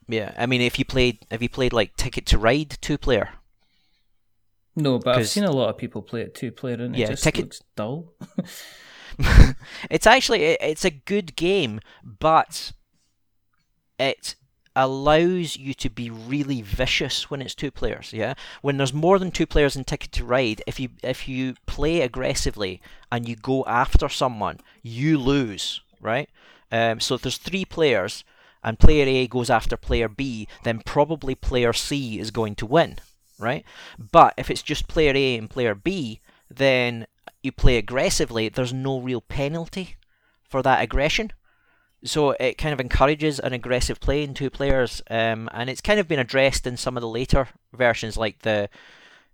yeah, 0.08 0.34
I 0.38 0.46
mean, 0.46 0.62
if 0.62 0.80
you 0.80 0.86
played, 0.86 1.26
if 1.30 1.42
you 1.42 1.50
played 1.50 1.74
like 1.74 1.96
Ticket 1.98 2.26
to 2.28 2.38
Ride 2.38 2.78
two 2.82 2.98
player, 2.98 3.30
No, 4.76 5.00
but 5.00 5.18
I've 5.18 5.28
seen 5.28 5.44
a 5.44 5.52
lot 5.52 5.70
of 5.70 5.78
people 5.78 6.02
play 6.02 6.22
it 6.22 6.34
two 6.36 6.52
player 6.52 6.76
and 6.76 6.96
it 6.96 7.00
Yeah, 7.00 7.08
just 7.08 7.24
Ticket- 7.24 7.46
looks 7.46 7.62
dull. 7.76 8.14
it's 9.90 10.08
actually 10.08 10.44
it, 10.44 10.58
it's 10.62 10.86
a 10.86 10.92
good 10.92 11.36
game, 11.36 11.80
but 12.04 12.72
it 14.00 14.36
allows 14.78 15.58
you 15.58 15.74
to 15.74 15.90
be 15.90 16.10
really 16.10 16.62
vicious 16.62 17.30
when 17.30 17.42
it's 17.42 17.56
two 17.56 17.72
players. 17.72 18.14
Yeah, 18.14 18.36
when 18.62 18.78
there's 18.78 18.94
more 18.94 19.18
than 19.20 19.32
two 19.32 19.48
players 19.48 19.76
in 19.76 19.84
Ticket 19.84 20.12
to 20.14 20.24
Ride, 20.24 20.62
if 20.68 20.80
you 20.80 20.90
if 21.04 21.28
you 21.28 21.56
play 21.66 22.02
aggressively 22.02 22.80
and 23.12 23.28
you 23.28 23.36
go 23.36 23.66
after 23.66 24.08
someone, 24.08 24.60
you 24.84 25.18
lose. 25.18 25.82
Right. 26.00 26.30
Um, 26.72 27.00
so 27.00 27.16
if 27.16 27.22
there's 27.22 27.38
three 27.38 27.66
players 27.66 28.24
and 28.64 28.80
player 28.80 29.06
A 29.08 29.28
goes 29.28 29.50
after 29.50 29.76
player 29.76 30.08
B, 30.08 30.48
then 30.64 30.82
probably 30.86 31.34
player 31.34 31.74
C 31.74 32.20
is 32.20 32.32
going 32.32 32.56
to 32.56 32.66
win. 32.66 33.00
Right. 33.40 33.66
But 33.98 34.36
if 34.38 34.52
it's 34.52 34.62
just 34.62 34.88
player 34.88 35.14
A 35.16 35.38
and 35.38 35.50
player 35.50 35.74
B, 35.74 36.22
then 36.50 37.08
you 37.42 37.52
play 37.52 37.78
aggressively, 37.78 38.50
there's 38.50 38.74
no 38.74 39.00
real 39.00 39.22
penalty 39.22 39.96
for 40.48 40.62
that 40.62 40.82
aggression. 40.82 41.32
So 42.08 42.32
it 42.32 42.58
kind 42.58 42.74
of 42.74 42.80
encourages 42.80 43.40
an 43.40 43.54
aggressive 43.54 44.00
play 44.00 44.24
in 44.24 44.34
two 44.34 44.50
players, 44.50 45.02
um, 45.10 45.50
and 45.54 45.70
it's 45.70 45.82
kind 45.82 46.00
of 46.00 46.08
been 46.08 46.20
addressed 46.20 46.66
in 46.66 46.78
some 46.78 46.98
of 46.98 47.02
the 47.02 47.08
later 47.08 47.50
versions, 47.74 48.18
like 48.18 48.40
the 48.40 48.70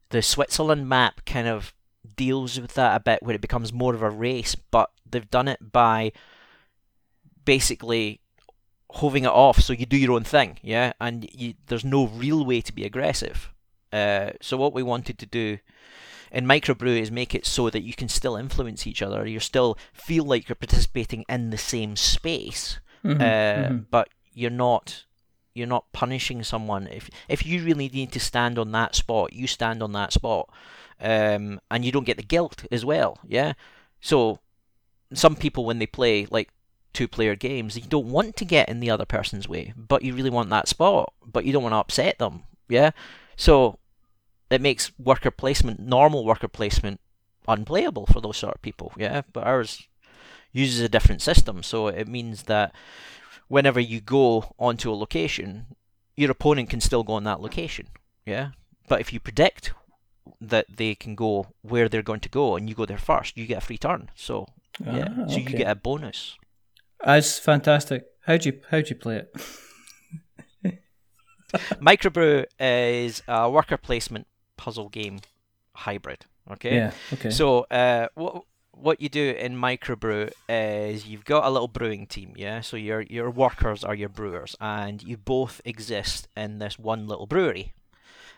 the 0.09 0.21
Switzerland 0.21 0.89
map 0.89 1.25
kind 1.25 1.47
of 1.47 1.73
deals 2.15 2.59
with 2.59 2.73
that 2.73 2.95
a 2.95 2.99
bit, 2.99 3.23
where 3.23 3.35
it 3.35 3.41
becomes 3.41 3.71
more 3.71 3.95
of 3.95 4.01
a 4.01 4.09
race, 4.09 4.55
but 4.55 4.91
they've 5.09 5.31
done 5.31 5.47
it 5.47 5.71
by 5.71 6.11
basically 7.45 8.19
hoving 8.91 9.23
it 9.23 9.31
off, 9.31 9.59
so 9.59 9.73
you 9.73 9.85
do 9.85 9.97
your 9.97 10.11
own 10.11 10.23
thing, 10.23 10.59
yeah, 10.61 10.93
and 10.99 11.27
you, 11.33 11.53
there's 11.67 11.85
no 11.85 12.07
real 12.07 12.45
way 12.45 12.61
to 12.61 12.73
be 12.73 12.85
aggressive. 12.85 13.51
Uh, 13.91 14.31
so 14.41 14.57
what 14.57 14.73
we 14.73 14.83
wanted 14.83 15.17
to 15.19 15.25
do 15.25 15.57
in 16.33 16.45
microbrew 16.45 16.99
is 16.99 17.11
make 17.11 17.33
it 17.35 17.45
so 17.45 17.69
that 17.69 17.83
you 17.83 17.93
can 17.93 18.09
still 18.09 18.35
influence 18.35 18.85
each 18.87 19.01
other. 19.01 19.25
You 19.25 19.39
still 19.39 19.77
feel 19.93 20.25
like 20.25 20.49
you're 20.49 20.55
participating 20.55 21.23
in 21.29 21.51
the 21.51 21.57
same 21.57 21.95
space, 21.95 22.79
Mhm, 23.05 23.21
uh, 23.21 23.69
mhm. 23.69 23.85
but 23.89 24.09
you're 24.33 24.49
not. 24.49 25.05
You're 25.55 25.67
not 25.67 25.91
punishing 25.93 26.43
someone. 26.43 26.87
If 26.87 27.09
if 27.29 27.45
you 27.45 27.63
really 27.63 27.87
need 27.87 28.11
to 28.13 28.19
stand 28.19 28.57
on 28.57 28.71
that 28.71 28.95
spot, 28.95 29.33
you 29.33 29.45
stand 29.45 29.83
on 29.83 29.91
that 29.91 30.11
spot, 30.11 30.49
um, 30.99 31.59
and 31.69 31.85
you 31.85 31.91
don't 31.91 32.05
get 32.07 32.17
the 32.17 32.23
guilt 32.23 32.65
as 32.71 32.83
well. 32.83 33.19
Yeah. 33.27 33.53
So 34.01 34.39
some 35.13 35.35
people 35.35 35.63
when 35.65 35.77
they 35.77 35.85
play 35.85 36.25
like 36.31 36.49
two 36.91 37.07
player 37.07 37.35
games, 37.35 37.75
you 37.77 37.83
don't 37.87 38.07
want 38.07 38.35
to 38.37 38.45
get 38.45 38.67
in 38.69 38.79
the 38.79 38.89
other 38.89 39.05
person's 39.05 39.47
way, 39.47 39.73
but 39.77 40.01
you 40.01 40.15
really 40.15 40.31
want 40.31 40.49
that 40.49 40.67
spot, 40.67 41.13
but 41.23 41.45
you 41.45 41.53
don't 41.53 41.63
want 41.63 41.73
to 41.73 41.77
upset 41.77 42.17
them. 42.17 42.43
Yeah. 42.67 42.89
So 43.35 43.77
it 44.53 44.61
makes 44.61 44.91
worker 44.99 45.31
placement, 45.31 45.79
normal 45.79 46.25
worker 46.25 46.47
placement, 46.47 46.99
unplayable 47.47 48.05
for 48.05 48.21
those 48.21 48.37
sort 48.37 48.55
of 48.55 48.61
people. 48.61 48.91
Yeah, 48.97 49.21
but 49.31 49.43
ours 49.45 49.87
uses 50.51 50.81
a 50.81 50.89
different 50.89 51.21
system, 51.21 51.63
so 51.63 51.87
it 51.87 52.07
means 52.07 52.43
that 52.43 52.73
whenever 53.47 53.79
you 53.79 53.99
go 54.01 54.53
onto 54.59 54.91
a 54.91 54.95
location, 54.95 55.65
your 56.15 56.31
opponent 56.31 56.69
can 56.69 56.79
still 56.81 57.03
go 57.03 57.13
on 57.13 57.23
that 57.25 57.41
location. 57.41 57.87
Yeah, 58.25 58.49
but 58.87 59.01
if 59.01 59.11
you 59.11 59.19
predict 59.19 59.73
that 60.39 60.65
they 60.77 60.95
can 60.95 61.15
go 61.15 61.47
where 61.61 61.89
they're 61.89 62.01
going 62.01 62.21
to 62.21 62.29
go 62.29 62.55
and 62.55 62.69
you 62.69 62.75
go 62.75 62.85
there 62.85 62.97
first, 62.97 63.37
you 63.37 63.45
get 63.45 63.57
a 63.57 63.65
free 63.65 63.77
turn. 63.77 64.09
So 64.15 64.47
yeah, 64.79 65.09
Ah, 65.17 65.27
so 65.27 65.37
you 65.37 65.45
get 65.45 65.69
a 65.69 65.75
bonus. 65.75 66.37
That's 67.03 67.37
fantastic. 67.39 68.05
How'd 68.25 68.45
you 68.45 68.61
how'd 68.69 68.89
you 68.89 68.95
play 68.95 69.17
it? 69.17 69.35
Microbrew 71.81 72.45
is 72.59 73.21
a 73.27 73.49
worker 73.49 73.77
placement 73.77 74.27
puzzle 74.63 74.89
game 74.89 75.19
hybrid. 75.75 76.25
Okay. 76.51 76.75
Yeah. 76.75 76.91
Okay. 77.13 77.29
So, 77.29 77.65
uh, 77.69 78.07
what 78.15 78.43
what 78.71 79.01
you 79.01 79.09
do 79.09 79.31
in 79.45 79.55
microbrew 79.55 80.31
is 80.49 81.05
you've 81.05 81.25
got 81.25 81.45
a 81.45 81.49
little 81.49 81.67
brewing 81.67 82.07
team, 82.07 82.33
yeah. 82.35 82.61
So 82.61 82.77
your 82.77 83.01
your 83.01 83.29
workers 83.29 83.83
are 83.83 83.95
your 83.95 84.09
brewers, 84.09 84.55
and 84.59 85.03
you 85.03 85.17
both 85.17 85.61
exist 85.65 86.27
in 86.35 86.59
this 86.59 86.79
one 86.79 87.07
little 87.07 87.27
brewery. 87.27 87.73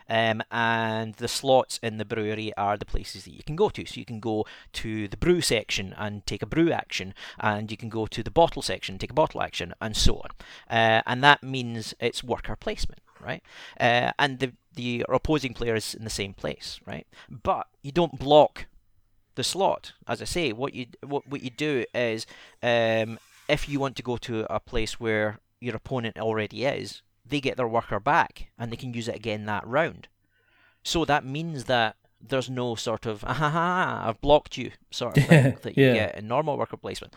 Um, 0.08 0.40
and 0.52 1.14
the 1.14 1.26
slots 1.26 1.80
in 1.82 1.98
the 1.98 2.04
brewery 2.04 2.52
are 2.56 2.76
the 2.76 2.84
places 2.84 3.24
that 3.24 3.34
you 3.34 3.42
can 3.42 3.56
go 3.56 3.68
to. 3.70 3.84
So 3.84 3.98
you 3.98 4.04
can 4.04 4.20
go 4.20 4.46
to 4.74 5.08
the 5.08 5.16
brew 5.16 5.40
section 5.40 5.94
and 5.96 6.24
take 6.26 6.42
a 6.42 6.52
brew 6.54 6.70
action, 6.70 7.12
and 7.40 7.70
you 7.72 7.76
can 7.76 7.88
go 7.88 8.06
to 8.06 8.22
the 8.22 8.30
bottle 8.30 8.62
section, 8.62 8.98
take 8.98 9.10
a 9.10 9.20
bottle 9.22 9.42
action, 9.42 9.74
and 9.80 9.96
so 9.96 10.12
on. 10.24 10.30
Uh, 10.70 11.02
and 11.06 11.24
that 11.24 11.42
means 11.42 11.94
it's 11.98 12.22
worker 12.22 12.54
placement, 12.54 13.00
right? 13.20 13.42
Uh, 13.80 14.12
and 14.18 14.38
the 14.38 14.52
the 14.76 15.04
opposing 15.08 15.52
player 15.54 15.74
is 15.74 15.94
in 15.94 16.04
the 16.04 16.10
same 16.10 16.32
place, 16.34 16.80
right? 16.86 17.06
But 17.28 17.66
you 17.82 17.92
don't 17.92 18.18
block 18.18 18.66
the 19.34 19.44
slot. 19.44 19.92
As 20.06 20.22
I 20.22 20.24
say, 20.26 20.52
what 20.52 20.72
you 20.74 20.86
what, 21.04 21.26
what 21.28 21.42
you 21.42 21.50
do 21.50 21.84
is 21.94 22.26
um, 22.62 23.18
if 23.48 23.68
you 23.68 23.80
want 23.80 23.96
to 23.96 24.02
go 24.02 24.16
to 24.18 24.46
a 24.54 24.60
place 24.60 25.00
where 25.00 25.38
your 25.60 25.74
opponent 25.76 26.18
already 26.18 26.64
is, 26.64 27.02
they 27.24 27.40
get 27.40 27.56
their 27.56 27.68
worker 27.68 27.98
back 28.00 28.48
and 28.58 28.70
they 28.70 28.76
can 28.76 28.94
use 28.94 29.08
it 29.08 29.16
again 29.16 29.46
that 29.46 29.66
round. 29.66 30.08
So 30.82 31.04
that 31.04 31.24
means 31.24 31.64
that 31.64 31.96
there's 32.20 32.48
no 32.48 32.74
sort 32.76 33.04
of 33.06 33.24
ah 33.26 33.34
ha, 33.34 33.50
ha 33.50 34.04
I've 34.08 34.20
blocked 34.20 34.56
you 34.56 34.70
sort 34.90 35.18
of 35.18 35.26
thing 35.26 35.56
that 35.62 35.76
you 35.76 35.84
Yeah. 35.86 35.94
get 35.94 36.16
in 36.18 36.28
normal 36.28 36.56
worker 36.56 36.76
placement. 36.76 37.14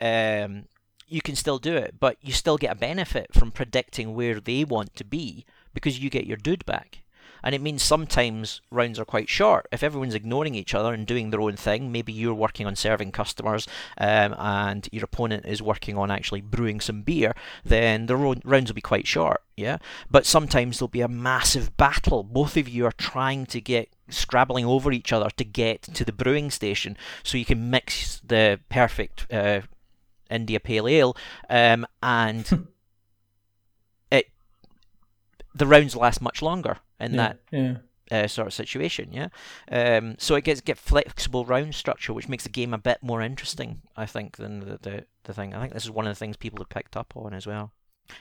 Um, 0.00 0.64
you 1.06 1.20
can 1.20 1.34
still 1.36 1.58
do 1.58 1.76
it, 1.76 1.96
but 1.98 2.16
you 2.22 2.32
still 2.32 2.56
get 2.56 2.72
a 2.72 2.76
benefit 2.76 3.34
from 3.34 3.50
predicting 3.50 4.14
where 4.14 4.38
they 4.40 4.64
want 4.64 4.94
to 4.96 5.04
be 5.04 5.44
because 5.74 5.98
you 5.98 6.10
get 6.10 6.26
your 6.26 6.36
dude 6.36 6.64
back. 6.66 7.02
And 7.42 7.54
it 7.54 7.60
means 7.60 7.82
sometimes 7.82 8.60
rounds 8.70 8.98
are 8.98 9.04
quite 9.04 9.28
short. 9.28 9.66
If 9.72 9.82
everyone's 9.82 10.14
ignoring 10.14 10.54
each 10.54 10.74
other 10.74 10.92
and 10.92 11.06
doing 11.06 11.30
their 11.30 11.40
own 11.40 11.56
thing, 11.56 11.90
maybe 11.90 12.12
you're 12.12 12.34
working 12.34 12.66
on 12.66 12.76
serving 12.76 13.12
customers 13.12 13.66
um, 13.98 14.34
and 14.38 14.88
your 14.92 15.04
opponent 15.04 15.46
is 15.46 15.62
working 15.62 15.96
on 15.96 16.10
actually 16.10 16.42
brewing 16.42 16.80
some 16.80 17.02
beer, 17.02 17.34
then 17.64 18.06
the 18.06 18.16
ro- 18.16 18.34
rounds 18.44 18.70
will 18.70 18.74
be 18.74 18.80
quite 18.80 19.06
short, 19.06 19.42
yeah? 19.56 19.78
But 20.10 20.26
sometimes 20.26 20.78
there'll 20.78 20.88
be 20.88 21.00
a 21.00 21.08
massive 21.08 21.76
battle. 21.76 22.22
Both 22.22 22.56
of 22.56 22.68
you 22.68 22.86
are 22.86 22.92
trying 22.92 23.46
to 23.46 23.60
get 23.60 23.88
scrabbling 24.08 24.66
over 24.66 24.92
each 24.92 25.12
other 25.12 25.30
to 25.36 25.44
get 25.44 25.82
to 25.82 26.04
the 26.04 26.12
brewing 26.12 26.50
station 26.50 26.96
so 27.22 27.38
you 27.38 27.44
can 27.44 27.70
mix 27.70 28.20
the 28.26 28.60
perfect 28.68 29.32
uh, 29.32 29.60
India 30.30 30.60
Pale 30.60 30.88
Ale 30.88 31.16
um, 31.48 31.86
and 32.02 32.66
the 35.54 35.66
rounds 35.66 35.96
last 35.96 36.20
much 36.20 36.42
longer 36.42 36.78
in 36.98 37.14
yeah. 37.14 37.16
that 37.16 37.38
Yeah. 37.50 37.76
uh, 38.10 38.26
sort 38.28 38.46
of 38.48 38.54
situation. 38.54 39.12
Yeah, 39.12 39.28
um, 39.70 40.16
so 40.18 40.34
it 40.34 40.44
gets 40.44 40.60
get 40.60 40.78
flexible 40.78 41.44
round 41.44 41.74
structure, 41.74 42.12
which 42.12 42.28
makes 42.28 42.44
the 42.44 42.50
game 42.50 42.74
a 42.74 42.78
bit 42.78 42.98
more 43.02 43.20
interesting, 43.22 43.82
I 43.96 44.06
think, 44.06 44.36
than 44.36 44.60
the, 44.60 44.78
the 44.80 45.04
the 45.24 45.34
thing. 45.34 45.54
I 45.54 45.60
think 45.60 45.72
this 45.74 45.84
is 45.84 45.90
one 45.90 46.06
of 46.06 46.10
the 46.10 46.18
things 46.18 46.36
people 46.36 46.58
have 46.60 46.68
picked 46.68 46.96
up 46.96 47.12
on 47.16 47.34
as 47.34 47.46
well. 47.46 47.72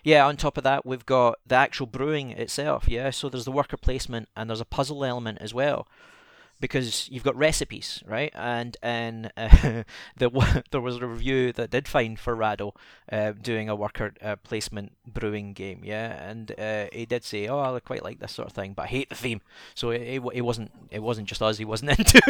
Yeah, 0.04 0.26
on 0.28 0.38
top 0.38 0.58
of 0.58 0.64
that, 0.64 0.86
we've 0.86 1.06
got 1.06 1.40
the 1.48 1.56
actual 1.56 1.88
brewing 1.88 2.30
itself. 2.32 2.88
Yeah, 2.88 3.10
so 3.10 3.28
there's 3.28 3.46
the 3.46 3.52
worker 3.52 3.78
placement 3.78 4.30
and 4.36 4.48
there's 4.50 4.62
a 4.62 4.66
puzzle 4.66 5.04
element 5.04 5.40
as 5.42 5.52
well. 5.54 5.88
Because 6.62 7.08
you've 7.10 7.24
got 7.24 7.38
recipes, 7.38 8.04
right? 8.06 8.34
And 8.36 8.76
and 8.84 9.32
uh, 9.38 9.84
the 10.18 10.64
there 10.72 10.82
was 10.82 10.98
a 10.98 11.08
review 11.08 11.54
that 11.54 11.70
did 11.72 11.88
find 11.88 12.20
for 12.20 12.36
Rahdo 12.36 12.74
uh, 13.12 13.32
doing 13.32 13.70
a 13.70 13.76
worker 13.76 14.14
uh, 14.22 14.36
placement 14.38 14.92
brewing 15.08 15.54
game, 15.54 15.82
yeah, 15.86 16.30
and 16.30 16.52
uh, 16.60 16.88
he 16.92 17.06
did 17.06 17.24
say, 17.24 17.48
"Oh, 17.48 17.60
I 17.76 17.80
quite 17.80 18.04
like 18.04 18.20
this 18.20 18.34
sort 18.34 18.48
of 18.50 18.54
thing, 18.54 18.74
but 18.74 18.84
I 18.84 18.88
hate 18.88 19.08
the 19.10 19.16
theme." 19.16 19.40
So 19.74 19.92
it, 19.92 20.02
it, 20.02 20.22
it 20.34 20.42
wasn't 20.42 20.72
it 20.92 21.02
wasn't 21.02 21.30
just 21.30 21.42
us 21.42 21.58
he 21.58 21.66
wasn't 21.66 21.92
into. 22.00 22.22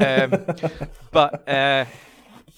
um, 0.00 0.30
but 1.10 1.46
uh, 1.48 1.84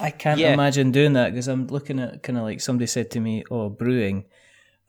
I 0.01 0.11
can't 0.11 0.39
Yeah. 0.39 0.53
imagine 0.55 0.93
doing 0.93 1.15
that 1.15 1.31
because 1.33 1.49
I'm 1.49 1.67
looking 1.67 1.99
at 1.99 2.23
kind 2.23 2.39
of 2.39 2.45
like 2.45 2.61
somebody 2.61 2.87
said 2.87 3.11
to 3.13 3.21
me, 3.21 3.43
"Oh, 3.51 3.69
brewing," 3.69 4.27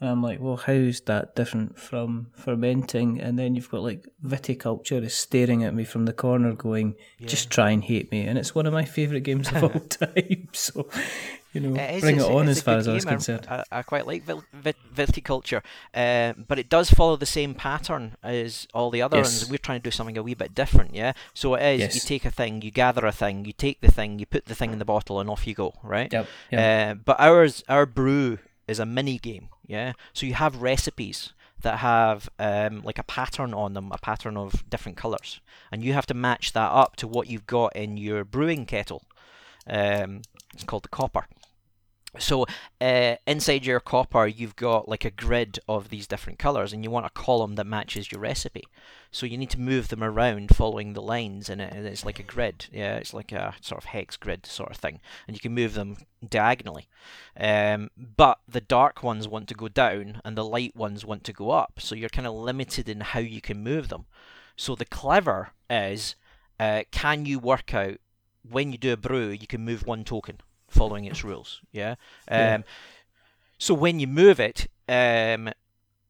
and 0.02 0.10
I'm 0.10 0.22
like, 0.24 0.39
"Well, 0.39 0.58
how's 0.58 1.02
that 1.02 1.36
different 1.36 1.78
from 1.80 2.28
fermenting?" 2.34 3.20
And 3.20 3.38
then 3.38 3.56
you've 3.56 3.70
got 3.70 3.84
like 3.84 4.08
viticulture 4.26 5.04
is 5.04 5.14
staring 5.14 5.64
at 5.64 5.74
me 5.74 5.84
from 5.84 6.06
the 6.06 6.14
corner, 6.14 6.54
going, 6.54 6.95
"Just 7.26 7.50
try 7.50 7.72
and 7.72 7.84
hate 7.84 8.12
me," 8.12 8.22
and 8.28 8.38
it's 8.38 8.54
one 8.56 8.66
of 8.66 8.74
my 8.74 8.86
favourite 8.86 9.24
games 9.24 9.50
of 9.52 9.64
all 9.64 9.70
time. 9.89 10.47
So, 10.54 10.88
you 11.54 11.62
know, 11.62 11.80
It 11.82 11.95
is, 11.95 12.02
bring 12.02 12.18
it 12.18 12.22
on 12.22 12.47
as 12.47 12.62
far 12.62 12.78
as 12.78 12.88
I 12.88 12.93
was 12.93 13.06
concerned. 13.06 13.47
I, 13.50 13.64
I 13.72 13.82
quite 13.82 14.06
like 14.06 14.24
viticulture, 14.26 15.62
uh, 15.93 16.34
but 16.47 16.60
it 16.60 16.70
does 16.70 16.89
follow 16.91 17.16
the 17.16 17.26
same 17.26 17.54
pattern 17.56 18.16
as 18.24 18.68
all 18.74 18.91
the 18.91 19.02
other 19.02 19.18
Yes. 19.18 19.41
ones. 19.41 19.50
We're 19.52 19.58
trying 19.58 19.80
to 19.80 19.84
do 19.84 19.91
something 19.91 20.18
a 20.18 20.24
wee 20.24 20.34
bit 20.36 20.54
different, 20.54 20.93
yeah. 20.95 21.14
So 21.34 21.56
it 21.56 21.82
is 21.82 21.95
you 21.95 22.02
take 22.02 22.26
a 22.26 22.32
thing, 22.32 22.62
you 22.62 22.72
gather 22.72 23.06
a 23.06 23.12
thing, 23.12 23.45
you 23.45 23.54
take 23.54 23.82
the 23.82 23.91
thing, 23.91 24.20
you 24.20 24.26
put 24.26 24.45
the 24.45 24.56
thing 24.56 24.72
in 24.74 24.80
the 24.80 24.86
bottle, 24.86 25.20
and 25.20 25.30
off 25.30 25.47
you 25.47 25.54
go, 25.56 25.74
right? 25.84 26.12
Yep. 26.12 26.28
yep. 26.52 26.60
Uh, 26.97 27.00
but 27.04 27.20
ours, 27.20 27.64
our 27.68 27.86
brew 27.86 28.38
is 28.68 28.80
a 28.80 28.86
mini 28.86 29.18
game, 29.18 29.50
yeah. 29.70 29.94
So 30.14 30.26
you 30.26 30.34
have 30.34 30.64
recipes 30.64 31.32
that 31.62 31.78
have 31.78 32.28
um, 32.40 32.82
like 32.82 32.98
a 32.98 33.04
pattern 33.04 33.54
on 33.54 33.74
them, 33.74 33.92
a 33.92 34.00
pattern 34.00 34.36
of 34.36 34.68
different 34.70 34.98
colours, 34.98 35.40
and 35.72 35.84
you 35.84 35.94
have 35.94 36.08
to 36.08 36.14
match 36.14 36.54
that 36.54 36.72
up 36.72 36.96
to 36.98 37.08
what 37.08 37.28
you've 37.28 37.46
got 37.46 37.76
in 37.76 37.96
your 37.96 38.26
brewing 38.26 38.66
kettle. 38.66 39.04
Um, 39.68 40.24
it's 40.54 40.64
called 40.64 40.84
the 40.84 40.90
copper. 40.90 41.28
So 42.18 42.47
uh, 42.82 43.16
inside 43.28 43.66
your 43.66 43.80
copper, 43.80 44.26
you've 44.26 44.55
got 44.55 44.89
like 44.89 45.05
a 45.05 45.12
grid 45.12 45.60
of 45.68 45.89
these 45.89 46.07
different 46.07 46.39
colors, 46.39 46.74
and 46.74 46.84
you 46.84 46.89
want 46.89 47.05
a 47.05 47.12
column 47.12 47.55
that 47.55 47.68
matches 47.68 48.12
your 48.12 48.22
recipe. 48.22 48.64
So 49.12 49.26
you 49.26 49.38
need 49.38 49.51
to 49.51 49.60
move 49.60 49.89
them 49.89 50.03
around 50.03 50.55
following 50.55 50.93
the 50.93 51.01
lines, 51.01 51.49
and, 51.49 51.62
it, 51.62 51.72
and 51.72 51.86
it's 51.86 52.05
like 52.05 52.20
a 52.20 52.24
grid. 52.24 52.66
Yeah, 52.72 52.95
it's 52.95 53.14
like 53.14 53.32
a 53.32 53.53
sort 53.62 53.82
of 53.84 53.86
hex 53.86 54.18
grid 54.18 54.45
sort 54.47 54.72
of 54.72 54.78
thing, 54.78 55.01
and 55.28 55.36
you 55.36 55.39
can 55.39 55.53
move 55.53 55.76
them 55.76 55.97
diagonally. 56.28 56.88
Um, 57.39 57.91
but 57.97 58.39
the 58.47 58.62
dark 58.62 59.03
ones 59.03 59.28
want 59.28 59.47
to 59.49 59.53
go 59.53 59.68
down, 59.68 60.22
and 60.26 60.36
the 60.36 60.45
light 60.45 60.76
ones 60.76 61.05
want 61.05 61.24
to 61.26 61.34
go 61.34 61.51
up. 61.51 61.74
So 61.80 61.93
you're 61.93 62.10
kind 62.10 62.28
of 62.28 62.34
limited 62.34 62.89
in 62.89 63.01
how 63.01 63.20
you 63.20 63.41
can 63.41 63.64
move 63.64 63.89
them. 63.89 64.05
So 64.55 64.76
the 64.76 64.86
clever 64.86 65.51
is, 65.70 66.16
uh, 66.60 66.84
can 66.91 67.26
you 67.26 67.38
work 67.38 67.74
out 67.74 67.97
when 68.49 68.72
you 68.72 68.78
do 68.78 68.93
a 68.93 68.97
brew, 68.97 69.30
you 69.30 69.47
can 69.47 69.64
move 69.64 69.86
one 69.86 70.03
token 70.03 70.39
following 70.72 71.06
its 71.06 71.24
rules. 71.24 71.62
Yeah. 71.72 71.92
Um, 72.28 72.38
Yeah. 72.40 72.58
So 73.58 73.74
when 73.74 74.00
you 74.00 74.08
move 74.08 74.40
it, 74.40 74.68
um, 74.88 75.50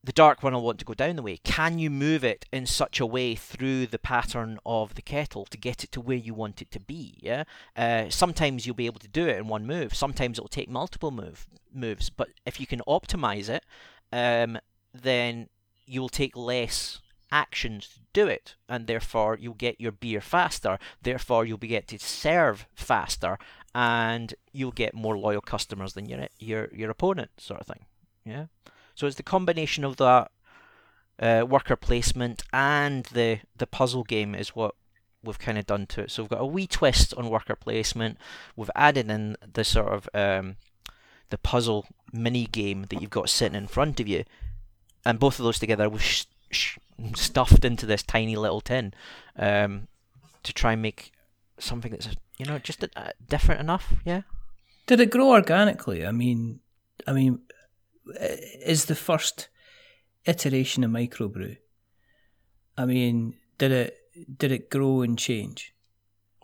the 0.03 0.14
dark 0.14 0.43
one 0.43 0.53
will 0.53 0.62
want 0.62 0.80
to 0.80 0.86
go 0.86 0.93
down 0.93 1.16
the 1.16 1.22
way. 1.24 1.38
Can 1.38 1.80
you 1.80 1.89
move 1.89 2.24
it 2.24 2.45
in 2.53 2.66
such 2.66 2.99
a 2.99 3.05
way 3.05 3.36
through 3.36 3.88
the 3.88 3.99
pattern 3.99 4.60
of 4.66 4.95
the 4.95 5.01
kettle 5.01 5.45
to 5.45 5.57
get 5.57 5.84
it 5.84 5.91
to 5.93 6.01
where 6.01 6.18
you 6.18 6.34
want 6.34 6.62
it 6.62 6.72
to 6.72 6.80
be? 6.80 7.18
Yeah. 7.22 7.43
Uh, 7.76 8.05
sometimes 8.10 8.66
you'll 8.66 8.76
be 8.76 8.86
able 8.86 8.99
to 8.99 9.07
do 9.07 9.28
it 9.28 9.38
in 9.38 9.47
one 9.47 9.66
move. 9.66 9.95
Sometimes 9.95 10.38
it'll 10.38 10.47
take 10.47 10.70
multiple 10.70 11.12
move 11.12 11.47
moves. 11.74 12.10
But 12.10 12.30
if 12.45 12.60
you 12.60 12.68
can 12.68 12.82
optimize 12.88 13.49
it, 13.49 13.66
um, 14.14 14.60
then 14.93 15.49
you'll 15.86 16.10
take 16.10 16.36
less 16.38 17.01
actions 17.32 17.88
to 17.89 17.99
do 18.13 18.27
it, 18.27 18.55
and 18.67 18.88
therefore 18.88 19.38
you'll 19.39 19.53
get 19.53 19.80
your 19.80 19.91
beer 19.91 20.21
faster. 20.21 20.80
Therefore, 21.01 21.45
you'll 21.45 21.57
be 21.57 21.67
get 21.67 21.88
to 21.89 21.99
serve 21.99 22.67
faster, 22.73 23.38
and 23.73 24.34
you'll 24.51 24.71
get 24.71 24.93
more 24.93 25.17
loyal 25.17 25.41
customers 25.41 25.93
than 25.93 26.07
your 26.07 26.27
your 26.39 26.69
your 26.73 26.89
opponent, 26.89 27.32
sort 27.38 27.61
of 27.61 27.67
thing. 27.67 27.86
Yeah. 28.25 28.45
So 28.95 29.07
it's 29.07 29.15
the 29.15 29.23
combination 29.23 29.84
of 29.84 29.97
that 29.97 30.32
uh, 31.19 31.45
worker 31.47 31.75
placement 31.75 32.43
and 32.53 33.05
the 33.05 33.39
the 33.57 33.67
puzzle 33.67 34.03
game 34.03 34.34
is 34.36 34.55
what 34.55 34.75
we've 35.23 35.39
kind 35.39 35.57
of 35.57 35.65
done 35.65 35.86
to 35.88 36.01
it. 36.01 36.11
So 36.11 36.23
we've 36.23 36.30
got 36.30 36.41
a 36.41 36.45
wee 36.45 36.67
twist 36.67 37.13
on 37.15 37.30
worker 37.30 37.55
placement. 37.55 38.17
We've 38.55 38.71
added 38.75 39.09
in 39.09 39.36
the 39.53 39.63
sort 39.63 39.93
of 39.93 40.09
um, 40.13 40.55
the 41.30 41.38
puzzle 41.38 41.86
mini 42.13 42.45
game 42.45 42.86
that 42.89 43.01
you've 43.01 43.09
got 43.09 43.30
sitting 43.30 43.57
in 43.57 43.67
front 43.67 43.99
of 43.99 44.07
you, 44.07 44.23
and 45.05 45.19
both 45.19 45.39
of 45.39 45.45
those 45.45 45.59
together 45.59 45.89
we've 45.89 46.03
sh- 46.03 46.25
sh- 46.51 46.77
stuffed 47.15 47.65
into 47.65 47.85
this 47.85 48.03
tiny 48.03 48.35
little 48.35 48.61
tin 48.61 48.93
um, 49.37 49.87
to 50.43 50.53
try 50.53 50.73
and 50.73 50.81
make 50.81 51.11
something 51.57 51.91
that's 51.91 52.09
you 52.37 52.45
know 52.45 52.59
just 52.59 52.83
uh, 52.83 53.11
different 53.27 53.61
enough. 53.61 53.93
Yeah. 54.05 54.21
Did 54.87 54.99
it 54.99 55.11
grow 55.11 55.29
organically? 55.29 56.05
I 56.05 56.11
mean, 56.11 56.61
I 57.05 57.13
mean, 57.13 57.41
is 58.65 58.85
the 58.85 58.95
first 58.95 59.49
iteration 60.25 60.83
of 60.83 60.91
microbrew? 60.91 61.57
I 62.77 62.85
mean, 62.85 63.35
did 63.57 63.71
it 63.71 63.97
did 64.37 64.51
it 64.51 64.69
grow 64.69 65.01
and 65.01 65.17
change? 65.17 65.75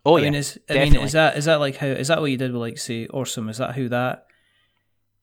Oh 0.05 0.17
I 0.17 0.19
yeah. 0.19 0.23
mean, 0.25 0.35
is 0.35 0.59
I 0.69 0.73
definitely. 0.73 0.97
mean, 0.97 1.05
is 1.07 1.11
that 1.13 1.37
is 1.37 1.45
that 1.45 1.59
like 1.59 1.77
how 1.77 1.87
is 1.87 2.09
that 2.09 2.21
what 2.21 2.31
you 2.31 2.37
did 2.37 2.51
with 2.51 2.61
like 2.61 2.77
say 2.77 3.07
Awesome? 3.07 3.49
Is 3.49 3.57
that 3.57 3.75
how 3.75 3.87
that 3.87 4.27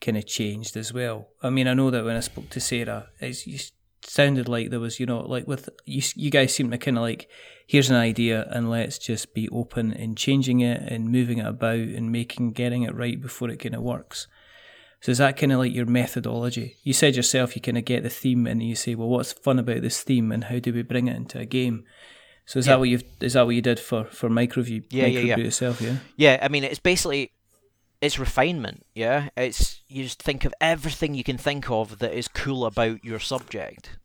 kind 0.00 0.16
of 0.16 0.26
changed 0.26 0.76
as 0.76 0.92
well? 0.92 1.28
I 1.42 1.50
mean, 1.50 1.68
I 1.68 1.74
know 1.74 1.90
that 1.90 2.04
when 2.04 2.16
I 2.16 2.20
spoke 2.20 2.50
to 2.50 2.60
Sarah, 2.60 3.08
it's, 3.20 3.46
you 3.46 3.58
sounded 4.04 4.48
like 4.48 4.70
there 4.70 4.80
was 4.80 4.98
you 4.98 5.06
know 5.06 5.20
like 5.20 5.46
with 5.46 5.68
you 5.84 6.02
you 6.16 6.30
guys 6.30 6.54
seem 6.54 6.70
to 6.70 6.78
kind 6.78 6.96
of 6.96 7.02
like 7.02 7.28
here's 7.66 7.88
an 7.90 7.96
idea 7.96 8.46
and 8.50 8.68
let's 8.70 8.98
just 8.98 9.32
be 9.34 9.48
open 9.50 9.92
in 9.92 10.14
changing 10.14 10.60
it 10.60 10.80
and 10.82 11.10
moving 11.10 11.38
it 11.38 11.46
about 11.46 11.78
and 11.78 12.10
making 12.12 12.52
getting 12.52 12.82
it 12.82 12.94
right 12.94 13.20
before 13.20 13.48
it 13.50 13.58
kind 13.58 13.74
of 13.74 13.82
works. 13.82 14.26
So 15.00 15.10
is 15.10 15.18
that 15.18 15.36
kind 15.36 15.52
of 15.52 15.58
like 15.58 15.72
your 15.74 15.86
methodology? 15.86 16.76
You 16.84 16.92
said 16.92 17.16
yourself 17.16 17.56
you 17.56 17.62
kind 17.62 17.78
of 17.78 17.84
get 17.84 18.02
the 18.02 18.10
theme 18.10 18.46
and 18.46 18.62
you 18.62 18.76
say, 18.76 18.94
well, 18.94 19.08
what's 19.08 19.32
fun 19.32 19.58
about 19.58 19.82
this 19.82 20.02
theme 20.02 20.30
and 20.30 20.44
how 20.44 20.58
do 20.60 20.72
we 20.72 20.82
bring 20.82 21.08
it 21.08 21.16
into 21.16 21.38
a 21.40 21.44
game? 21.44 21.84
So 22.46 22.58
is 22.58 22.66
Yeah. 22.66 22.74
that 22.74 22.78
what 22.80 22.88
you 22.88 23.00
is 23.20 23.32
that 23.32 23.44
what 23.46 23.54
you 23.54 23.62
did 23.62 23.80
for 23.80 24.04
for 24.04 24.28
microbrew 24.28 24.84
Yeah, 24.90 25.06
yeah, 25.06 25.20
yeah. 25.36 25.36
itself? 25.38 25.80
Yeah. 25.80 25.96
Yeah, 26.16 26.38
I 26.42 26.48
mean, 26.48 26.64
it's 26.64 26.78
basically 26.80 27.32
it's 28.02 28.18
refinement. 28.18 28.84
Yeah, 28.94 29.28
it's 29.36 29.80
you 29.88 30.02
just 30.02 30.22
think 30.22 30.44
of 30.44 30.52
everything 30.60 31.14
you 31.14 31.24
can 31.24 31.38
think 31.38 31.70
of 31.70 32.00
that 32.00 32.12
is 32.12 32.26
cool 32.28 32.66
about 32.66 33.04
your 33.04 33.20
subject, 33.20 33.96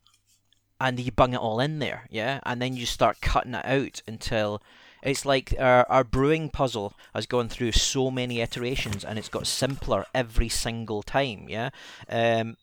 and 0.79 0.99
you 0.99 1.11
bung 1.11 1.33
it 1.33 1.39
all 1.39 1.59
in 1.59 1.79
there. 1.79 2.03
Yeah, 2.09 2.39
and 2.43 2.61
then 2.61 2.77
you 2.77 2.85
start 2.85 3.21
cutting 3.21 3.55
it 3.55 3.65
out 3.65 4.03
until 4.07 4.61
it's 5.01 5.25
like 5.25 5.55
our 5.59 5.85
our 5.89 6.03
brewing 6.03 6.49
puzzle 6.49 6.93
has 7.15 7.25
gone 7.25 7.49
through 7.49 7.71
so 7.71 8.11
many 8.11 8.39
iterations, 8.39 9.03
and 9.03 9.17
it's 9.17 9.29
got 9.29 9.47
simpler 9.47 10.05
every 10.13 10.47
single 10.47 11.01
time. 11.01 11.47
Yeah, 11.49 11.71
um, 12.07 12.55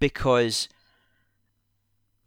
because 0.00 0.68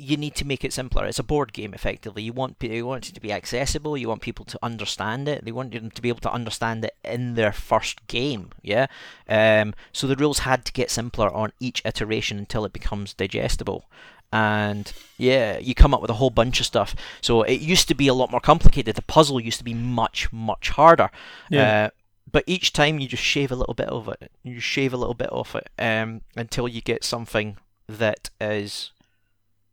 you 0.01 0.17
need 0.17 0.35
to 0.35 0.45
make 0.45 0.63
it 0.63 0.73
simpler. 0.73 1.05
It's 1.05 1.19
a 1.19 1.23
board 1.23 1.53
game, 1.53 1.73
effectively. 1.73 2.23
You 2.23 2.33
want 2.33 2.57
you 2.61 2.85
want 2.85 3.09
it 3.09 3.15
to 3.15 3.21
be 3.21 3.31
accessible. 3.31 3.97
You 3.97 4.09
want 4.09 4.21
people 4.21 4.45
to 4.45 4.59
understand 4.61 5.27
it. 5.27 5.45
They 5.45 5.51
want 5.51 5.71
them 5.71 5.91
to 5.91 6.01
be 6.01 6.09
able 6.09 6.21
to 6.21 6.31
understand 6.31 6.85
it 6.85 6.95
in 7.03 7.35
their 7.35 7.51
first 7.51 8.05
game. 8.07 8.49
Yeah. 8.61 8.87
Um, 9.29 9.73
so 9.91 10.07
the 10.07 10.15
rules 10.15 10.39
had 10.39 10.65
to 10.65 10.73
get 10.73 10.91
simpler 10.91 11.31
on 11.31 11.53
each 11.59 11.81
iteration 11.85 12.39
until 12.39 12.65
it 12.65 12.73
becomes 12.73 13.13
digestible. 13.13 13.85
And 14.33 14.91
yeah, 15.17 15.57
you 15.59 15.75
come 15.75 15.93
up 15.93 16.01
with 16.01 16.09
a 16.09 16.15
whole 16.15 16.29
bunch 16.29 16.59
of 16.59 16.65
stuff. 16.65 16.95
So 17.21 17.43
it 17.43 17.59
used 17.61 17.87
to 17.89 17.95
be 17.95 18.07
a 18.07 18.13
lot 18.13 18.31
more 18.31 18.39
complicated. 18.39 18.95
The 18.95 19.01
puzzle 19.01 19.39
used 19.39 19.57
to 19.59 19.63
be 19.63 19.73
much 19.73 20.31
much 20.31 20.69
harder. 20.69 21.11
Yeah. 21.49 21.85
Uh, 21.85 21.89
but 22.31 22.43
each 22.47 22.71
time 22.71 22.99
you 22.99 23.07
just 23.07 23.23
shave 23.23 23.51
a 23.51 23.55
little 23.55 23.73
bit 23.73 23.89
of 23.89 24.07
it. 24.07 24.31
You 24.43 24.59
shave 24.59 24.93
a 24.93 24.97
little 24.97 25.13
bit 25.13 25.31
off 25.31 25.55
it 25.55 25.69
um, 25.77 26.21
until 26.35 26.67
you 26.67 26.81
get 26.81 27.03
something 27.03 27.57
that 27.87 28.29
is, 28.39 28.91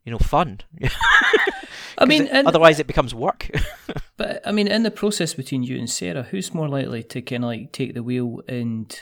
you 0.05 0.11
know, 0.11 0.17
fun. 0.19 0.59
I 1.97 2.05
mean, 2.05 2.27
it- 2.27 2.45
otherwise 2.45 2.79
it 2.79 2.87
becomes 2.87 3.13
work. 3.13 3.49
but 4.17 4.41
I 4.47 4.51
mean, 4.51 4.67
in 4.67 4.83
the 4.83 4.91
process 4.91 5.33
between 5.33 5.63
you 5.63 5.77
and 5.77 5.89
Sarah, 5.89 6.23
who's 6.23 6.53
more 6.53 6.67
likely 6.69 7.03
to 7.03 7.21
kind 7.21 7.43
of 7.43 7.49
like 7.49 7.71
take 7.71 7.93
the 7.93 8.03
wheel 8.03 8.41
and 8.47 8.99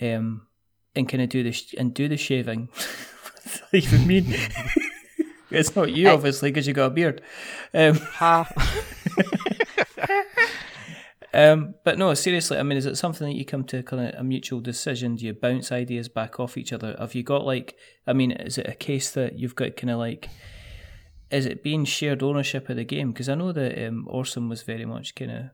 um 0.00 0.46
and 0.94 1.08
kind 1.08 1.22
of 1.22 1.28
do 1.28 1.42
the 1.42 1.52
sh- 1.52 1.74
and 1.78 1.92
do 1.94 2.08
the 2.08 2.16
shaving? 2.16 2.68
What 3.70 3.80
does 3.82 3.94
even 3.94 4.06
mean? 4.06 4.34
it's 5.50 5.74
not 5.74 5.90
you, 5.92 6.08
obviously, 6.08 6.50
because 6.50 6.66
you 6.66 6.74
got 6.74 6.86
a 6.86 6.90
beard. 6.90 7.22
Um, 7.72 7.94
ha. 7.96 8.46
Um, 11.34 11.74
but 11.84 11.98
no, 11.98 12.14
seriously, 12.14 12.58
I 12.58 12.62
mean, 12.62 12.78
is 12.78 12.86
it 12.86 12.96
something 12.96 13.28
that 13.28 13.36
you 13.36 13.44
come 13.44 13.64
to 13.64 13.82
kind 13.82 14.08
of 14.14 14.20
a 14.20 14.24
mutual 14.24 14.60
decision? 14.60 15.16
Do 15.16 15.26
you 15.26 15.34
bounce 15.34 15.70
ideas 15.70 16.08
back 16.08 16.40
off 16.40 16.56
each 16.56 16.72
other? 16.72 16.96
Have 16.98 17.14
you 17.14 17.22
got 17.22 17.44
like, 17.44 17.76
I 18.06 18.12
mean, 18.14 18.30
is 18.32 18.56
it 18.58 18.66
a 18.68 18.74
case 18.74 19.10
that 19.12 19.38
you've 19.38 19.54
got 19.54 19.76
kind 19.76 19.90
of 19.90 19.98
like, 19.98 20.28
is 21.30 21.44
it 21.44 21.62
being 21.62 21.84
shared 21.84 22.22
ownership 22.22 22.68
of 22.70 22.76
the 22.76 22.84
game? 22.84 23.12
Because 23.12 23.28
I 23.28 23.34
know 23.34 23.52
that 23.52 23.86
um, 23.86 24.06
Awesome 24.08 24.48
was 24.48 24.62
very 24.62 24.86
much 24.86 25.14
kind 25.14 25.30
of 25.30 25.44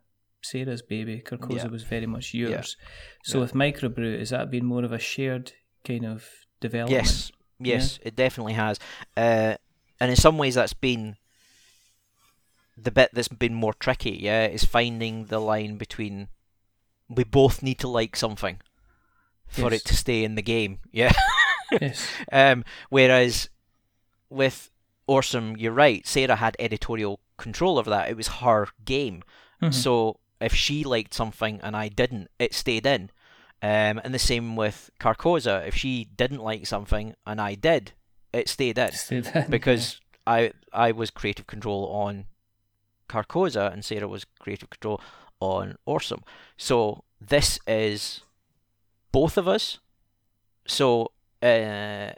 Sarah's 0.42 0.82
baby, 0.82 1.20
Carcosa 1.24 1.64
Yeah. 1.64 1.66
was 1.68 1.82
very 1.82 2.06
much 2.06 2.32
yours. 2.34 2.76
So 3.24 3.38
Yeah. 3.38 3.42
with 3.42 3.54
Microbrew, 3.54 4.20
is 4.20 4.30
that 4.30 4.50
been 4.50 4.66
more 4.66 4.84
of 4.84 4.92
a 4.92 4.98
shared 4.98 5.52
kind 5.84 6.06
of 6.06 6.28
development? 6.60 7.04
yes, 7.04 7.32
yes, 7.58 7.98
it 8.02 8.14
definitely 8.14 8.52
has. 8.52 8.78
Uh, 9.16 9.56
and 10.00 10.10
in 10.10 10.16
some 10.16 10.38
ways, 10.38 10.54
that's 10.54 10.74
been 10.74 11.16
the 12.76 12.90
bit 12.90 13.10
that's 13.12 13.28
been 13.28 13.54
more 13.54 13.74
tricky. 13.74 14.18
Yeah, 14.20 14.46
is 14.46 14.64
finding 14.64 15.26
the 15.26 15.40
line 15.40 15.76
between 15.76 16.28
we 17.08 17.24
both 17.24 17.62
need 17.62 17.78
to 17.80 17.88
like 17.88 18.16
something 18.16 18.60
for 19.46 19.70
Yes. 19.70 19.80
it 19.80 19.84
to 19.86 19.96
stay 19.96 20.24
in 20.24 20.34
the 20.34 20.42
game. 20.42 20.80
Yeah. 20.92 21.12
Yes. 21.80 22.06
Um, 22.30 22.62
whereas 22.88 23.48
with 24.30 24.70
Awesome, 25.06 25.56
you're 25.56 25.72
right. 25.72 26.06
Sarah 26.06 26.36
had 26.36 26.56
editorial 26.58 27.20
control 27.36 27.78
over 27.78 27.90
that. 27.90 28.08
It 28.08 28.16
was 28.16 28.28
her 28.28 28.68
game. 28.84 29.22
Mhm. 29.60 29.74
So 29.74 30.20
if 30.40 30.54
she 30.54 30.84
liked 30.84 31.12
something 31.14 31.60
and 31.62 31.76
I 31.76 31.88
didn't, 31.88 32.30
it 32.38 32.54
stayed 32.54 32.86
in. 32.86 33.10
Um, 33.60 34.00
and 34.04 34.14
the 34.14 34.18
same 34.18 34.56
with 34.56 34.90
Carcosa. 35.00 35.66
If 35.66 35.74
she 35.74 36.04
didn't 36.16 36.42
like 36.42 36.66
something 36.66 37.14
and 37.26 37.40
I 37.40 37.54
did, 37.54 37.92
it 38.32 38.48
stayed 38.48 38.78
in 38.78 38.92
Say 38.92 39.20
that. 39.20 39.50
because 39.50 40.00
I 40.26 40.52
I 40.72 40.92
was 40.92 41.10
creative 41.10 41.46
control 41.46 41.88
on 41.88 42.26
Carcosa 43.08 43.72
and 43.72 43.84
Sarah 43.84 44.08
was 44.08 44.26
creative 44.38 44.70
control 44.70 45.00
on 45.40 45.76
Awesome. 45.86 46.22
So 46.56 47.04
this 47.20 47.58
is 47.66 48.20
both 49.12 49.36
of 49.36 49.48
us. 49.48 49.78
So 50.66 51.12
uh, 51.42 52.12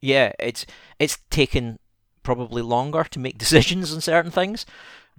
yeah, 0.00 0.32
it's 0.38 0.66
it's 0.98 1.18
taken 1.30 1.78
probably 2.22 2.62
longer 2.62 3.04
to 3.04 3.18
make 3.18 3.38
decisions 3.46 3.92
on 3.92 4.00
certain 4.00 4.30
things 4.30 4.66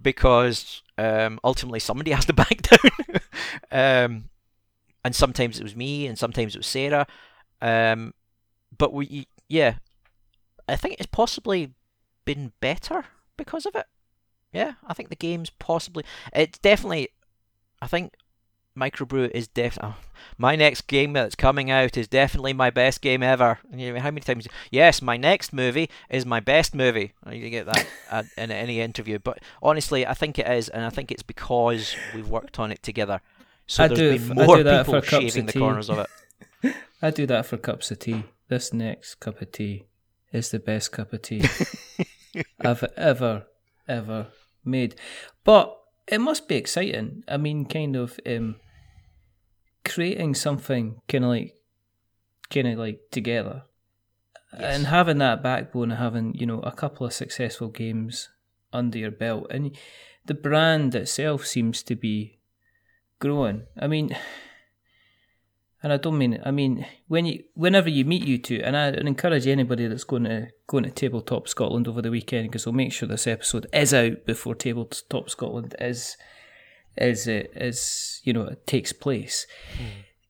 because 0.02 0.82
um, 0.97 1.39
ultimately 1.43 1.80
somebody 1.80 2.12
has 2.18 2.26
to 2.26 2.34
back 2.34 2.62
down. 2.62 3.22
um, 3.72 4.30
and 5.04 5.16
sometimes 5.16 5.60
it 5.60 5.64
was 5.64 5.76
me, 5.76 6.08
and 6.08 6.18
sometimes 6.18 6.56
it 6.56 6.60
was 6.60 6.68
Sarah. 6.68 7.08
Um, 7.62 8.14
but 8.78 8.93
we, 8.93 9.28
yeah, 9.47 9.76
I 10.68 10.76
think 10.76 10.95
it's 11.00 11.08
possibly 11.08 11.74
been 12.26 12.52
better 12.60 13.06
because 13.38 13.66
of 13.66 13.76
it. 13.76 13.86
Yeah, 14.54 14.74
I 14.86 14.93
think 14.93 15.10
the 15.10 15.16
game's 15.16 15.50
possibly. 15.50 16.04
It's 16.34 16.58
definitely. 16.60 17.10
I 17.82 17.88
think 17.88 18.14
Microbrew 18.78 19.30
is 19.32 19.47
definitely 19.47 19.91
uh, 19.91 19.93
my 20.38 20.56
next 20.56 20.88
game 20.88 21.14
that's 21.14 21.36
coming 21.36 21.70
out 21.70 21.97
is 21.97 22.08
definitely 22.08 22.54
my 22.54 22.70
best 22.70 23.02
game 23.02 23.22
ever. 23.22 23.60
You 23.74 23.93
know, 23.93 24.00
how 24.00 24.12
many 24.12 24.22
times? 24.22 24.47
Yes, 24.72 25.02
my 25.02 25.18
next 25.18 25.54
movie 25.54 25.89
is 26.10 26.26
my 26.26 26.39
best 26.39 26.74
movie. 26.74 27.14
Oh, 27.26 27.32
you 27.32 27.50
get 27.50 27.66
that 27.66 27.88
at, 28.12 28.26
in 28.38 28.52
any 28.52 28.80
interview, 28.80 29.20
but 29.20 29.39
honestly, 29.62 30.06
I 30.06 30.14
think 30.14 30.39
it 30.39 30.47
is, 30.47 30.70
and 30.70 30.84
I 30.84 30.89
think 30.89 31.12
it's 31.12 31.24
because 31.24 31.95
we've 32.16 32.30
worked 32.30 32.60
on 32.60 32.72
it 32.72 32.82
together. 32.82 33.22
So 33.68 33.84
I 33.84 33.88
there's 33.88 34.00
do 34.00 34.28
been 34.28 34.36
more 34.45 34.58
people 34.58 34.84
for 34.84 35.02
cups 35.02 35.10
shaving 35.10 35.41
of 35.41 35.47
the 35.47 35.54
tea. 35.54 35.60
corners 35.60 35.89
of 35.89 36.00
it. 36.00 36.76
I 37.02 37.12
do 37.12 37.26
that 37.28 37.45
for 37.45 37.58
cups 37.58 37.91
of 37.91 38.00
tea. 38.00 38.24
This 38.47 38.74
next 38.74 39.16
cup 39.16 39.41
of 39.41 39.52
tea 39.52 39.86
is 40.32 40.50
the 40.50 40.60
best 40.60 40.91
cup 40.91 41.14
of 41.14 41.22
tea 41.22 41.43
I've 42.60 42.84
ever, 42.97 43.45
ever 43.88 44.28
made. 44.70 44.95
But 45.43 45.76
it 46.07 46.20
must 46.20 46.47
be 46.47 46.55
exciting. 46.55 47.24
I 47.28 47.38
mean, 47.38 47.65
kind 47.65 47.95
of 47.95 48.20
um, 48.26 48.55
creating 49.86 50.36
something 50.36 51.01
kind 51.07 51.24
of 51.24 51.30
like, 51.30 51.55
kind 52.49 52.67
of 52.67 52.80
like 52.80 52.99
together, 53.11 53.63
and 54.51 54.88
having 54.88 55.20
that 55.20 55.43
backbone, 55.43 55.91
and 55.91 55.99
having 55.99 56.34
you 56.36 56.45
know 56.45 56.59
a 56.59 56.72
couple 56.72 57.05
of 57.05 57.13
successful 57.13 57.67
games 57.67 58.30
under 58.74 58.97
your 58.97 59.11
belt, 59.11 59.47
and 59.49 59.78
the 60.26 60.34
brand 60.34 60.95
itself 60.95 61.45
seems 61.45 61.84
to 61.84 61.95
be 61.95 62.39
growing. 63.20 63.63
I 63.80 63.88
mean. 63.88 64.15
And 65.82 65.93
I 65.93 65.97
don't 65.97 66.17
mean. 66.17 66.41
I 66.43 66.51
mean 66.51 66.86
when 67.07 67.25
you, 67.25 67.43
whenever 67.53 67.89
you 67.89 68.03
meet 68.03 68.25
you 68.25 68.38
two, 68.38 68.61
and 68.63 68.75
I 68.75 68.89
encourage 68.89 69.47
anybody 69.47 69.88
that's 69.88 70.03
going 70.03 70.25
to 70.25 70.49
going 70.67 70.84
to 70.84 70.91
Tabletop 70.91 71.47
Scotland 71.47 71.88
over 71.88 72.01
the 72.01 72.11
weekend 72.11 72.49
because 72.49 72.65
we'll 72.65 72.73
make 72.73 72.91
sure 72.91 73.07
this 73.07 73.27
episode 73.27 73.65
is 73.71 73.93
out 73.93 74.25
before 74.25 74.55
Tabletop 74.55 75.30
Scotland 75.30 75.75
is 75.80 76.17
is 76.97 77.27
uh, 77.27 77.43
is 77.55 78.21
you 78.25 78.34
know 78.34 78.55
takes 78.65 78.91
place. 78.91 79.47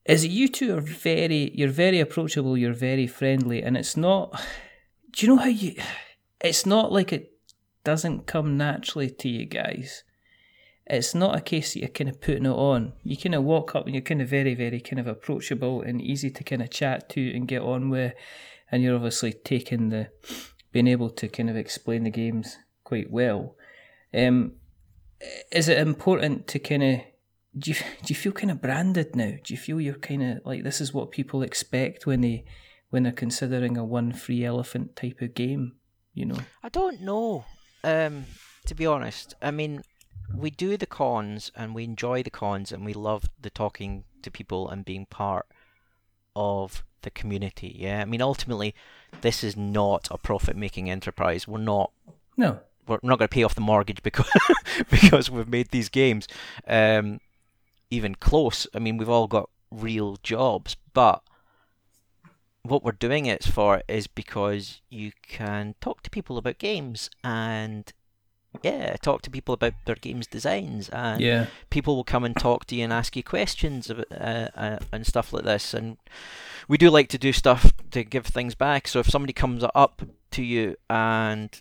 Is 0.04 0.22
that 0.22 0.28
you 0.28 0.48
two 0.48 0.76
are 0.76 0.80
very 0.80 1.50
you're 1.54 1.68
very 1.68 1.98
approachable, 1.98 2.56
you're 2.56 2.72
very 2.72 3.08
friendly, 3.08 3.62
and 3.62 3.76
it's 3.76 3.96
not. 3.96 4.40
Do 5.12 5.26
you 5.26 5.34
know 5.34 5.42
how 5.42 5.48
you? 5.48 5.74
It's 6.40 6.64
not 6.64 6.92
like 6.92 7.12
it 7.12 7.32
doesn't 7.82 8.26
come 8.26 8.56
naturally 8.56 9.10
to 9.10 9.28
you 9.28 9.46
guys 9.46 10.04
it's 10.90 11.14
not 11.14 11.36
a 11.36 11.40
case 11.40 11.72
that 11.72 11.80
you're 11.80 11.88
kind 11.88 12.10
of 12.10 12.20
putting 12.20 12.46
it 12.46 12.50
on. 12.50 12.92
You 13.04 13.16
kind 13.16 13.34
of 13.34 13.44
walk 13.44 13.74
up 13.74 13.86
and 13.86 13.94
you're 13.94 14.02
kind 14.02 14.20
of 14.20 14.28
very, 14.28 14.54
very 14.54 14.80
kind 14.80 14.98
of 14.98 15.06
approachable 15.06 15.82
and 15.82 16.02
easy 16.02 16.30
to 16.30 16.44
kind 16.44 16.62
of 16.62 16.70
chat 16.70 17.08
to 17.10 17.34
and 17.34 17.46
get 17.46 17.62
on 17.62 17.90
with. 17.90 18.14
And 18.70 18.82
you're 18.82 18.96
obviously 18.96 19.32
taking 19.32 19.90
the, 19.90 20.08
being 20.72 20.88
able 20.88 21.10
to 21.10 21.28
kind 21.28 21.48
of 21.48 21.56
explain 21.56 22.04
the 22.04 22.10
games 22.10 22.58
quite 22.84 23.10
well. 23.10 23.56
Um, 24.12 24.52
is 25.52 25.68
it 25.68 25.78
important 25.78 26.48
to 26.48 26.58
kind 26.58 26.82
of, 26.82 27.00
do 27.56 27.70
you, 27.70 27.76
do 28.04 28.06
you 28.08 28.14
feel 28.16 28.32
kind 28.32 28.50
of 28.50 28.60
branded 28.60 29.14
now? 29.14 29.34
Do 29.44 29.54
you 29.54 29.58
feel 29.58 29.80
you're 29.80 29.94
kind 29.94 30.22
of 30.22 30.38
like 30.44 30.64
this 30.64 30.80
is 30.80 30.92
what 30.92 31.12
people 31.12 31.42
expect 31.42 32.06
when 32.06 32.20
they, 32.20 32.44
when 32.90 33.04
they're 33.04 33.12
considering 33.12 33.76
a 33.76 33.84
one 33.84 34.12
free 34.12 34.44
elephant 34.44 34.96
type 34.96 35.20
of 35.20 35.34
game, 35.34 35.76
you 36.14 36.26
know? 36.26 36.40
I 36.62 36.68
don't 36.68 37.00
know. 37.00 37.44
Um, 37.84 38.24
to 38.66 38.74
be 38.74 38.86
honest, 38.86 39.34
I 39.40 39.52
mean, 39.52 39.82
we 40.36 40.50
do 40.50 40.76
the 40.76 40.86
cons 40.86 41.50
and 41.54 41.74
we 41.74 41.84
enjoy 41.84 42.22
the 42.22 42.30
cons 42.30 42.72
and 42.72 42.84
we 42.84 42.92
love 42.92 43.28
the 43.40 43.50
talking 43.50 44.04
to 44.22 44.30
people 44.30 44.68
and 44.68 44.84
being 44.84 45.06
part 45.06 45.46
of 46.36 46.84
the 47.02 47.10
community. 47.10 47.76
Yeah, 47.78 48.00
I 48.00 48.04
mean, 48.04 48.22
ultimately, 48.22 48.74
this 49.20 49.42
is 49.42 49.56
not 49.56 50.08
a 50.10 50.18
profit-making 50.18 50.90
enterprise. 50.90 51.48
We're 51.48 51.58
not. 51.58 51.90
No. 52.36 52.60
We're 52.86 52.98
not 53.02 53.18
going 53.18 53.28
to 53.28 53.34
pay 53.34 53.42
off 53.42 53.54
the 53.54 53.60
mortgage 53.60 54.02
because 54.02 54.30
because 54.90 55.30
we've 55.30 55.48
made 55.48 55.68
these 55.70 55.88
games. 55.88 56.26
Um, 56.66 57.20
even 57.90 58.14
close. 58.14 58.66
I 58.74 58.78
mean, 58.78 58.96
we've 58.96 59.08
all 59.08 59.26
got 59.26 59.50
real 59.70 60.16
jobs, 60.22 60.76
but 60.92 61.22
what 62.62 62.84
we're 62.84 62.92
doing 62.92 63.26
it 63.26 63.44
for 63.44 63.82
is 63.88 64.06
because 64.06 64.80
you 64.90 65.12
can 65.22 65.74
talk 65.80 66.02
to 66.02 66.10
people 66.10 66.36
about 66.36 66.58
games 66.58 67.10
and 67.24 67.92
yeah, 68.62 68.96
talk 68.96 69.22
to 69.22 69.30
people 69.30 69.54
about 69.54 69.74
their 69.84 69.94
games 69.94 70.26
designs, 70.26 70.88
and 70.88 71.20
Yeah. 71.20 71.46
people 71.70 71.96
will 71.96 72.04
come 72.04 72.24
and 72.24 72.36
talk 72.36 72.64
to 72.66 72.74
you 72.76 72.84
and 72.84 72.92
ask 72.92 73.16
you 73.16 73.22
questions 73.22 73.88
about, 73.90 74.10
uh, 74.12 74.48
uh, 74.56 74.78
and 74.92 75.06
stuff 75.06 75.32
like 75.32 75.44
this. 75.44 75.72
And 75.74 75.96
we 76.68 76.76
do 76.78 76.90
like 76.90 77.08
to 77.10 77.18
do 77.18 77.32
stuff 77.32 77.72
to 77.92 78.04
give 78.04 78.26
things 78.26 78.54
back. 78.54 78.88
So 78.88 78.98
if 78.98 79.08
somebody 79.08 79.32
comes 79.32 79.64
up 79.74 80.02
to 80.32 80.42
you 80.42 80.76
and 80.88 81.60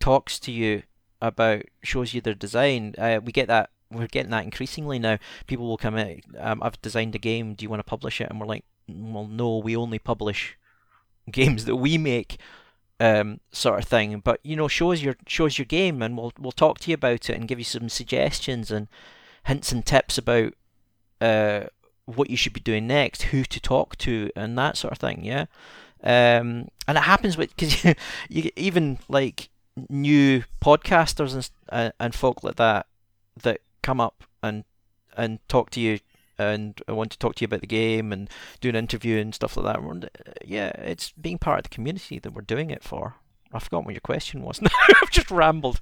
talks 0.00 0.38
to 0.40 0.52
you 0.52 0.82
about, 1.20 1.62
shows 1.82 2.14
you 2.14 2.20
their 2.20 2.34
design, 2.34 2.94
uh, 2.98 3.20
we 3.22 3.32
get 3.32 3.48
that. 3.48 3.70
We're 3.90 4.08
getting 4.08 4.32
that 4.32 4.44
increasingly 4.44 4.98
now. 4.98 5.18
People 5.46 5.68
will 5.68 5.76
come 5.76 5.96
in. 5.96 6.20
Um, 6.38 6.62
I've 6.62 6.80
designed 6.82 7.14
a 7.14 7.18
game. 7.18 7.54
Do 7.54 7.62
you 7.62 7.70
want 7.70 7.80
to 7.80 7.84
publish 7.84 8.20
it? 8.20 8.28
And 8.28 8.40
we're 8.40 8.46
like, 8.46 8.64
well, 8.88 9.26
no. 9.26 9.58
We 9.58 9.76
only 9.76 9.98
publish 10.00 10.56
games 11.30 11.64
that 11.66 11.76
we 11.76 11.96
make 11.96 12.38
um, 13.00 13.40
sort 13.52 13.78
of 13.78 13.88
thing. 13.88 14.20
But 14.20 14.40
you 14.42 14.56
know, 14.56 14.68
shows 14.68 15.02
your 15.02 15.16
shows 15.26 15.58
your 15.58 15.66
game, 15.66 16.02
and 16.02 16.16
we'll 16.16 16.32
we'll 16.38 16.52
talk 16.52 16.78
to 16.80 16.90
you 16.90 16.94
about 16.94 17.30
it 17.30 17.36
and 17.36 17.48
give 17.48 17.58
you 17.58 17.64
some 17.64 17.88
suggestions 17.88 18.70
and 18.70 18.88
hints 19.44 19.72
and 19.72 19.84
tips 19.84 20.18
about 20.18 20.54
uh, 21.20 21.64
what 22.06 22.30
you 22.30 22.36
should 22.36 22.52
be 22.52 22.60
doing 22.60 22.86
next, 22.86 23.22
who 23.22 23.44
to 23.44 23.60
talk 23.60 23.96
to, 23.98 24.30
and 24.36 24.58
that 24.58 24.76
sort 24.76 24.92
of 24.92 24.98
thing. 24.98 25.24
Yeah, 25.24 25.46
um, 26.02 26.68
and 26.86 26.98
it 26.98 27.04
happens 27.04 27.36
with 27.36 27.54
because 27.56 27.84
you, 27.84 27.94
you 28.28 28.50
even 28.56 28.98
like 29.08 29.48
new 29.88 30.44
podcasters 30.62 31.34
and 31.34 31.50
uh, 31.70 31.90
and 31.98 32.14
folk 32.14 32.44
like 32.44 32.56
that 32.56 32.86
that 33.42 33.60
come 33.82 34.00
up 34.00 34.24
and 34.42 34.64
and 35.16 35.38
talk 35.48 35.70
to 35.70 35.80
you 35.80 35.98
and 36.38 36.80
I 36.88 36.92
want 36.92 37.10
to 37.12 37.18
talk 37.18 37.34
to 37.36 37.42
you 37.42 37.46
about 37.46 37.60
the 37.60 37.66
game 37.66 38.12
and 38.12 38.28
do 38.60 38.68
an 38.68 38.76
interview 38.76 39.18
and 39.20 39.34
stuff 39.34 39.56
like 39.56 39.66
that. 39.66 39.82
We're- 39.82 40.08
Yeah, 40.44 40.68
it's 40.68 41.12
being 41.12 41.38
part 41.38 41.58
of 41.60 41.62
the 41.64 41.68
community 41.74 42.18
that 42.18 42.32
we're 42.32 42.42
doing 42.42 42.70
it 42.70 42.82
for. 42.82 43.16
I 43.52 43.58
forgot 43.60 43.84
what 43.84 43.94
your 43.94 44.00
question 44.00 44.42
was. 44.42 44.60
I've 45.02 45.10
just 45.10 45.30
rambled 45.30 45.80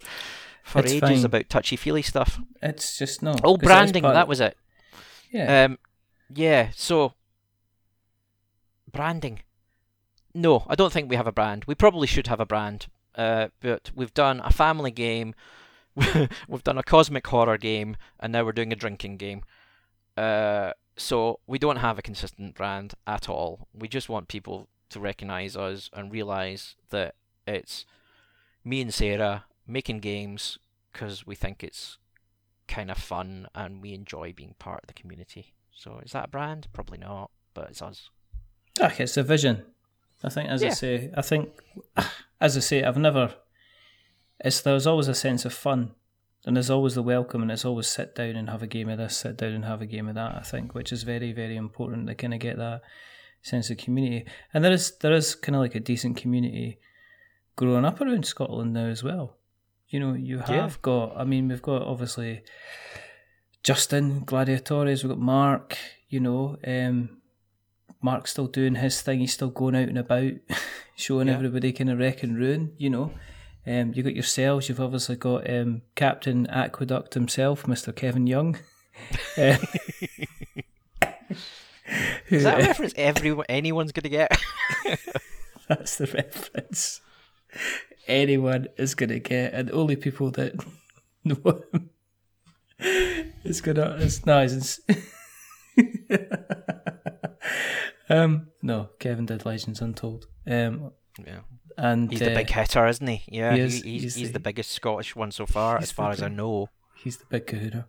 for 0.63 0.81
It's 0.81 0.93
ages 0.93 1.01
fine. 1.09 1.25
about 1.25 1.49
touchy 1.49 1.77
feely 1.77 2.03
stuff. 2.03 2.39
It's 2.63 2.99
just 2.99 3.23
no. 3.23 3.33
Oh, 3.43 3.57
'cause 3.57 3.63
it 3.63 3.63
is 3.63 3.67
branding, 3.69 4.03
part 4.03 4.15
that 4.15 4.29
was 4.29 4.41
it. 4.41 4.57
Yeah. 5.31 5.65
Um, 5.65 5.79
yeah. 6.35 6.69
So 6.77 7.15
branding. 8.91 9.41
No, 10.35 10.65
I 10.69 10.75
don't 10.75 10.93
think 10.93 11.11
we 11.11 11.17
have 11.17 11.27
a 11.27 11.33
brand. 11.33 11.65
We 11.67 11.75
probably 11.75 12.07
should 12.07 12.27
have 12.27 12.41
a 12.41 12.47
brand. 12.47 12.87
Uh, 13.15 13.49
but 13.61 13.91
we've 13.95 14.15
done 14.15 14.41
a 14.43 14.51
family 14.51 14.91
game, 14.91 15.35
we've 16.49 16.65
done 16.65 16.79
a 16.79 16.83
cosmic 16.83 17.27
horror 17.27 17.59
game, 17.59 17.97
and 18.19 18.33
now 18.33 18.43
we're 18.45 18.53
doing 18.53 18.73
a 18.73 18.77
drinking 18.77 19.19
game. 19.19 19.43
Uh, 20.17 20.73
so 20.97 21.41
we 21.47 21.59
don't 21.59 21.77
have 21.77 21.99
a 21.99 22.03
consistent 22.03 22.55
brand 22.55 22.95
at 23.07 23.29
all. 23.29 23.69
We 23.75 23.89
just 23.89 24.09
want 24.09 24.29
people 24.29 24.69
to 24.91 25.01
recognize 25.01 25.57
us 25.57 25.91
and 25.93 26.13
realize 26.13 26.77
that 26.91 27.15
it's 27.47 27.87
me 28.65 28.81
and 28.83 28.93
Sarah 28.93 29.45
making 29.67 30.01
games 30.01 30.59
because 30.93 31.27
we 31.27 31.35
think 31.35 31.65
it's 31.65 31.99
kind 32.69 32.91
of 32.91 32.99
fun 32.99 33.47
and 33.55 33.83
we 33.83 33.95
enjoy 33.95 34.33
being 34.33 34.55
part 34.59 34.83
of 34.83 34.89
the 34.89 34.95
community. 34.95 35.55
So 35.75 36.01
is 36.05 36.13
that 36.13 36.27
a 36.27 36.29
brand? 36.29 36.69
Probably 36.73 36.99
not, 36.99 37.31
but 37.55 37.71
it's 37.71 37.83
us. 37.83 38.11
Ah, 38.81 38.93
it's 38.99 39.17
a 39.17 39.23
vision. 39.23 39.65
I 40.23 40.29
think, 40.29 40.49
as 40.49 40.63
I 40.63 40.69
say, 40.71 41.11
I 41.17 41.23
think, 41.23 41.51
as 42.41 42.57
I 42.57 42.61
say, 42.61 42.85
I've 42.85 42.97
never. 42.97 43.35
It's 44.45 44.61
there's 44.61 44.87
always 44.87 45.09
a 45.09 45.15
sense 45.15 45.45
of 45.45 45.53
fun, 45.53 45.93
and 46.45 46.57
there's 46.57 46.71
always 46.71 46.95
the 46.95 47.03
welcome, 47.03 47.43
and 47.43 47.51
it's 47.51 47.65
always 47.65 47.87
sit 47.89 48.15
down 48.15 48.37
and 48.37 48.51
have 48.51 48.63
a 48.63 48.67
game 48.67 48.89
of 48.89 48.99
this, 48.99 49.17
sit 49.17 49.37
down 49.37 49.53
and 49.53 49.65
have 49.65 49.81
a 49.83 49.87
game 49.87 50.09
of 50.09 50.15
that. 50.17 50.35
I 50.37 50.41
think, 50.43 50.75
which 50.75 50.93
is 50.93 51.03
very, 51.05 51.33
very 51.33 51.57
important 51.57 52.07
to 52.09 52.15
kind 52.15 52.35
of 52.35 52.41
get 52.41 52.57
that 52.59 52.83
sense 53.43 53.71
of 53.71 53.77
community, 53.79 54.25
and 54.55 54.65
there 54.65 54.73
is 54.73 54.93
there 54.99 55.13
is 55.13 55.35
kind 55.35 55.57
of 55.57 55.63
like 55.63 55.75
a 55.75 55.81
decent 55.81 56.17
community 56.17 56.79
growing 57.57 57.85
up 57.85 58.01
around 58.01 58.25
Scotland 58.27 58.73
now 58.73 58.87
as 58.87 59.03
well. 59.03 59.37
You 59.89 60.01
know, 60.01 60.15
you 60.15 60.39
have 60.39 60.49
Yeah. 60.51 60.71
got. 60.83 61.15
I 61.17 61.25
mean, 61.25 61.49
we've 61.49 61.61
got 61.63 61.83
obviously 61.83 62.43
Justin 63.63 64.23
Gladiatores. 64.25 65.03
We've 65.03 65.11
got 65.13 65.19
Mark. 65.19 65.77
You 66.09 66.21
know, 66.21 66.57
um, 66.67 67.19
Mark's 68.01 68.31
still 68.33 68.47
doing 68.47 68.77
his 68.77 69.01
thing. 69.03 69.21
He's 69.21 69.33
still 69.35 69.51
going 69.51 69.77
out 69.77 69.89
and 69.89 69.99
about, 69.99 70.33
showing 70.97 71.29
Yeah. 71.29 71.35
everybody 71.35 71.73
kind 71.73 71.91
of 71.91 71.99
wreck 71.99 72.23
and 72.23 72.37
ruin. 72.37 72.73
You 72.79 72.91
know, 72.91 73.13
um, 73.67 73.93
you 73.95 74.03
got 74.03 74.15
yourselves. 74.15 74.69
You've 74.69 74.81
obviously 74.81 75.17
got 75.17 75.49
um, 75.49 75.83
Captain 75.95 76.47
Aqueduct 76.49 77.15
himself, 77.15 77.67
Mister 77.67 77.93
Kevin 77.93 78.27
Young. 78.27 78.59
Uh, 79.39 79.57
Is 82.29 82.45
that 82.45 82.61
a 82.61 82.63
reference 82.67 82.93
everyone 82.97 83.47
anyone's 83.49 83.93
gonna 83.93 84.09
get? 84.09 84.31
That's 85.69 85.97
the 85.97 86.07
reference. 86.07 87.01
Anyone 88.07 88.69
is 88.77 88.95
gonna 88.95 89.19
get, 89.19 89.55
and 89.55 89.71
only 89.71 89.97
people 89.97 90.31
that 90.33 90.55
know 91.25 91.63
him 91.73 91.91
is 93.45 93.61
gonna. 93.61 93.97
It's 94.01 94.25
nice. 94.27 94.81
um, 98.09 98.49
no, 98.63 98.91
Kevin 98.99 99.27
did 99.27 99.45
Legends 99.45 99.81
Untold. 99.81 100.27
Um, 100.47 100.93
yeah. 101.19 101.41
And 101.79 102.11
He's 102.11 102.21
the 102.21 102.33
uh, 102.33 102.35
big 102.35 102.51
hitter, 102.51 102.87
isn't 102.87 103.07
he? 103.07 103.23
Yeah, 103.29 103.55
he 103.55 103.61
he 103.61 103.65
he's, 103.69 103.83
he's 103.83 104.15
he's, 104.15 104.27
the- 104.29 104.35
the 104.35 104.41
biggest 104.41 104.71
Scottish 104.71 105.15
one 105.17 105.31
so 105.33 105.47
far, 105.47 105.79
as 105.79 105.91
far 105.93 106.09
the 106.11 106.13
as 106.19 106.23
I 106.23 106.29
know. 106.29 106.69
he's 106.95 107.17
the 107.19 107.25
big 107.27 107.47
Kahuna, 107.47 107.87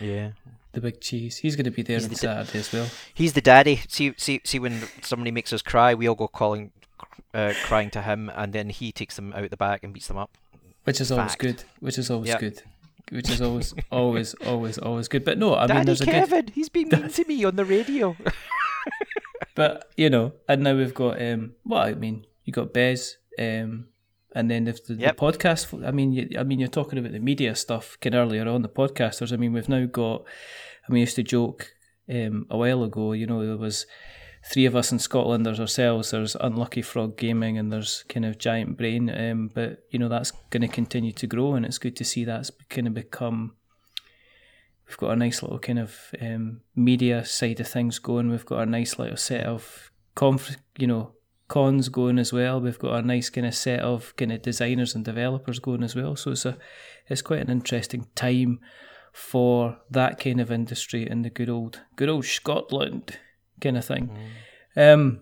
Yeah, 0.00 0.30
the 0.72 0.80
big 0.80 1.00
cheese. 1.00 1.38
He's 1.38 1.56
going 1.56 1.64
to 1.64 1.70
be 1.70 1.82
there 1.82 1.96
He's 1.96 2.04
on 2.04 2.10
the 2.10 2.16
Saturday 2.16 2.58
as 2.58 2.72
well. 2.72 2.88
he's 3.14 3.32
the 3.32 3.40
daddy. 3.40 3.80
See, 3.88 4.12
see, 4.16 4.40
see, 4.44 4.58
when 4.58 4.82
somebody 5.02 5.30
makes 5.30 5.52
us 5.52 5.62
cry, 5.62 5.94
we 5.94 6.06
all 6.08 6.14
go 6.14 6.28
calling, 6.28 6.72
uh, 7.34 7.52
crying 7.64 7.90
to 7.90 8.02
him, 8.02 8.30
and 8.34 8.52
then 8.52 8.70
he 8.70 8.92
takes 8.92 9.16
them 9.16 9.32
out 9.34 9.48
the 9.50 9.56
back 9.56 9.82
and 9.84 9.92
beats 9.92 10.08
them 10.08 10.16
up. 10.18 10.30
Which 10.84 11.00
is 11.00 11.10
always 11.10 11.34
good. 11.36 11.64
Which 11.80 11.98
is 11.98 12.10
always 12.10 12.28
Yep. 12.28 12.40
good. 12.40 12.62
Which 13.12 13.30
is 13.30 13.40
always, 13.40 13.72
always, 13.90 14.34
always, 14.34 14.78
always 14.78 15.08
good. 15.08 15.24
But 15.24 15.38
no, 15.38 15.54
I 15.54 15.60
mean, 15.60 15.68
Daddy 15.68 15.86
there's 15.86 16.00
a 16.00 16.04
good. 16.04 16.12
Kevin, 16.12 16.48
he's 16.54 16.68
been 16.68 16.88
mean 16.88 17.08
to 17.08 17.24
me 17.26 17.44
on 17.44 17.56
the 17.56 17.64
radio. 17.64 18.16
But 19.54 19.90
you 19.96 20.10
know, 20.10 20.32
and 20.48 20.62
now 20.62 20.76
we've 20.76 20.92
got 20.94 21.20
um. 21.20 21.54
Well, 21.64 21.80
I 21.80 21.94
mean, 21.94 22.26
you 22.46 22.52
got 22.54 22.72
Bez, 22.72 23.18
um, 23.38 23.88
and 24.34 24.50
then 24.50 24.66
if 24.66 24.84
the, 24.86 24.94
Yep. 24.94 25.16
the 25.16 25.22
podcast. 25.22 25.86
I 25.86 25.90
mean, 25.90 26.12
you, 26.12 26.28
I 26.38 26.42
mean, 26.44 26.58
you're 26.58 26.68
talking 26.68 26.98
about 26.98 27.12
the 27.12 27.18
media 27.18 27.54
stuff. 27.54 27.98
Kind 28.00 28.14
of 28.14 28.26
earlier 28.26 28.48
on 28.48 28.62
the 28.62 28.68
podcasters. 28.70 29.32
I 29.32 29.36
mean, 29.36 29.52
we've 29.52 29.68
now 29.68 29.84
got. 29.84 30.24
I 30.88 30.92
mean, 30.92 31.00
I 31.00 31.06
used 31.06 31.16
to 31.16 31.22
joke 31.22 31.72
um, 32.08 32.46
a 32.48 32.56
while 32.56 32.82
ago. 32.84 33.12
You 33.12 33.26
know, 33.26 33.44
there 33.44 33.56
was 33.56 33.84
three 34.52 34.64
of 34.66 34.76
us 34.76 34.92
in 34.92 34.98
Scotland. 35.00 35.44
There's 35.44 35.58
ourselves. 35.60 36.12
There's 36.12 36.36
Unlucky 36.36 36.82
Frog 36.82 37.16
Gaming, 37.18 37.58
and 37.58 37.72
there's 37.72 38.04
kind 38.08 38.24
of 38.24 38.38
Giant 38.38 38.76
Brain. 38.78 39.10
Um, 39.10 39.50
but 39.52 39.84
you 39.90 39.98
know, 39.98 40.08
that's 40.08 40.30
going 40.50 40.62
to 40.62 40.68
continue 40.68 41.12
to 41.12 41.26
grow, 41.26 41.54
and 41.54 41.66
it's 41.66 41.78
good 41.78 41.96
to 41.96 42.04
see 42.04 42.24
that's 42.24 42.50
kind 42.70 42.86
of 42.86 42.94
become 42.94 43.56
we've 44.86 44.98
got 44.98 45.10
a 45.10 45.16
nice 45.16 45.42
little 45.42 45.58
kind 45.58 45.80
of 45.80 45.96
um, 46.20 46.60
media 46.76 47.24
side 47.24 47.58
of 47.58 47.66
things 47.68 47.98
going. 47.98 48.30
We've 48.30 48.46
got 48.46 48.60
a 48.62 48.66
nice 48.66 48.98
little 48.98 49.16
set 49.16 49.44
of 49.44 49.90
conf- 50.14 50.58
you 50.78 50.86
know 50.86 51.12
cons 51.48 51.88
going 51.88 52.18
as 52.18 52.32
well. 52.32 52.60
We've 52.60 52.78
got 52.78 52.94
a 52.94 53.02
nice 53.06 53.30
kind 53.30 53.46
of 53.46 53.54
set 53.54 53.80
of 53.80 54.14
kind 54.16 54.32
of 54.32 54.42
designers 54.42 54.94
and 54.94 55.04
developers 55.04 55.58
going 55.58 55.82
as 55.82 55.94
well. 55.94 56.16
So 56.16 56.32
it's 56.32 56.44
a 56.44 56.56
it's 57.08 57.22
quite 57.22 57.40
an 57.40 57.50
interesting 57.50 58.06
time 58.14 58.60
for 59.12 59.78
that 59.90 60.18
kind 60.20 60.40
of 60.40 60.50
industry 60.50 61.08
in 61.08 61.22
the 61.22 61.30
good 61.30 61.48
old 61.48 61.80
good 61.96 62.08
old 62.08 62.24
Scotland 62.24 63.18
kind 63.60 63.76
of 63.78 63.84
thing. 63.84 64.10
Um, 64.76 65.20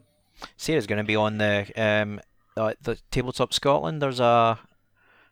Sarah's 0.56 0.86
going 0.86 0.98
to 0.98 1.04
be 1.04 1.16
on 1.16 1.38
the 1.38 1.66
um 1.76 2.20
uh, 2.56 2.74
the 2.82 2.98
tabletop 3.10 3.52
Scotland. 3.52 4.00
There's 4.02 4.20
a 4.20 4.58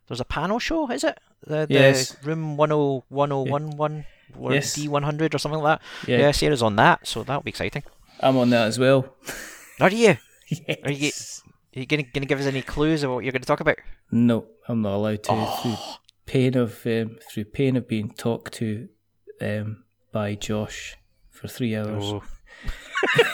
there's 0.08 0.20
a 0.20 0.24
panel 0.24 0.58
show, 0.58 0.90
is 0.90 1.04
it? 1.04 1.18
The, 1.46 1.66
the 1.66 1.74
Yes. 1.74 2.16
room 2.24 2.56
one 2.56 2.70
oh 2.72 3.04
one 3.08 3.32
oh 3.32 3.42
one 3.42 3.76
one 3.76 4.04
Yes. 4.50 4.74
D 4.74 4.88
one 4.88 5.02
hundred 5.02 5.34
or 5.34 5.38
something 5.38 5.60
like 5.60 5.80
that. 5.80 6.08
yeah, 6.08 6.18
Yeah. 6.18 6.30
Sarah's 6.32 6.62
on 6.62 6.76
that, 6.76 7.06
so 7.06 7.22
that'll 7.22 7.42
be 7.42 7.50
exciting. 7.50 7.82
I'm 8.20 8.36
on 8.36 8.50
that 8.50 8.66
as 8.68 8.78
well. 8.78 9.14
Are 9.80 9.90
you? 9.90 10.16
Yes. 10.66 10.78
Are 10.84 10.90
you? 10.92 11.10
Are 11.74 11.80
you 11.80 11.86
gonna 11.86 12.02
gonna 12.02 12.26
give 12.26 12.40
us 12.40 12.46
any 12.46 12.62
clues 12.62 13.02
of 13.02 13.10
what 13.12 13.24
you're 13.24 13.32
going 13.32 13.42
to 13.42 13.46
talk 13.46 13.60
about? 13.60 13.76
No, 14.10 14.46
I'm 14.68 14.82
not 14.82 14.94
allowed 14.94 15.22
to. 15.24 15.28
Through 15.30 15.72
Oh. 15.74 15.96
pain 16.26 16.56
of 16.56 16.86
um, 16.86 17.18
through 17.30 17.44
pain 17.46 17.76
of 17.76 17.88
being 17.88 18.10
talked 18.10 18.52
to 18.54 18.88
um, 19.40 19.84
by 20.12 20.34
Josh 20.34 20.96
for 21.30 21.48
three 21.48 21.74
hours. 21.76 22.04
Oh. 22.04 22.22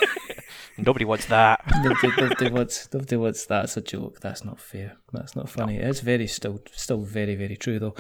Nobody 0.80 1.04
wants 1.04 1.26
that. 1.26 1.60
nobody, 1.82 2.08
nobody 2.16 2.50
wants 2.52 2.88
nobody 2.94 3.16
wants 3.16 3.46
that's 3.46 3.76
a 3.76 3.80
joke. 3.80 4.20
That's 4.20 4.44
not 4.44 4.60
fair. 4.60 4.96
That's 5.12 5.34
not 5.34 5.48
funny. 5.50 5.76
It's 5.76 5.98
very 6.00 6.28
still 6.28 6.60
still 6.72 7.00
very 7.00 7.34
very 7.34 7.56
true 7.56 7.80
though. 7.80 7.96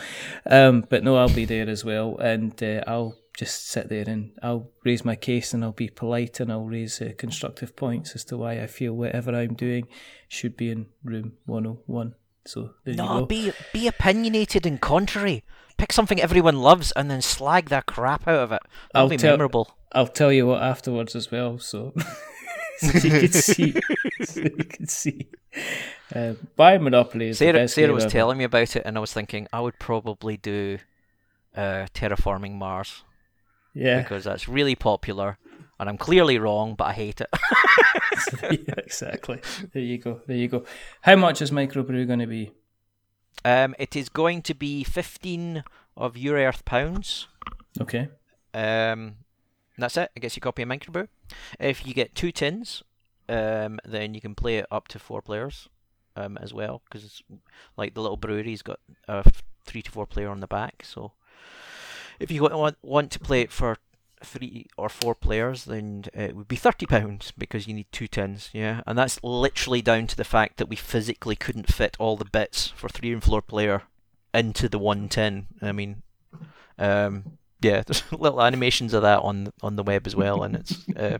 Um, 0.46 0.84
but 0.88 1.02
no, 1.02 1.16
I'll 1.16 1.28
be 1.34 1.44
there 1.44 1.68
as 1.68 1.84
well, 1.84 2.16
and 2.18 2.62
uh, 2.62 2.84
I'll 2.86 3.16
just 3.38 3.68
sit 3.68 3.88
there 3.88 4.02
and 4.08 4.32
I'll 4.42 4.68
raise 4.84 5.04
my 5.04 5.14
case 5.14 5.54
and 5.54 5.62
I'll 5.62 5.70
be 5.70 5.88
polite 5.88 6.40
and 6.40 6.50
I'll 6.50 6.64
raise 6.64 7.00
uh, 7.00 7.12
constructive 7.16 7.76
points 7.76 8.16
as 8.16 8.24
to 8.24 8.36
why 8.36 8.60
I 8.60 8.66
feel 8.66 8.92
whatever 8.94 9.32
I'm 9.32 9.54
doing 9.54 9.86
should 10.26 10.56
be 10.56 10.72
in 10.72 10.86
room 11.04 11.34
101. 11.46 12.14
So 12.44 12.70
there 12.84 12.94
you 12.94 12.98
No, 12.98 13.20
go. 13.20 13.26
be 13.26 13.52
be 13.72 13.86
opinionated 13.86 14.66
and 14.66 14.80
contrary. 14.80 15.44
Pick 15.76 15.92
something 15.92 16.20
everyone 16.20 16.56
loves 16.58 16.90
and 16.96 17.08
then 17.08 17.22
slag 17.22 17.68
the 17.68 17.80
crap 17.86 18.26
out 18.26 18.40
of 18.40 18.50
it. 18.50 18.62
That'll 18.92 19.04
I'll 19.04 19.08
be 19.08 19.16
tell- 19.16 19.34
memorable. 19.34 19.76
I'll 19.92 20.08
tell 20.08 20.32
you 20.32 20.46
what 20.48 20.60
afterwards 20.62 21.14
as 21.14 21.30
well, 21.30 21.58
so, 21.60 21.94
so 22.78 22.88
you 22.98 23.20
can 23.20 23.32
see. 23.32 23.74
so 24.24 24.40
you 24.40 24.50
can 24.50 24.88
see. 24.88 25.28
Buy 26.56 26.78
Monopoly 26.78 27.28
is 27.28 27.38
the 27.38 27.44
Sarah, 27.52 27.68
Sarah 27.68 27.92
was 27.94 28.04
ever. 28.04 28.10
telling 28.10 28.38
me 28.38 28.44
about 28.44 28.74
it, 28.76 28.82
and 28.84 28.96
I 28.96 29.00
was 29.00 29.12
thinking 29.12 29.46
I 29.52 29.60
would 29.60 29.78
probably 29.78 30.36
do 30.36 30.78
uh, 31.56 31.86
terraforming 31.94 32.54
Mars 32.56 33.02
Yeah, 33.78 34.02
because 34.02 34.24
that's 34.24 34.48
really 34.48 34.74
popular, 34.74 35.38
and 35.78 35.88
I'm 35.88 35.98
clearly 35.98 36.38
wrong, 36.38 36.74
but 36.74 36.84
I 36.84 36.92
hate 36.92 37.20
it. 37.20 37.28
yeah, 38.42 38.74
exactly. 38.78 39.40
There 39.72 39.82
you 39.82 39.98
go. 39.98 40.20
There 40.26 40.36
you 40.36 40.48
go. 40.48 40.64
How 41.02 41.16
much 41.16 41.40
is 41.40 41.50
microbrew 41.50 42.06
going 42.06 42.18
to 42.18 42.26
be? 42.26 42.52
um, 43.44 43.74
it 43.78 43.96
is 43.96 44.08
going 44.08 44.42
to 44.42 44.54
be 44.54 44.84
15 44.84 45.64
of 45.96 46.16
your 46.16 46.36
Earth 46.36 46.64
pounds. 46.64 47.28
Okay. 47.80 48.08
Um, 48.54 49.16
that's 49.76 49.96
it. 49.96 50.10
It 50.16 50.20
gets 50.20 50.36
you 50.36 50.40
a 50.40 50.42
copy 50.42 50.62
of 50.62 50.68
Microbrew. 50.68 51.08
If 51.60 51.86
you 51.86 51.94
get 51.94 52.14
two 52.14 52.32
tins, 52.32 52.82
um, 53.28 53.78
then 53.84 54.14
you 54.14 54.20
can 54.20 54.34
play 54.34 54.56
it 54.58 54.66
up 54.70 54.88
to 54.88 54.98
four 54.98 55.22
players 55.22 55.68
um, 56.16 56.36
as 56.38 56.52
well. 56.52 56.82
Because 56.90 57.22
like 57.76 57.94
the 57.94 58.02
little 58.02 58.16
brewery's 58.16 58.62
got 58.62 58.80
a 59.06 59.30
three 59.64 59.82
to 59.82 59.90
four 59.90 60.06
player 60.06 60.30
on 60.30 60.40
the 60.40 60.46
back. 60.46 60.82
So 60.84 61.12
if 62.20 62.30
you 62.30 62.42
want 62.42 62.76
want 62.82 63.10
to 63.12 63.18
play 63.20 63.40
it 63.42 63.52
for 63.52 63.76
three 64.24 64.66
or 64.76 64.88
four 64.88 65.14
players, 65.14 65.64
then 65.66 66.04
it 66.12 66.34
would 66.34 66.48
be 66.48 66.56
thirty 66.56 66.86
pounds 66.86 67.32
because 67.38 67.66
you 67.66 67.74
need 67.74 67.86
two 67.92 68.08
tins. 68.08 68.50
Yeah, 68.52 68.82
and 68.86 68.98
that's 68.98 69.22
literally 69.22 69.82
down 69.82 70.06
to 70.08 70.16
the 70.16 70.24
fact 70.24 70.56
that 70.56 70.68
we 70.68 70.76
physically 70.76 71.36
couldn't 71.36 71.72
fit 71.72 71.96
all 71.98 72.16
the 72.16 72.24
bits 72.24 72.68
for 72.68 72.88
three 72.88 73.12
and 73.12 73.22
four 73.22 73.42
player 73.42 73.82
into 74.34 74.68
the 74.68 74.78
one 74.78 75.08
tin. 75.08 75.46
I 75.62 75.72
mean, 75.72 76.02
um, 76.78 77.38
yeah, 77.60 77.82
there's 77.86 78.02
little 78.12 78.42
animations 78.42 78.92
of 78.94 79.02
that 79.02 79.20
on 79.20 79.52
on 79.62 79.76
the 79.76 79.84
web 79.84 80.06
as 80.06 80.16
well, 80.16 80.42
and 80.42 80.56
it's 80.56 80.88
uh, 80.96 81.18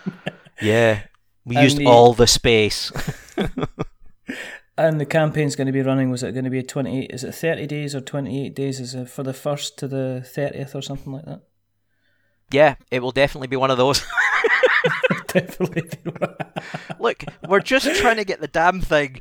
yeah, 0.62 1.02
we 1.44 1.58
used 1.58 1.78
the- 1.78 1.86
all 1.86 2.14
the 2.14 2.26
space. 2.26 2.92
And 4.78 5.00
the 5.00 5.04
campaign's 5.06 5.56
going 5.56 5.66
to 5.66 5.72
be 5.72 5.82
running. 5.82 6.08
Was 6.08 6.22
it 6.22 6.32
going 6.32 6.44
to 6.44 6.50
be 6.50 6.62
twenty 6.62 7.00
eight? 7.02 7.10
Is 7.12 7.24
it 7.24 7.34
thirty 7.34 7.66
days 7.66 7.94
or 7.94 8.00
twenty 8.00 8.46
eight 8.46 8.54
days? 8.54 8.78
Is 8.80 8.94
it 8.94 9.10
for 9.10 9.22
the 9.24 9.34
first 9.34 9.76
to 9.78 9.88
the 9.88 10.22
thirtieth 10.24 10.74
or 10.74 10.80
something 10.82 11.12
like 11.12 11.24
that? 11.26 11.42
yeah, 12.50 12.76
it 12.90 13.02
will 13.02 13.10
definitely 13.10 13.48
be 13.48 13.56
one 13.56 13.70
of 13.70 13.76
those. 13.76 14.02
Definitely. 15.28 15.90
Look, 16.98 17.24
we're 17.46 17.60
just 17.60 17.94
trying 18.00 18.16
to 18.16 18.24
get 18.24 18.40
the 18.40 18.48
damn 18.48 18.80
thing 18.80 19.20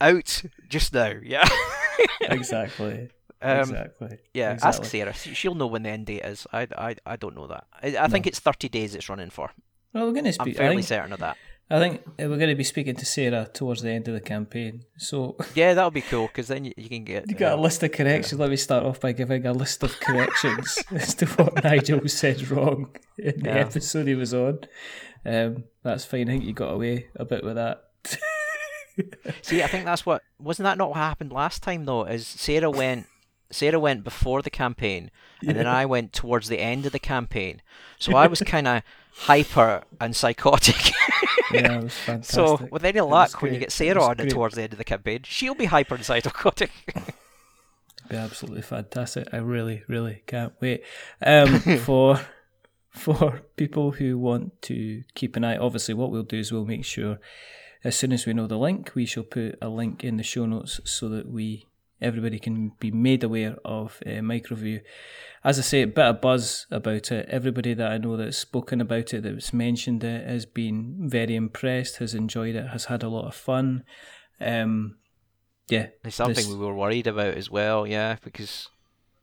out 0.00 0.42
just 0.68 0.94
now. 0.94 1.12
Yeah. 1.22 1.46
exactly. 2.22 3.10
Um, 3.42 3.58
exactly. 3.60 4.18
Yeah, 4.32 4.50
ask 4.52 4.80
exactly. 4.80 4.88
Sarah. 4.88 5.12
She- 5.12 5.34
She'll 5.34 5.54
know 5.54 5.66
when 5.66 5.82
the 5.82 5.90
end 5.90 6.06
date 6.06 6.24
is. 6.24 6.46
I, 6.52 6.66
I, 6.78 6.96
I 7.04 7.16
don't 7.16 7.34
know 7.34 7.48
that. 7.48 7.64
I, 7.82 7.96
I 8.04 8.08
think 8.08 8.26
it's 8.26 8.38
30 8.38 8.68
days 8.70 8.94
it's 8.94 9.08
running 9.08 9.30
for. 9.30 9.50
Well, 9.92 10.06
we're 10.06 10.12
going 10.12 10.24
to 10.24 10.30
I'm 10.30 10.46
speak. 10.46 10.54
I 10.56 10.58
fairly 10.58 10.82
certain 10.82 11.12
of 11.12 11.18
that. 11.18 11.36
I 11.70 11.78
think 11.78 12.02
we're 12.18 12.28
going 12.36 12.50
to 12.50 12.54
be 12.54 12.64
speaking 12.64 12.96
to 12.96 13.06
Sarah 13.06 13.48
towards 13.50 13.80
the 13.80 13.90
end 13.90 14.06
of 14.06 14.12
the 14.14 14.20
campaign. 14.20 14.84
So 14.98 15.36
Yeah, 15.54 15.72
that'll 15.74 15.90
be 15.90 16.02
cool 16.02 16.26
because 16.26 16.48
then 16.48 16.66
you, 16.66 16.72
you 16.76 16.88
can 16.88 17.04
get. 17.04 17.30
you 17.30 17.34
got 17.34 17.58
a 17.58 17.60
list 17.60 17.82
of 17.82 17.92
corrections. 17.92 18.38
Let 18.38 18.50
me 18.50 18.56
start 18.56 18.84
off 18.84 19.00
by 19.00 19.12
giving 19.12 19.46
a 19.46 19.52
list 19.52 19.82
of 19.82 19.98
corrections 20.00 20.78
as 20.90 21.14
to 21.14 21.26
what 21.26 21.64
Nigel 21.64 22.06
said 22.08 22.46
wrong 22.50 22.94
in 23.18 23.40
the 23.40 23.48
Yeah. 23.48 23.54
episode 23.56 24.06
he 24.06 24.14
was 24.14 24.34
on. 24.34 24.58
Um, 25.24 25.64
that's 25.82 26.04
fine. 26.04 26.28
I 26.28 26.32
think 26.32 26.44
you 26.44 26.52
got 26.52 26.72
away 26.74 27.06
a 27.16 27.24
bit 27.24 27.42
with 27.44 27.54
that. 27.54 27.84
See, 29.42 29.62
I 29.62 29.66
think 29.68 29.84
that's 29.86 30.04
what 30.04 30.22
wasn't 30.38 30.64
that 30.64 30.76
not 30.76 30.90
what 30.90 30.98
happened 30.98 31.32
last 31.32 31.62
time 31.62 31.84
though? 31.86 32.04
Is 32.04 32.26
Sarah 32.26 32.70
went 32.70 33.06
Sarah 33.50 33.78
went 33.80 34.04
before 34.04 34.42
the 34.42 34.50
campaign 34.50 35.10
and 35.46 35.56
then 35.56 35.66
I 35.66 35.86
went 35.86 36.12
towards 36.12 36.48
the 36.48 36.58
end 36.60 36.84
of 36.86 36.92
the 36.92 36.98
campaign. 36.98 37.62
So 37.98 38.14
I 38.16 38.26
was 38.26 38.40
kind 38.42 38.68
of 38.68 38.82
hyper 39.14 39.82
and 40.00 40.14
psychotic. 40.14 40.92
Yeah, 41.52 41.78
it 41.78 41.82
was 41.84 41.94
fantastic. 42.06 42.34
so 42.34 42.68
with 42.70 42.84
any 42.84 43.00
luck, 43.00 43.40
when 43.42 43.54
you 43.54 43.60
get 43.60 43.72
Sarah 43.72 44.02
on 44.02 44.20
it 44.20 44.30
towards 44.30 44.54
the 44.54 44.62
end 44.62 44.72
of 44.72 44.78
the 44.78 44.84
campaign, 44.84 45.20
she'll 45.24 45.54
be 45.54 45.66
hyper 45.66 45.94
and 45.94 46.04
psychotic. 46.04 46.70
be 48.08 48.16
absolutely 48.16 48.62
fantastic. 48.62 49.28
I 49.32 49.38
really, 49.38 49.82
really 49.88 50.22
can't 50.26 50.52
wait. 50.60 50.84
Um, 51.20 51.58
for 51.78 52.20
for 52.90 53.42
people 53.56 53.92
who 53.92 54.18
want 54.18 54.60
to 54.62 55.02
keep 55.14 55.36
an 55.36 55.44
eye, 55.44 55.56
obviously, 55.56 55.94
what 55.94 56.10
we'll 56.10 56.22
do 56.22 56.38
is 56.38 56.52
we'll 56.52 56.66
make 56.66 56.84
sure 56.84 57.18
as 57.84 57.96
soon 57.96 58.12
as 58.12 58.26
we 58.26 58.34
know 58.34 58.46
the 58.46 58.58
link, 58.58 58.92
we 58.94 59.06
shall 59.06 59.24
put 59.24 59.56
a 59.60 59.68
link 59.68 60.04
in 60.04 60.16
the 60.16 60.22
show 60.22 60.46
notes 60.46 60.80
so 60.84 61.08
that 61.08 61.28
we 61.28 61.66
everybody 62.02 62.38
can 62.38 62.72
be 62.80 62.90
made 62.90 63.24
aware 63.24 63.56
of 63.64 63.98
uh, 64.04 64.10
Microbrew. 64.20 64.80
As 65.44 65.58
I 65.58 65.62
say, 65.62 65.82
a 65.82 65.86
bit 65.86 66.04
of 66.04 66.20
buzz 66.20 66.66
about 66.70 67.10
it. 67.10 67.28
Everybody 67.28 67.74
that 67.74 67.90
I 67.90 67.98
know 67.98 68.16
that's 68.16 68.38
spoken 68.38 68.80
about 68.80 69.12
it, 69.14 69.22
that's 69.22 69.52
mentioned 69.52 70.04
it, 70.04 70.26
has 70.26 70.46
been 70.46 71.08
very 71.08 71.34
impressed, 71.34 71.96
has 71.96 72.14
enjoyed 72.14 72.54
it, 72.54 72.68
has 72.68 72.86
had 72.86 73.02
a 73.02 73.08
lot 73.08 73.26
of 73.26 73.34
fun. 73.34 73.84
Um, 74.40 74.96
yeah, 75.68 75.86
It's 76.04 76.16
something 76.16 76.34
This- 76.34 76.46
we 76.48 76.56
were 76.56 76.74
worried 76.74 77.06
about 77.06 77.34
as 77.34 77.50
well, 77.50 77.86
yeah, 77.86 78.16
because 78.22 78.68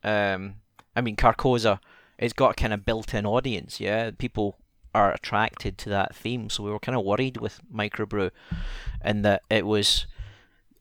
um, 0.04 0.56
I 0.96 1.02
mean 1.02 1.16
Carcosa, 1.16 1.80
it's 2.18 2.34
got 2.34 2.52
a 2.52 2.54
kind 2.56 2.74
of 2.74 2.86
built-in 2.86 3.26
audience, 3.26 3.80
yeah. 3.80 4.12
People 4.18 4.58
are 4.94 5.14
attracted 5.14 5.78
to 5.78 5.90
that 5.90 6.16
theme, 6.16 6.50
so 6.50 6.64
we 6.64 6.72
were 6.72 6.80
kind 6.80 6.98
of 6.98 7.06
worried 7.06 7.38
with 7.38 7.62
Microbrew, 7.74 8.32
and 9.02 9.24
that 9.24 9.44
it 9.50 9.66
was 9.66 10.08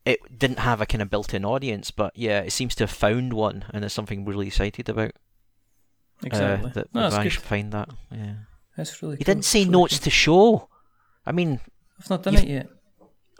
it 0.05 0.39
didn't 0.39 0.59
have 0.59 0.81
a 0.81 0.85
kind 0.85 1.01
of 1.01 1.09
built-in 1.09 1.45
audience, 1.45 1.91
but 1.91 2.11
yeah, 2.15 2.39
it 2.41 2.51
seems 2.51 2.75
to 2.75 2.83
have 2.83 2.91
found 2.91 3.33
one, 3.33 3.65
and 3.73 3.83
it's 3.85 3.93
something 3.93 4.25
really 4.25 4.47
excited 4.47 4.89
about. 4.89 5.11
Exactly. 6.23 6.69
Uh, 6.69 6.73
that 6.73 6.93
no, 6.93 7.01
we 7.01 7.03
that's 7.03 7.15
managed 7.15 7.35
good. 7.37 7.41
to 7.43 7.47
find 7.47 7.71
that. 7.71 7.89
Yeah. 8.11 8.33
That's 8.75 9.01
really. 9.01 9.13
You 9.19 9.25
cool. 9.25 9.33
didn't 9.33 9.45
say 9.45 9.59
really 9.59 9.71
notes 9.71 9.97
cool. 9.97 10.03
to 10.03 10.09
show. 10.09 10.69
I 11.25 11.31
mean, 11.31 11.59
I've 11.99 12.09
not 12.09 12.23
done 12.23 12.35
it 12.35 12.47
yet. 12.47 12.69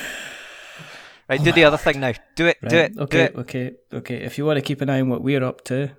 right, 1.28 1.43
do 1.43 1.51
the 1.51 1.64
other 1.64 1.78
thing 1.78 1.99
now. 1.99 2.12
Do 2.37 2.47
it. 2.47 2.59
Do 2.68 2.76
it. 2.76 2.93
Okay. 2.97 3.18
Do 3.18 3.24
it. 3.24 3.37
Okay. 3.41 3.72
Okay. 3.93 4.16
If 4.22 4.39
you 4.39 4.45
want 4.45 4.59
to 4.59 4.62
keep 4.62 4.80
an 4.82 4.91
eye 4.91 5.01
on 5.01 5.09
what 5.09 5.22
we're 5.22 5.43
up 5.43 5.64
to, 5.64 5.97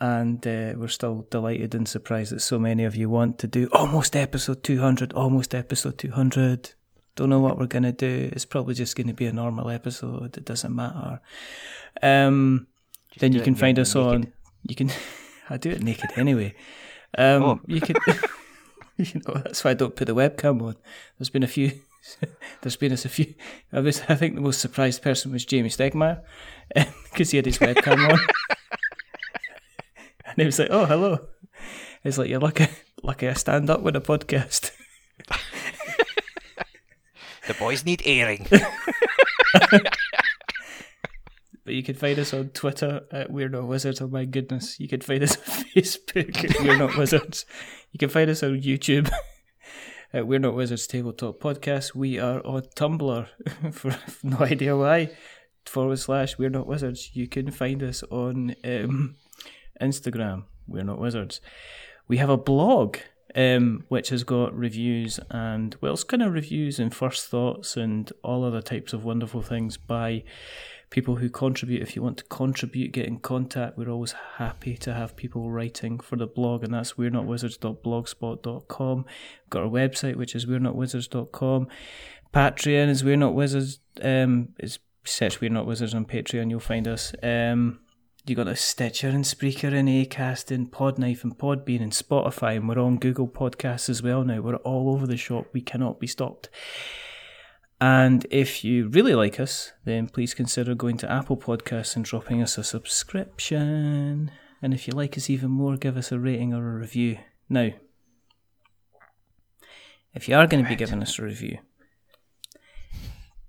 and 0.00 0.46
uh, 0.46 0.74
we're 0.76 0.88
still 0.88 1.26
delighted 1.30 1.74
and 1.74 1.88
surprised 1.88 2.32
that 2.32 2.40
so 2.40 2.58
many 2.58 2.84
of 2.84 2.96
you 2.96 3.08
want 3.08 3.38
to 3.38 3.46
do 3.46 3.68
almost 3.72 4.16
episode 4.16 4.62
200, 4.62 5.12
almost 5.12 5.54
episode 5.54 5.98
200. 5.98 6.72
Don't 7.16 7.30
know 7.30 7.40
what 7.40 7.58
we're 7.58 7.66
going 7.66 7.84
to 7.84 7.92
do. 7.92 8.30
It's 8.32 8.44
probably 8.44 8.74
just 8.74 8.96
going 8.96 9.06
to 9.06 9.14
be 9.14 9.26
a 9.26 9.32
normal 9.32 9.70
episode. 9.70 10.36
It 10.36 10.44
doesn't 10.44 10.74
matter. 10.74 11.20
Um, 12.02 12.66
then 13.18 13.32
you 13.32 13.40
can 13.40 13.54
find 13.54 13.78
us 13.78 13.94
naked. 13.94 14.12
on. 14.12 14.32
You 14.64 14.74
can. 14.74 14.90
I 15.48 15.56
do 15.56 15.70
it 15.70 15.82
naked 15.82 16.10
anyway. 16.16 16.54
Um, 17.16 17.42
Oh. 17.42 17.60
You 17.66 17.80
could. 17.80 17.98
you 18.96 19.20
know 19.26 19.34
that's 19.34 19.62
why 19.62 19.72
I 19.72 19.74
don't 19.74 19.94
put 19.94 20.06
the 20.06 20.14
webcam 20.14 20.60
on. 20.62 20.76
There's 21.18 21.30
been 21.30 21.42
a 21.44 21.48
few. 21.48 21.72
There's 22.62 22.76
been 22.76 22.92
us 22.92 23.04
a 23.04 23.08
few. 23.08 23.34
I 23.72 23.80
was. 23.80 24.02
I 24.08 24.14
think 24.14 24.34
the 24.34 24.40
most 24.40 24.60
surprised 24.60 25.02
person 25.02 25.32
was 25.32 25.46
Jamey 25.46 25.66
Stegmaier 25.66 26.22
because 27.10 27.30
he 27.30 27.36
had 27.38 27.46
his 27.46 27.58
webcam 27.58 28.10
on, 28.10 28.18
and 30.36 30.42
he 30.42 30.44
was 30.46 30.58
like, 30.58 30.68
"Oh, 30.70 30.86
hello." 30.86 31.18
He's 32.02 32.18
like 32.18 32.28
you're 32.28 32.40
lucky. 32.40 32.66
Lucky 33.02 33.28
I 33.28 33.32
stand 33.34 33.70
up 33.70 33.82
with 33.82 33.96
a 33.96 34.00
podcast. 34.00 34.70
The 37.46 37.54
boys 37.54 37.84
need 37.84 38.00
airing. 38.06 38.46
But 41.64 41.72
you 41.72 41.82
can 41.82 41.94
find 41.94 42.18
us 42.18 42.34
on 42.34 42.50
Twitter 42.50 43.06
at 43.10 43.30
We're 43.30 43.48
Not 43.48 43.66
Wizards. 43.66 44.02
Oh 44.02 44.08
my 44.08 44.26
goodness. 44.26 44.78
You 44.78 44.86
can 44.86 45.00
find 45.00 45.22
us 45.22 45.36
on 45.36 45.64
Facebook 45.74 46.44
at 46.44 46.60
We're 46.60 46.76
Not 46.76 46.98
Wizards. 46.98 47.46
You 47.90 47.98
can 47.98 48.10
find 48.10 48.28
us 48.28 48.42
on 48.42 48.60
YouTube 48.60 49.10
at 50.12 50.26
We're 50.26 50.40
Not 50.40 50.54
Wizards 50.54 50.86
Tabletop 50.86 51.40
Podcast. 51.40 51.94
We 51.94 52.18
are 52.18 52.44
on 52.44 52.62
Tumblr 52.76 53.26
for 53.72 53.96
no 54.22 54.38
idea 54.40 54.76
why. 54.76 55.10
Forward 55.64 55.98
slash 55.98 56.36
We're 56.36 56.50
Not 56.50 56.66
Wizards. 56.66 57.16
You 57.16 57.28
can 57.28 57.50
find 57.50 57.82
us 57.82 58.02
on 58.10 58.54
um, 58.62 59.16
Instagram. 59.80 60.44
We're 60.66 60.84
Not 60.84 60.98
Wizards. 60.98 61.40
We 62.08 62.18
have 62.18 62.30
a 62.30 62.36
blog 62.36 62.98
um, 63.34 63.84
which 63.88 64.10
has 64.10 64.24
got 64.24 64.56
reviews 64.56 65.18
and, 65.30 65.76
well, 65.80 65.94
it's 65.94 66.04
kind 66.04 66.22
of 66.22 66.32
reviews 66.32 66.78
and 66.78 66.94
first 66.94 67.26
thoughts 67.28 67.76
and 67.76 68.12
all 68.22 68.44
other 68.44 68.62
types 68.62 68.92
of 68.92 69.04
wonderful 69.04 69.42
things 69.42 69.76
by 69.76 70.22
people 70.90 71.16
who 71.16 71.28
contribute. 71.28 71.82
If 71.82 71.96
you 71.96 72.02
want 72.02 72.18
to 72.18 72.24
contribute, 72.24 72.92
get 72.92 73.06
in 73.06 73.18
contact. 73.18 73.76
We're 73.76 73.90
always 73.90 74.14
happy 74.36 74.76
to 74.78 74.94
have 74.94 75.16
people 75.16 75.50
writing 75.50 75.98
for 75.98 76.16
the 76.16 76.26
blog, 76.26 76.62
and 76.62 76.72
that's 76.72 76.96
we're 76.96 77.10
not 77.10 77.26
wizards.blogspot.com. 77.26 78.96
We've 78.98 79.50
got 79.50 79.62
our 79.64 79.68
website, 79.68 80.16
which 80.16 80.36
is 80.36 80.46
we're 80.46 80.60
not 80.60 80.76
wizards.com. 80.76 81.66
Patreon 82.32 82.88
is 82.88 83.02
we're 83.02 83.16
not 83.16 83.34
wizards. 83.34 83.80
Um, 84.02 84.50
it's 84.58 84.78
search 85.04 85.40
we're 85.40 85.50
not 85.50 85.66
wizards 85.66 85.94
on 85.94 86.04
Patreon. 86.04 86.50
You'll 86.50 86.60
find 86.60 86.86
us. 86.86 87.12
Um, 87.22 87.80
you 88.26 88.34
got 88.34 88.48
a 88.48 88.56
Stitcher 88.56 89.08
and 89.08 89.24
Spreaker 89.24 89.72
and 89.74 89.86
Acast 89.86 90.50
and 90.50 90.72
Podknife 90.72 91.24
and 91.24 91.36
Podbean 91.36 91.82
and 91.82 91.92
Spotify, 91.92 92.56
and 92.56 92.66
we're 92.66 92.78
on 92.78 92.96
Google 92.96 93.28
Podcasts 93.28 93.90
as 93.90 94.02
well 94.02 94.24
now. 94.24 94.40
We're 94.40 94.56
all 94.56 94.94
over 94.94 95.06
the 95.06 95.18
shop. 95.18 95.48
We 95.52 95.60
cannot 95.60 96.00
be 96.00 96.06
stopped. 96.06 96.48
And 97.82 98.26
if 98.30 98.64
you 98.64 98.88
really 98.88 99.14
like 99.14 99.38
us, 99.38 99.72
then 99.84 100.08
please 100.08 100.32
consider 100.32 100.74
going 100.74 100.96
to 100.98 101.12
Apple 101.12 101.36
Podcasts 101.36 101.96
and 101.96 102.04
dropping 102.04 102.40
us 102.40 102.56
a 102.56 102.64
subscription. 102.64 104.30
And 104.62 104.72
if 104.72 104.88
you 104.88 104.94
like 104.94 105.18
us 105.18 105.28
even 105.28 105.50
more, 105.50 105.76
give 105.76 105.98
us 105.98 106.10
a 106.10 106.18
rating 106.18 106.54
or 106.54 106.66
a 106.66 106.80
review. 106.80 107.18
Now, 107.50 107.72
if 110.14 110.30
you 110.30 110.36
are 110.36 110.46
going 110.46 110.64
to 110.64 110.68
be 110.68 110.76
giving 110.76 111.02
us 111.02 111.18
a 111.18 111.24
review, 111.24 111.58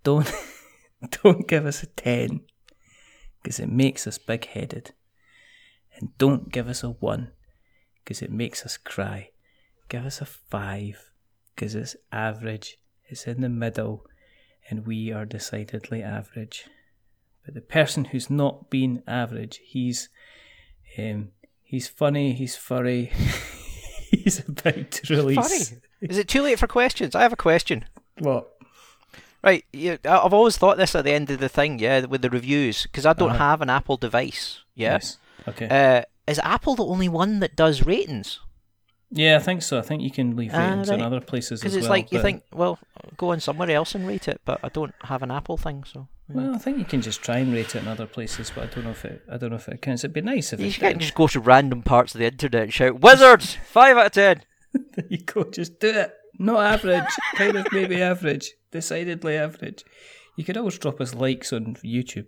don't 0.03 0.29
don't 1.23 1.47
give 1.47 1.65
us 1.65 1.81
a 1.81 1.87
ten 1.87 2.41
because 3.45 3.59
it 3.59 3.69
makes 3.69 4.07
us 4.07 4.17
big-headed, 4.17 4.91
and 5.95 6.17
don't 6.17 6.51
give 6.51 6.67
us 6.67 6.81
a 6.81 6.89
one 6.89 7.29
because 8.03 8.23
it 8.23 8.31
makes 8.31 8.65
us 8.65 8.75
cry. 8.75 9.29
Give 9.87 10.03
us 10.03 10.19
a 10.19 10.25
five 10.25 11.11
because 11.53 11.75
it's 11.75 11.95
average. 12.11 12.79
It's 13.07 13.27
in 13.27 13.41
the 13.41 13.49
middle 13.49 14.07
and 14.67 14.87
we 14.87 15.11
are 15.11 15.25
decidedly 15.25 16.01
average. 16.01 16.65
But 17.45 17.53
the 17.53 17.61
person 17.61 18.05
who's 18.05 18.31
not 18.31 18.71
been 18.71 19.03
average, 19.07 19.61
he's 19.63 20.09
um, 20.97 21.29
he's 21.61 21.87
funny, 21.87 22.33
he's 22.33 22.55
furry, 22.55 23.11
he's 24.09 24.39
about 24.39 24.89
to 24.89 25.15
release. 25.15 25.69
Funny. 25.69 25.81
Is 26.01 26.17
it 26.17 26.27
too 26.27 26.41
late 26.41 26.57
for 26.57 26.65
questions? 26.65 27.13
I 27.13 27.21
have 27.21 27.33
a 27.33 27.37
question. 27.37 27.85
What? 28.17 28.54
Right, 29.45 29.63
yeah, 29.71 29.97
I- 30.05 30.19
I've 30.25 30.33
always 30.33 30.57
thought 30.57 30.77
this 30.77 30.95
at 30.95 31.03
the 31.05 31.11
end 31.13 31.29
of 31.29 31.39
the 31.39 31.47
thing, 31.49 31.77
yeah, 31.79 32.05
with 32.05 32.21
the 32.23 32.29
reviews, 32.31 32.83
because 32.83 33.05
I 33.05 33.13
don't 33.13 33.29
Uh-huh. 33.31 33.37
have 33.51 33.61
an 33.61 33.69
Apple 33.69 33.95
device. 33.97 34.59
Yeah. 34.73 34.93
Yes. 34.93 35.17
Okay. 35.47 35.67
Uh, 35.69 36.01
is 36.27 36.39
Apple 36.39 36.75
the 36.75 36.83
only 36.85 37.07
one 37.07 37.39
that 37.41 37.55
does 37.55 37.85
ratings? 37.85 38.39
yeah, 39.11 39.35
I 39.37 39.39
think 39.39 39.61
so. 39.61 39.77
I 39.77 39.81
think 39.81 40.01
you 40.01 40.09
can 40.11 40.35
leave 40.35 40.51
Ah, 40.53 40.57
ratings 40.57 40.89
in 40.89 40.95
right. 40.99 41.05
other 41.05 41.21
places 41.21 41.61
Because 41.61 41.75
it's 41.75 41.83
well. 41.83 41.91
like 41.91 42.11
you 42.11 42.19
think, 42.21 42.41
well, 42.51 42.79
go 43.17 43.31
on 43.31 43.39
somewhere 43.39 43.69
else 43.69 43.93
and 43.95 44.05
rate 44.07 44.27
it, 44.27 44.41
but 44.43 44.59
I 44.63 44.69
don't 44.69 44.93
have 45.03 45.21
an 45.23 45.29
Apple 45.31 45.55
thing, 45.57 45.83
so. 45.85 46.07
yeah. 46.27 46.35
Well, 46.35 46.55
I 46.55 46.57
think 46.57 46.79
you 46.79 46.85
can 46.85 47.01
just 47.01 47.21
try 47.21 47.37
and 47.37 47.53
rate 47.53 47.75
it 47.75 47.83
in 47.83 47.87
other 47.87 48.07
places, 48.07 48.51
but 48.53 48.63
I 48.63 48.67
don't 48.73 48.83
know 48.83 48.89
if 48.89 49.05
it. 49.05 49.21
I 49.31 49.37
don't 49.37 49.51
know 49.51 49.55
if 49.57 49.69
it 49.69 49.81
counts. 49.81 50.03
It'd 50.03 50.11
be 50.13 50.21
nice 50.21 50.51
if 50.53 50.59
You 50.59 50.65
it 50.67 50.73
can't 50.73 50.97
just 50.97 51.13
go 51.13 51.27
to 51.27 51.39
random 51.39 51.83
parts 51.83 52.15
of 52.15 52.19
the 52.19 52.25
internet 52.25 52.63
and 52.63 52.73
shout, 52.73 52.99
Wizards! 52.99 53.57
5 53.67 53.95
out 53.95 54.07
of 54.07 54.11
10! 54.11 54.41
There 54.95 55.05
you 55.07 55.19
go. 55.19 55.43
Just 55.45 55.79
do 55.79 55.87
it. 55.89 56.11
Not 56.39 56.65
average. 56.65 57.13
kind 57.35 57.55
of 57.55 57.67
maybe 57.71 58.01
average. 58.01 58.51
Decidedly 58.75 59.37
average. 59.37 59.85
You 60.35 60.43
could 60.43 60.57
always 60.57 60.77
drop 60.77 60.99
us 60.99 61.13
likes 61.13 61.53
on 61.53 61.75
YouTube. 61.75 62.27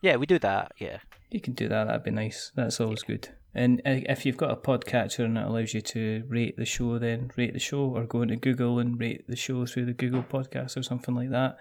Yeah, 0.00 0.16
we 0.16 0.26
do 0.26 0.40
that, 0.40 0.72
yeah. 0.78 0.98
You 1.30 1.40
can 1.40 1.52
do 1.52 1.68
that. 1.68 1.84
That'd 1.86 2.02
be 2.02 2.10
nice. 2.10 2.50
That's 2.56 2.80
always 2.80 3.04
good. 3.04 3.28
And 3.54 3.80
if 3.84 4.26
you've 4.26 4.36
got 4.36 4.50
a 4.50 4.56
podcatcher 4.56 5.24
and 5.24 5.38
it 5.38 5.44
allows 5.44 5.72
you 5.72 5.80
to 5.80 6.24
rate 6.26 6.56
the 6.56 6.64
show, 6.64 6.98
then 6.98 7.30
rate 7.36 7.52
the 7.52 7.60
show, 7.60 7.84
or 7.84 8.04
go 8.04 8.22
into 8.22 8.34
Google 8.34 8.80
and 8.80 8.98
rate 8.98 9.28
the 9.28 9.36
show 9.36 9.64
through 9.64 9.84
the 9.84 9.92
Google 9.92 10.24
Podcast 10.24 10.76
or 10.76 10.82
something 10.82 11.14
like 11.14 11.30
that. 11.30 11.56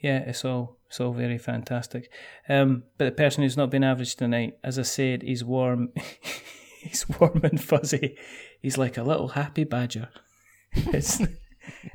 yeah, 0.00 0.18
it's 0.18 0.44
all 0.44 0.76
it's 0.88 0.98
all 0.98 1.12
very 1.12 1.38
fantastic. 1.38 2.10
Um, 2.48 2.82
but 2.98 3.04
the 3.04 3.12
person 3.12 3.44
who's 3.44 3.56
not 3.56 3.70
been 3.70 3.84
average 3.84 4.16
tonight, 4.16 4.58
as 4.64 4.76
I 4.76 4.82
said, 4.82 5.22
he's 5.22 5.44
warm. 5.44 5.92
he's 6.80 7.08
warm 7.08 7.42
and 7.44 7.62
fuzzy. 7.62 8.16
He's 8.60 8.76
like 8.76 8.96
a 8.96 9.04
little 9.04 9.28
happy 9.28 9.62
badger. 9.62 10.08
it's 10.72 11.22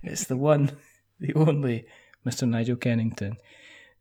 it's 0.01 0.23
the 0.25 0.37
one, 0.37 0.71
the 1.19 1.33
only 1.35 1.85
Mr. 2.25 2.47
Nigel 2.47 2.75
Kennington. 2.75 3.37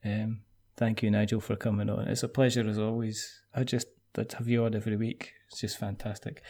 Um, 0.05 0.41
thank 0.77 1.03
you, 1.03 1.11
Nigel, 1.11 1.41
for 1.41 1.57
coming 1.57 1.91
on. 1.91 2.09
It's 2.09 2.23
a 2.23 2.29
pleasure 2.29 2.69
as 2.69 2.79
always. 2.79 3.41
I 3.55 3.65
just 3.65 3.89
I'd 4.17 4.33
have 4.33 4.49
you 4.49 4.65
on 4.65 4.75
every 4.75 4.97
week. 4.97 5.33
It's 5.49 5.61
just 5.61 5.79
fantastic. 5.79 6.43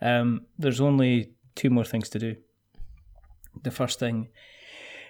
Um, 0.00 0.46
there's 0.58 0.80
only 0.80 1.32
two 1.54 1.70
more 1.70 1.84
things 1.84 2.08
to 2.10 2.18
do. 2.18 2.36
The 3.62 3.70
first 3.70 3.98
thing 3.98 4.28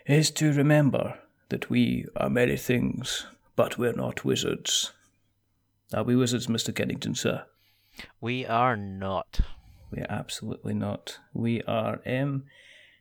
is 0.07 0.31
to 0.33 0.53
remember 0.53 1.19
that 1.49 1.69
we 1.69 2.07
are 2.17 2.31
many 2.31 2.57
things, 2.57 3.27
but 3.57 3.77
we're 3.79 3.93
not 3.93 4.25
wizards. 4.25 4.93
Are 5.93 6.05
we 6.05 6.17
wizards, 6.17 6.47
Mr. 6.47 6.75
Kennington, 6.75 7.15
sir? 7.15 7.45
We 8.21 8.47
are 8.47 8.77
not. 8.77 9.41
We 9.91 9.99
are 10.03 10.11
absolutely 10.11 10.75
not. 10.75 11.19
We 11.33 11.63
are 11.63 12.01
um, 12.07 12.45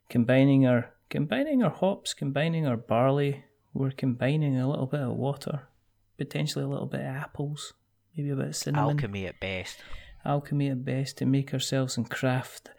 combining 0.10 0.66
our 0.66 0.92
combining 1.10 1.64
our 1.64 1.70
hops, 1.70 2.14
combining 2.14 2.66
our 2.66 2.78
barley. 2.78 3.46
We're 3.74 3.92
combining 3.92 4.58
a 4.58 4.70
little 4.70 4.86
bit 4.86 5.02
of 5.02 5.16
water, 5.16 5.68
potentially 6.18 6.64
a 6.64 6.68
little 6.68 6.86
bit 6.86 7.02
of 7.02 7.08
apples, 7.08 7.74
maybe 8.16 8.30
a 8.30 8.36
bit 8.36 8.48
of 8.48 8.56
cinnamon. 8.56 8.98
Alchemy 8.98 9.28
at 9.28 9.40
best. 9.40 9.78
Alchemy 10.24 10.70
at 10.70 10.86
best 10.86 11.18
to 11.18 11.26
make 11.26 11.54
ourselves 11.54 11.98
and 11.98 12.10
craft 12.10 12.70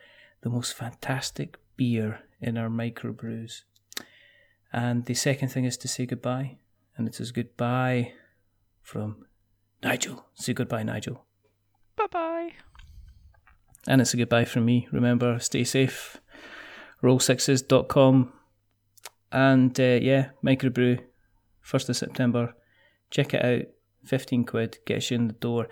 the 0.40 0.50
most 0.50 0.74
fantastic 0.74 1.58
beer 1.76 2.20
in 2.40 2.56
our 2.56 2.68
microbrews. 2.68 3.62
And 4.72 5.04
the 5.04 5.14
second 5.14 5.48
thing 5.48 5.64
is 5.64 5.76
to 5.78 5.88
say 5.88 6.06
goodbye, 6.06 6.58
and 6.96 7.06
it 7.06 7.20
is 7.20 7.32
goodbye 7.32 8.12
from 8.82 9.26
Nigel. 9.82 10.26
Say 10.34 10.52
goodbye, 10.52 10.82
Nigel. 10.82 11.24
Bye 11.96 12.06
bye. 12.10 12.50
And 13.86 14.00
it's 14.00 14.14
a 14.14 14.16
goodbye 14.16 14.44
from 14.44 14.64
me. 14.64 14.88
Remember, 14.90 15.38
stay 15.38 15.64
safe. 15.64 16.20
Roll6s.com. 17.02 18.32
And 19.32 19.78
uh, 19.78 19.98
yeah, 20.00 20.30
microbrew, 20.42 21.00
1st 21.64 21.88
of 21.90 21.96
September. 21.96 22.54
Check 23.10 23.34
it 23.34 23.44
out. 23.44 23.66
15 24.04 24.44
quid 24.44 24.78
gets 24.86 25.10
you 25.10 25.16
in 25.16 25.26
the 25.28 25.34
door. 25.34 25.68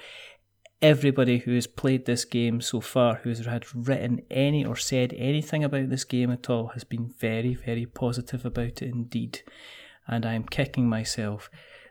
Everybody 0.82 1.38
who 1.38 1.54
has 1.54 1.66
played 1.66 2.04
this 2.04 2.24
game 2.24 2.60
so 2.60 2.80
far, 2.80 3.16
who 3.16 3.30
has 3.30 3.46
had 3.46 3.64
written 3.74 4.22
any 4.30 4.64
or 4.64 4.76
said 4.76 5.14
anything 5.16 5.64
about 5.64 5.88
this 5.88 6.04
game 6.04 6.30
at 6.30 6.50
all, 6.50 6.68
has 6.68 6.84
been 6.84 7.08
very, 7.18 7.54
very 7.54 7.86
positive 7.86 8.44
about 8.44 8.82
it 8.82 8.82
indeed. 8.82 9.42
And 10.06 10.26
I 10.26 10.34
am 10.34 10.44
kicking 10.44 10.88
myself 10.88 11.48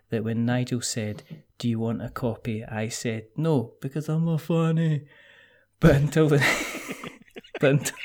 that 0.10 0.24
when 0.24 0.46
Nigel 0.46 0.82
said, 0.82 1.24
Do 1.58 1.68
you 1.68 1.80
want 1.80 2.04
a 2.04 2.10
copy? 2.10 2.64
I 2.64 2.90
said, 2.90 3.28
No, 3.36 3.74
because 3.82 4.10
I'm 4.10 4.28
a 4.28 4.38
funny. 4.38 5.06
But 5.80 5.96
until 5.96 6.30
the. 6.30 6.38
but, 7.60 7.70
until, 7.72 7.96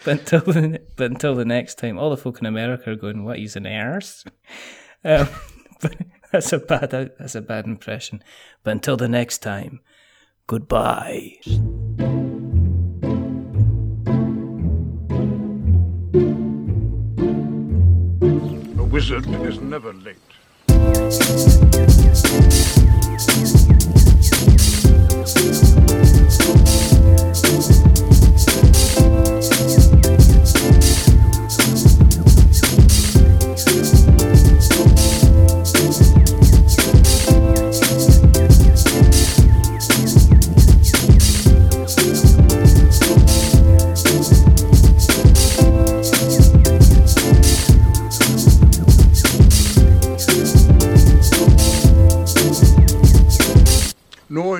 but, 0.04 0.20
until 0.20 0.40
the, 0.40 0.80
but 0.96 1.10
until 1.10 1.34
the 1.34 1.44
next 1.44 1.78
time, 1.78 1.98
all 1.98 2.10
the 2.10 2.16
folk 2.16 2.40
in 2.40 2.46
America 2.46 2.90
are 2.90 2.96
going, 2.96 3.24
What, 3.24 3.38
he's 3.38 3.56
an 3.56 3.66
arse? 3.66 4.24
Um, 5.02 5.28
but 5.80 5.96
that's 6.30 6.52
a 6.52 6.58
bad 6.58 6.90
that's 6.90 7.34
a 7.34 7.40
bad 7.40 7.64
impression. 7.64 8.22
But 8.62 8.72
until 8.72 8.98
the 8.98 9.08
next 9.08 9.38
time, 9.38 9.80
goodbye. 10.46 11.38
A 18.76 18.84
wizard 18.84 19.26
is 19.26 19.58
never 19.62 19.94
late. 19.94 20.18